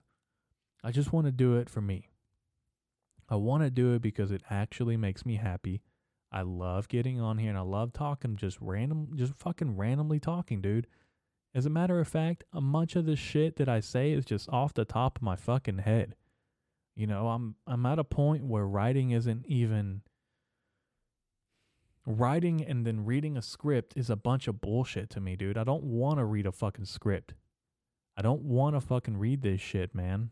I 0.82 0.92
just 0.92 1.12
want 1.12 1.26
to 1.26 1.32
do 1.32 1.56
it 1.56 1.68
for 1.68 1.80
me. 1.82 2.08
I 3.28 3.36
want 3.36 3.62
to 3.62 3.70
do 3.70 3.92
it 3.94 4.02
because 4.02 4.32
it 4.32 4.42
actually 4.50 4.96
makes 4.96 5.26
me 5.26 5.36
happy. 5.36 5.82
I 6.32 6.42
love 6.42 6.88
getting 6.88 7.20
on 7.20 7.38
here 7.38 7.50
and 7.50 7.58
I 7.58 7.62
love 7.62 7.92
talking 7.92 8.36
just 8.36 8.58
random, 8.60 9.08
just 9.14 9.34
fucking 9.34 9.76
randomly 9.76 10.20
talking, 10.20 10.60
dude. 10.60 10.86
As 11.54 11.66
a 11.66 11.70
matter 11.70 11.98
of 11.98 12.08
fact, 12.08 12.44
a 12.52 12.60
bunch 12.60 12.94
of 12.96 13.06
the 13.06 13.16
shit 13.16 13.56
that 13.56 13.68
I 13.68 13.80
say 13.80 14.12
is 14.12 14.24
just 14.24 14.48
off 14.48 14.72
the 14.72 14.84
top 14.84 15.18
of 15.18 15.22
my 15.22 15.36
fucking 15.36 15.78
head. 15.78 16.14
You 16.94 17.06
know, 17.06 17.28
I'm 17.28 17.56
I'm 17.66 17.86
at 17.86 17.98
a 17.98 18.04
point 18.04 18.44
where 18.44 18.66
writing 18.66 19.10
isn't 19.10 19.46
even 19.46 20.02
writing 22.06 22.64
and 22.64 22.86
then 22.86 23.04
reading 23.04 23.36
a 23.36 23.42
script 23.42 23.94
is 23.96 24.10
a 24.10 24.16
bunch 24.16 24.48
of 24.48 24.60
bullshit 24.60 25.10
to 25.10 25.20
me, 25.20 25.36
dude. 25.36 25.58
I 25.58 25.64
don't 25.64 25.84
want 25.84 26.18
to 26.18 26.24
read 26.24 26.46
a 26.46 26.52
fucking 26.52 26.86
script. 26.86 27.34
I 28.16 28.22
don't 28.22 28.42
want 28.42 28.76
to 28.76 28.80
fucking 28.80 29.18
read 29.18 29.42
this 29.42 29.60
shit, 29.60 29.94
man. 29.94 30.30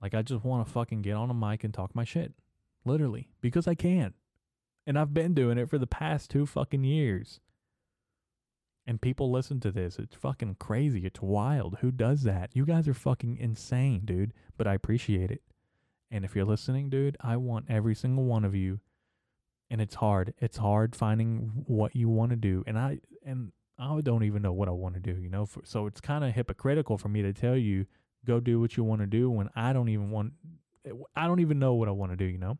Like 0.00 0.14
I 0.14 0.22
just 0.22 0.44
want 0.44 0.66
to 0.66 0.72
fucking 0.72 1.02
get 1.02 1.16
on 1.16 1.30
a 1.30 1.34
mic 1.34 1.64
and 1.64 1.74
talk 1.74 1.94
my 1.94 2.04
shit. 2.04 2.32
Literally, 2.84 3.28
because 3.42 3.68
I 3.68 3.74
can. 3.74 4.14
And 4.86 4.98
I've 4.98 5.12
been 5.12 5.34
doing 5.34 5.58
it 5.58 5.68
for 5.68 5.76
the 5.76 5.86
past 5.86 6.30
2 6.30 6.46
fucking 6.46 6.84
years. 6.84 7.40
And 8.86 9.02
people 9.02 9.30
listen 9.30 9.60
to 9.60 9.70
this. 9.70 9.98
It's 9.98 10.16
fucking 10.16 10.56
crazy. 10.58 11.04
It's 11.04 11.20
wild. 11.20 11.78
Who 11.80 11.90
does 11.90 12.22
that? 12.22 12.50
You 12.54 12.64
guys 12.64 12.88
are 12.88 12.94
fucking 12.94 13.36
insane, 13.36 14.00
dude. 14.06 14.32
But 14.56 14.66
I 14.66 14.72
appreciate 14.72 15.30
it. 15.30 15.42
And 16.10 16.24
if 16.24 16.34
you're 16.34 16.46
listening, 16.46 16.88
dude, 16.88 17.18
I 17.20 17.36
want 17.36 17.66
every 17.68 17.94
single 17.94 18.24
one 18.24 18.44
of 18.44 18.54
you. 18.54 18.80
And 19.70 19.80
it's 19.80 19.94
hard. 19.94 20.34
It's 20.38 20.56
hard 20.56 20.96
finding 20.96 21.64
what 21.66 21.94
you 21.94 22.08
want 22.08 22.30
to 22.30 22.36
do. 22.36 22.64
And 22.66 22.78
I 22.78 22.98
and 23.24 23.52
I 23.78 24.00
don't 24.02 24.24
even 24.24 24.42
know 24.42 24.52
what 24.52 24.68
I 24.68 24.72
want 24.72 24.94
to 24.94 25.00
do, 25.00 25.18
you 25.18 25.30
know? 25.30 25.46
For, 25.46 25.62
so 25.64 25.86
it's 25.86 26.00
kind 26.00 26.24
of 26.24 26.34
hypocritical 26.34 26.98
for 26.98 27.08
me 27.08 27.22
to 27.22 27.32
tell 27.32 27.56
you 27.56 27.86
go 28.26 28.40
do 28.40 28.60
what 28.60 28.76
you 28.76 28.84
want 28.84 29.00
to 29.00 29.06
do 29.06 29.30
when 29.30 29.48
I 29.54 29.72
don't 29.72 29.88
even 29.88 30.10
want 30.10 30.32
I 31.14 31.26
don't 31.26 31.40
even 31.40 31.58
know 31.58 31.74
what 31.74 31.88
I 31.88 31.92
want 31.92 32.12
to 32.12 32.16
do, 32.16 32.24
you 32.24 32.38
know? 32.38 32.58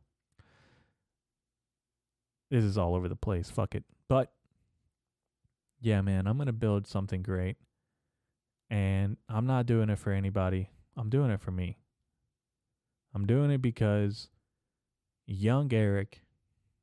This 2.51 2.65
is 2.65 2.79
all 2.79 2.95
over 2.95 3.09
the 3.09 3.17
place. 3.17 3.51
Fuck 3.51 3.75
it. 3.75 3.85
But 4.09 4.33
yeah, 5.81 6.01
man, 6.01 6.27
I'm 6.27 6.37
going 6.37 6.47
to 6.47 6.53
build 6.53 6.87
something 6.87 7.23
great. 7.23 7.57
And 8.69 9.17
I'm 9.29 9.47
not 9.47 9.67
doing 9.67 9.91
it 9.91 9.99
for 9.99 10.13
anybody. 10.13 10.71
I'm 10.97 11.11
doing 11.11 11.31
it 11.31 11.41
for 11.41 11.51
me. 11.51 11.79
I'm 13.15 13.27
doing 13.27 13.51
it 13.51 13.63
because 13.63 14.29
young 15.27 15.73
Eric, 15.73 16.23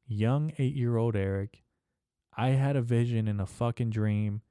young 0.07 0.51
eight 0.57 0.75
year 0.75 0.97
old 0.97 1.15
Eric, 1.15 1.63
I 2.35 2.49
had 2.49 2.75
a 2.75 2.81
vision 2.81 3.27
and 3.27 3.41
a 3.41 3.45
fucking 3.45 3.89
dream 3.89 4.41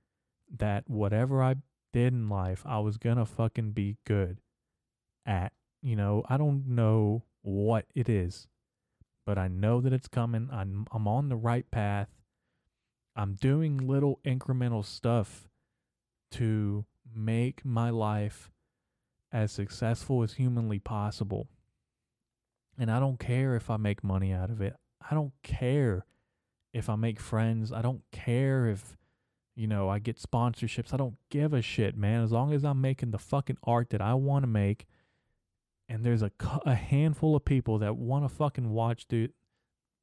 that 0.59 0.89
whatever 0.89 1.43
I 1.43 1.57
did 1.93 2.13
in 2.13 2.29
life, 2.29 2.63
I 2.67 2.79
was 2.81 2.99
to 2.99 3.27
fucking 3.27 3.73
be 3.73 3.97
good 4.07 4.39
at. 5.25 5.53
You 5.83 5.95
know, 5.95 6.25
I 6.29 6.37
don't 6.37 6.67
know 6.67 7.25
what 7.43 7.87
it 7.95 8.09
is, 8.09 8.49
but 9.25 9.39
I 9.39 9.47
know 9.47 9.81
that 9.81 9.93
it's 9.93 10.09
coming. 10.09 10.49
I'm, 10.53 10.87
I'm 10.91 11.07
on 11.07 11.29
the 11.29 11.37
right 11.37 11.71
path. 11.71 12.09
I'm 13.15 13.35
doing 13.35 13.79
little 13.79 14.21
incremental 14.25 14.85
stuff 14.85 15.49
to 16.33 16.85
make 17.15 17.65
my 17.65 17.91
life 17.91 18.51
as 19.33 19.53
successful 19.53 20.23
as 20.23 20.35
humanly 20.35 20.79
possible. 20.79 21.49
And 22.79 22.91
I 22.91 23.01
don't 23.01 23.19
care 23.19 23.55
if 23.55 23.71
I 23.71 23.77
make 23.77 24.03
money 24.03 24.33
out 24.33 24.51
of 24.51 24.61
it. 24.61 24.75
I 25.09 25.15
don't 25.15 25.33
care 25.43 26.07
if 26.73 26.89
I 26.89 26.97
make 26.97 27.21
friends. 27.21 27.73
I 27.73 27.83
don't 27.83 28.03
care 28.13 28.67
if, 28.67 28.97
you 29.55 29.67
know, 29.67 29.89
I 29.89 29.99
get 29.99 30.19
sponsorships. 30.19 30.93
I 30.93 30.97
don't 30.97 31.17
give 31.31 31.53
a 31.53 31.63
shit, 31.63 31.97
man. 31.97 32.23
As 32.23 32.33
long 32.33 32.53
as 32.53 32.65
I'm 32.65 32.81
making 32.81 33.11
the 33.11 33.19
fucking 33.19 33.59
art 33.65 33.91
that 33.91 34.01
I 34.01 34.15
want 34.15 34.43
to 34.43 34.49
make 34.49 34.87
and 35.89 36.05
there's 36.05 36.23
a, 36.23 36.31
a 36.65 36.75
handful 36.75 37.37
of 37.37 37.45
people 37.45 37.79
that 37.79 37.97
want 37.97 38.25
to 38.25 38.29
fucking 38.29 38.71
watch, 38.71 39.07
dude, 39.07 39.33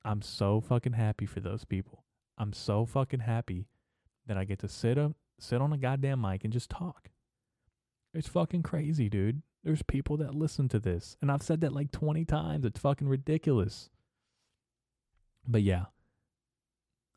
I'm 0.06 0.22
so 0.22 0.62
fucking 0.62 0.94
happy 0.94 1.26
for 1.26 1.40
those 1.40 1.66
people. 1.66 2.04
I'm 2.38 2.54
so 2.54 2.86
fucking 2.86 3.22
happy 3.22 3.68
that 4.26 4.38
I 4.38 4.46
get 4.46 4.60
to 4.60 4.68
sit 4.68 4.98
up, 4.98 5.14
sit 5.40 5.62
on 5.62 5.74
a 5.74 5.78
goddamn 5.78 6.22
mic 6.22 6.44
and 6.44 6.54
just 6.54 6.70
talk. 6.70 7.10
It's 8.14 8.28
fucking 8.28 8.64
crazy, 8.64 9.10
dude. 9.10 9.42
There's 9.64 9.82
people 9.82 10.18
that 10.18 10.36
listen 10.36 10.68
to 10.70 10.80
this, 10.80 11.16
and 11.22 11.32
I've 11.32 11.42
said 11.42 11.62
that 11.62 11.74
like 11.74 11.92
20 11.92 12.26
times. 12.26 12.66
It's 12.66 12.80
fucking 12.80 13.08
ridiculous. 13.08 13.90
But 15.48 15.62
yeah, 15.62 15.86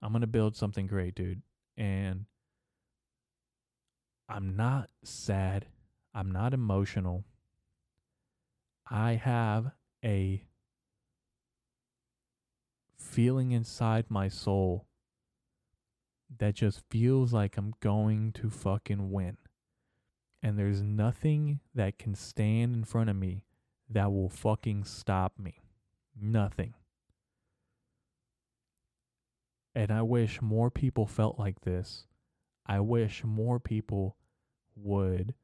I'm 0.02 0.12
going 0.12 0.20
to 0.20 0.26
build 0.26 0.56
something 0.56 0.86
great, 0.86 1.14
dude. 1.14 1.42
And 1.76 2.26
I'm 4.28 4.56
not 4.56 4.90
sad. 5.04 5.66
I'm 6.14 6.30
not 6.32 6.54
emotional. 6.54 7.24
I 8.90 9.12
have 9.14 9.72
a 10.04 10.42
feeling 12.96 13.52
inside 13.52 14.06
my 14.08 14.28
soul 14.28 14.86
that 16.38 16.54
just 16.54 16.82
feels 16.90 17.32
like 17.32 17.56
I'm 17.56 17.74
going 17.80 18.32
to 18.32 18.50
fucking 18.50 19.10
win. 19.10 19.36
And 20.42 20.58
there's 20.58 20.82
nothing 20.82 21.60
that 21.74 21.98
can 21.98 22.14
stand 22.14 22.74
in 22.74 22.84
front 22.84 23.10
of 23.10 23.16
me 23.16 23.44
that 23.88 24.12
will 24.12 24.28
fucking 24.28 24.84
stop 24.84 25.38
me. 25.38 25.62
Nothing. 26.20 26.74
And 29.76 29.90
I 29.90 30.00
wish 30.00 30.40
more 30.40 30.70
people 30.70 31.06
felt 31.06 31.38
like 31.38 31.60
this. 31.60 32.06
I 32.64 32.80
wish 32.80 33.22
more 33.22 33.60
people 33.60 34.16
would 34.74 35.34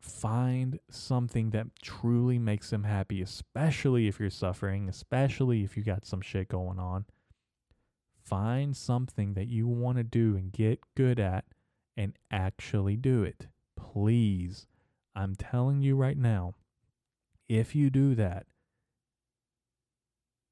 find 0.00 0.80
something 0.88 1.50
that 1.50 1.66
truly 1.82 2.38
makes 2.38 2.70
them 2.70 2.84
happy, 2.84 3.20
especially 3.20 4.08
if 4.08 4.18
you're 4.18 4.30
suffering, 4.30 4.88
especially 4.88 5.62
if 5.62 5.76
you 5.76 5.82
got 5.82 6.06
some 6.06 6.22
shit 6.22 6.48
going 6.48 6.78
on. 6.78 7.04
Find 8.24 8.74
something 8.74 9.34
that 9.34 9.48
you 9.48 9.68
want 9.68 9.98
to 9.98 10.02
do 10.02 10.34
and 10.34 10.50
get 10.50 10.80
good 10.96 11.20
at 11.20 11.44
and 11.94 12.14
actually 12.30 12.96
do 12.96 13.22
it. 13.22 13.48
Please. 13.76 14.66
I'm 15.14 15.34
telling 15.34 15.82
you 15.82 15.94
right 15.94 16.16
now, 16.16 16.54
if 17.50 17.74
you 17.74 17.90
do 17.90 18.14
that, 18.14 18.46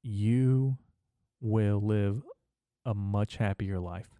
you 0.03 0.77
will 1.41 1.81
live 1.81 2.21
a 2.85 2.93
much 2.93 3.37
happier 3.37 3.79
life. 3.79 4.19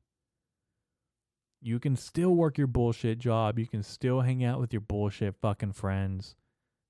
You 1.61 1.80
can 1.80 1.95
still 1.95 2.36
work 2.36 2.57
your 2.57 2.67
bullshit 2.67 3.19
job. 3.19 3.59
You 3.59 3.67
can 3.67 3.84
still 3.84 4.22
hang 4.22 4.43
out 4.43 4.59
with 4.59 4.74
your 4.74 4.82
bullshit 4.82 5.36
fucking 5.41 5.74
friends 5.74 6.36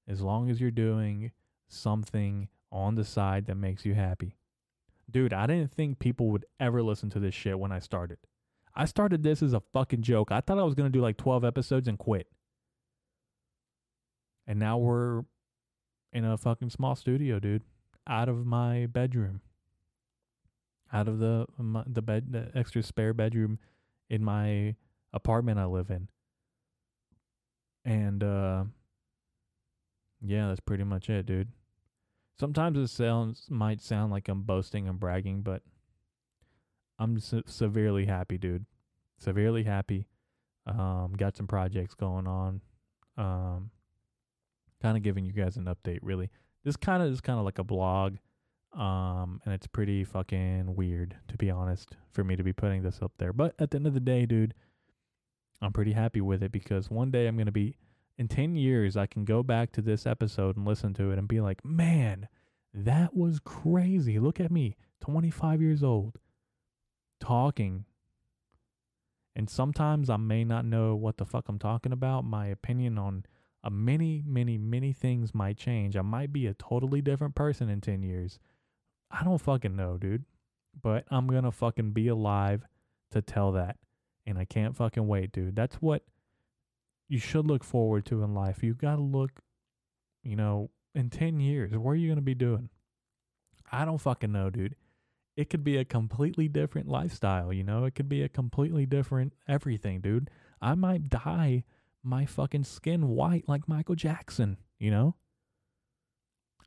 as 0.08 0.22
long 0.22 0.50
as 0.50 0.62
you're 0.62 0.72
doing 0.72 1.32
something 1.68 2.48
on 2.72 2.96
the 2.96 3.04
side 3.04 3.46
that 3.46 3.56
makes 3.56 3.86
you 3.86 3.94
happy. 3.94 4.38
Dude, 5.10 5.34
I 5.34 5.46
didn't 5.46 5.72
think 5.74 6.00
people 6.00 6.30
would 6.30 6.46
ever 6.60 6.82
listen 6.82 7.10
to 7.12 7.20
this 7.20 7.36
shit 7.36 7.60
when 7.60 7.74
I 7.74 7.80
started. 7.80 8.18
I 8.74 8.86
started 8.86 9.24
this 9.24 9.44
as 9.44 9.52
a 9.52 9.62
fucking 9.74 10.04
joke. 10.04 10.32
I 10.32 10.40
thought 10.40 10.58
I 10.58 10.64
was 10.64 10.76
going 10.76 10.90
to 10.90 10.98
do 10.98 11.02
like 11.02 11.18
12 11.18 11.44
episodes 11.44 11.90
and 11.90 12.00
quit. 12.00 12.28
And 14.48 14.58
now 14.58 14.78
we're 14.78 15.24
in 16.14 16.24
a 16.24 16.38
fucking 16.38 16.70
small 16.70 16.96
studio, 16.96 17.40
dude, 17.40 17.64
out 18.08 18.30
of 18.30 18.46
my 18.46 18.86
bedroom. 18.86 19.42
Out 20.94 21.08
of 21.08 21.20
the 21.20 21.46
the 21.88 22.02
bed 22.02 22.32
the 22.32 22.52
extra 22.56 22.84
spare 22.84 23.14
bedroom 23.14 23.60
in 24.10 24.24
my 24.24 24.76
apartment 25.14 25.60
I 25.60 25.66
live 25.66 25.90
in. 25.90 26.08
And 27.86 28.24
uh 28.24 28.64
yeah, 30.22 30.48
that's 30.48 30.60
pretty 30.60 30.84
much 30.84 31.10
it, 31.10 31.26
dude. 31.26 31.50
Sometimes 32.40 32.78
it 32.78 32.88
sounds 32.88 33.46
might 33.50 33.82
sound 33.82 34.12
like 34.12 34.28
I'm 34.28 34.44
boasting 34.44 34.88
and 34.88 35.00
bragging, 35.00 35.42
but 35.42 35.62
I'm 37.00 37.20
se- 37.20 37.44
severely 37.48 38.06
happy, 38.06 38.38
dude. 38.38 38.66
Severely 39.18 39.64
happy. 39.64 40.08
Um, 40.68 41.14
got 41.18 41.36
some 41.36 41.48
projects 41.48 41.94
going 41.96 42.28
on. 42.28 42.62
Um, 43.18 43.72
kind 44.82 44.98
of 44.98 45.04
giving 45.04 45.26
you 45.26 45.32
guys 45.32 45.58
an 45.58 45.66
update, 45.66 46.00
really. 46.02 46.30
This 46.64 46.76
kind 46.76 47.02
of 47.02 47.12
is 47.12 47.22
kind 47.22 47.40
of 47.40 47.46
like 47.46 47.60
a 47.60 47.64
blog. 47.64 48.18
Um, 48.74 49.42
and 49.44 49.54
it's 49.54 49.68
pretty 49.68 50.04
fucking 50.04 50.76
weird, 50.76 51.16
to 51.28 51.38
be 51.38 51.52
honest, 51.52 51.98
for 52.12 52.24
me 52.24 52.36
to 52.36 52.44
be 52.44 52.54
putting 52.54 52.84
this 52.84 53.00
up 53.02 53.12
there. 53.18 53.34
But 53.34 53.54
at 53.60 53.72
the 53.72 53.78
end 53.78 53.88
of 53.88 53.94
the 53.94 54.00
day, 54.00 54.26
dude, 54.26 54.54
I'm 55.62 55.74
pretty 55.74 55.92
happy 55.92 56.22
with 56.22 56.42
it 56.42 56.52
because 56.52 56.90
one 56.90 57.12
day 57.12 57.28
I'm 57.28 57.36
going 57.36 57.48
to 57.48 57.52
be, 57.52 57.76
in 58.18 58.28
10 58.28 58.56
years, 58.56 58.96
I 58.96 59.08
can 59.08 59.26
go 59.26 59.44
back 59.44 59.72
to 59.74 59.82
this 59.82 60.06
episode 60.06 60.56
and 60.56 60.66
listen 60.66 60.94
to 60.96 61.12
it 61.12 61.20
and 61.20 61.28
be 61.28 61.42
like, 61.42 61.66
man, 61.66 62.30
that 62.74 63.16
was 63.16 63.40
crazy. 63.40 64.20
Look 64.20 64.40
at 64.40 64.52
me, 64.52 64.78
25 65.02 65.62
years 65.62 65.84
old, 65.84 66.18
talking. 67.20 67.86
And 69.36 69.50
sometimes 69.50 70.10
I 70.10 70.18
may 70.18 70.44
not 70.44 70.66
know 70.66 70.96
what 70.96 71.18
the 71.18 71.26
fuck 71.26 71.50
I'm 71.50 71.60
talking 71.60 71.92
about. 71.92 72.24
My 72.24 72.48
opinion 72.48 72.98
on 72.98 73.26
uh, 73.64 73.70
many, 73.70 74.24
many, 74.26 74.58
many 74.58 74.94
things 74.94 75.36
might 75.36 75.58
change. 75.58 75.96
I 75.96 76.02
might 76.02 76.34
be 76.34 76.48
a 76.48 76.54
totally 76.54 77.02
different 77.02 77.36
person 77.36 77.70
in 77.70 77.82
10 77.82 78.02
years. 78.02 78.40
I 79.12 79.24
don't 79.24 79.42
fucking 79.42 79.76
know, 79.76 79.98
dude. 79.98 80.26
But 80.82 81.06
I'm 81.12 81.28
going 81.28 81.44
to 81.44 81.52
fucking 81.52 81.92
be 81.92 82.08
alive 82.08 82.66
to 83.12 83.22
tell 83.22 83.52
that. 83.54 83.78
And 84.26 84.38
I 84.38 84.46
can't 84.46 84.76
fucking 84.76 85.08
wait, 85.08 85.32
dude. 85.32 85.56
That's 85.56 85.76
what 85.76 86.04
you 87.10 87.20
should 87.20 87.46
look 87.46 87.64
forward 87.64 88.06
to 88.06 88.24
in 88.24 88.34
life. 88.34 88.64
You 88.64 88.74
got 88.74 88.96
to 88.96 89.02
look, 89.02 89.42
you 90.24 90.36
know, 90.36 90.70
in 90.96 91.10
10 91.10 91.40
years, 91.40 91.76
what 91.76 91.92
are 91.92 91.96
you 91.96 92.08
going 92.08 92.18
to 92.18 92.22
be 92.22 92.36
doing? 92.36 92.70
I 93.72 93.84
don't 93.86 93.98
fucking 93.98 94.32
know, 94.32 94.50
dude. 94.50 94.76
It 95.36 95.50
could 95.50 95.64
be 95.64 95.78
a 95.78 95.86
completely 95.86 96.48
different 96.48 96.88
lifestyle, 96.88 97.52
you 97.52 97.64
know? 97.64 97.86
It 97.86 97.96
could 97.96 98.10
be 98.10 98.22
a 98.22 98.30
completely 98.30 98.86
different 98.86 99.34
everything, 99.48 100.02
dude. 100.02 100.30
I 100.62 100.76
might 100.76 101.10
dye 101.10 101.64
my 102.04 102.26
fucking 102.26 102.66
skin 102.66 103.10
white 103.10 103.48
like 103.48 103.68
Michael 103.68 103.96
Jackson, 103.96 104.58
you 104.78 104.92
know? 104.92 105.16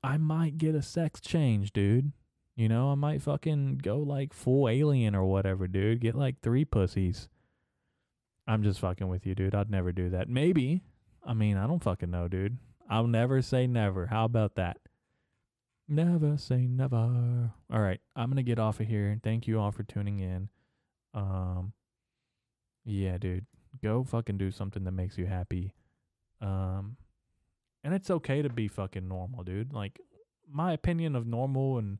I 0.03 0.17
might 0.17 0.59
get 0.59 0.75
a 0.75 0.83
sex 0.83 1.21
change, 1.21 1.73
dude. 1.73 2.13
You 2.57 2.69
know, 2.69 2.91
I 2.91 2.95
might 2.95 3.23
fucking 3.23 3.81
go 3.83 3.99
like 3.99 4.33
full 4.33 4.69
alien 4.69 5.15
or 5.15 5.25
whatever, 5.25 5.67
dude. 5.67 6.01
Get 6.01 6.15
like 6.15 6.41
three 6.41 6.65
pussies. 6.65 7.29
I'm 8.47 8.63
just 8.63 8.81
fucking 8.81 9.09
with 9.09 9.27
you, 9.27 9.35
dude. 9.35 9.55
I'd 9.55 9.71
never 9.71 9.91
do 9.91 10.11
that. 10.11 10.29
Maybe. 10.29 10.83
I 11.25 11.35
mean, 11.35 11.57
I 11.57 11.67
don't 11.67 11.83
fucking 11.83 12.11
know, 12.11 12.29
dude. 12.29 12.59
I'll 12.89 13.07
never 13.07 13.43
say 13.43 13.67
never. 13.67 14.07
How 14.07 14.25
about 14.25 14.55
that? 14.57 14.79
Never 15.89 16.37
say 16.39 16.67
never. 16.67 16.97
All 17.73 17.81
right, 17.81 18.01
I'm 18.15 18.31
gonna 18.31 18.43
get 18.43 18.59
off 18.59 18.81
of 18.81 18.87
here. 18.87 19.19
Thank 19.23 19.47
you 19.47 19.59
all 19.59 19.71
for 19.71 19.83
tuning 19.83 20.21
in. 20.21 20.49
Um, 21.13 21.73
yeah, 22.85 23.19
dude, 23.19 23.47
go 23.83 24.05
fucking 24.05 24.39
do 24.39 24.51
something 24.51 24.85
that 24.85 24.93
makes 24.93 25.19
you 25.19 25.27
happy. 25.27 25.75
Um, 26.41 26.97
and 27.83 27.95
it's 27.95 28.11
okay 28.11 28.43
to 28.43 28.49
be 28.49 28.69
fucking 28.69 29.09
normal, 29.09 29.45
dude. 29.45 29.73
Like 29.73 30.01
my 30.51 30.73
opinion 30.73 31.17
of 31.17 31.27
normal 31.27 31.79
and 31.79 31.99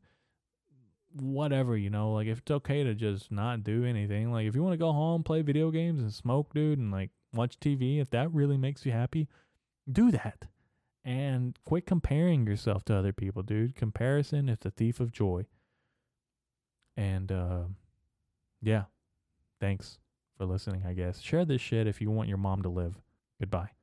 whatever, 1.15 1.77
you 1.77 1.89
know, 1.89 2.11
like 2.11 2.27
if 2.27 2.39
it's 2.39 2.51
okay 2.51 2.83
to 2.83 2.93
just 2.93 3.31
not 3.31 3.63
do 3.63 3.85
anything, 3.85 4.31
like 4.31 4.47
if 4.47 4.55
you 4.55 4.63
want 4.63 4.73
to 4.73 4.77
go 4.77 4.91
home, 4.91 5.23
play 5.23 5.41
video 5.41 5.71
games 5.71 6.01
and 6.01 6.13
smoke, 6.13 6.53
dude, 6.53 6.79
and 6.79 6.91
like 6.91 7.11
watch 7.33 7.59
TV, 7.59 8.01
if 8.01 8.09
that 8.11 8.33
really 8.33 8.57
makes 8.57 8.85
you 8.85 8.91
happy, 8.91 9.27
do 9.91 10.11
that. 10.11 10.47
And 11.03 11.57
quit 11.65 11.85
comparing 11.85 12.47
yourself 12.47 12.83
to 12.85 12.95
other 12.95 13.13
people, 13.13 13.43
dude. 13.43 13.75
Comparison 13.75 14.49
is 14.49 14.57
the 14.59 14.71
thief 14.71 14.99
of 14.99 15.11
joy. 15.11 15.45
And 16.97 17.31
uh, 17.31 17.65
yeah, 18.61 18.85
thanks 19.59 19.99
for 20.37 20.45
listening, 20.45 20.83
I 20.87 20.93
guess. 20.93 21.21
Share 21.21 21.45
this 21.45 21.61
shit 21.61 21.87
if 21.87 22.01
you 22.01 22.09
want 22.09 22.29
your 22.29 22.39
mom 22.39 22.63
to 22.63 22.69
live. 22.69 22.95
Goodbye. 23.39 23.74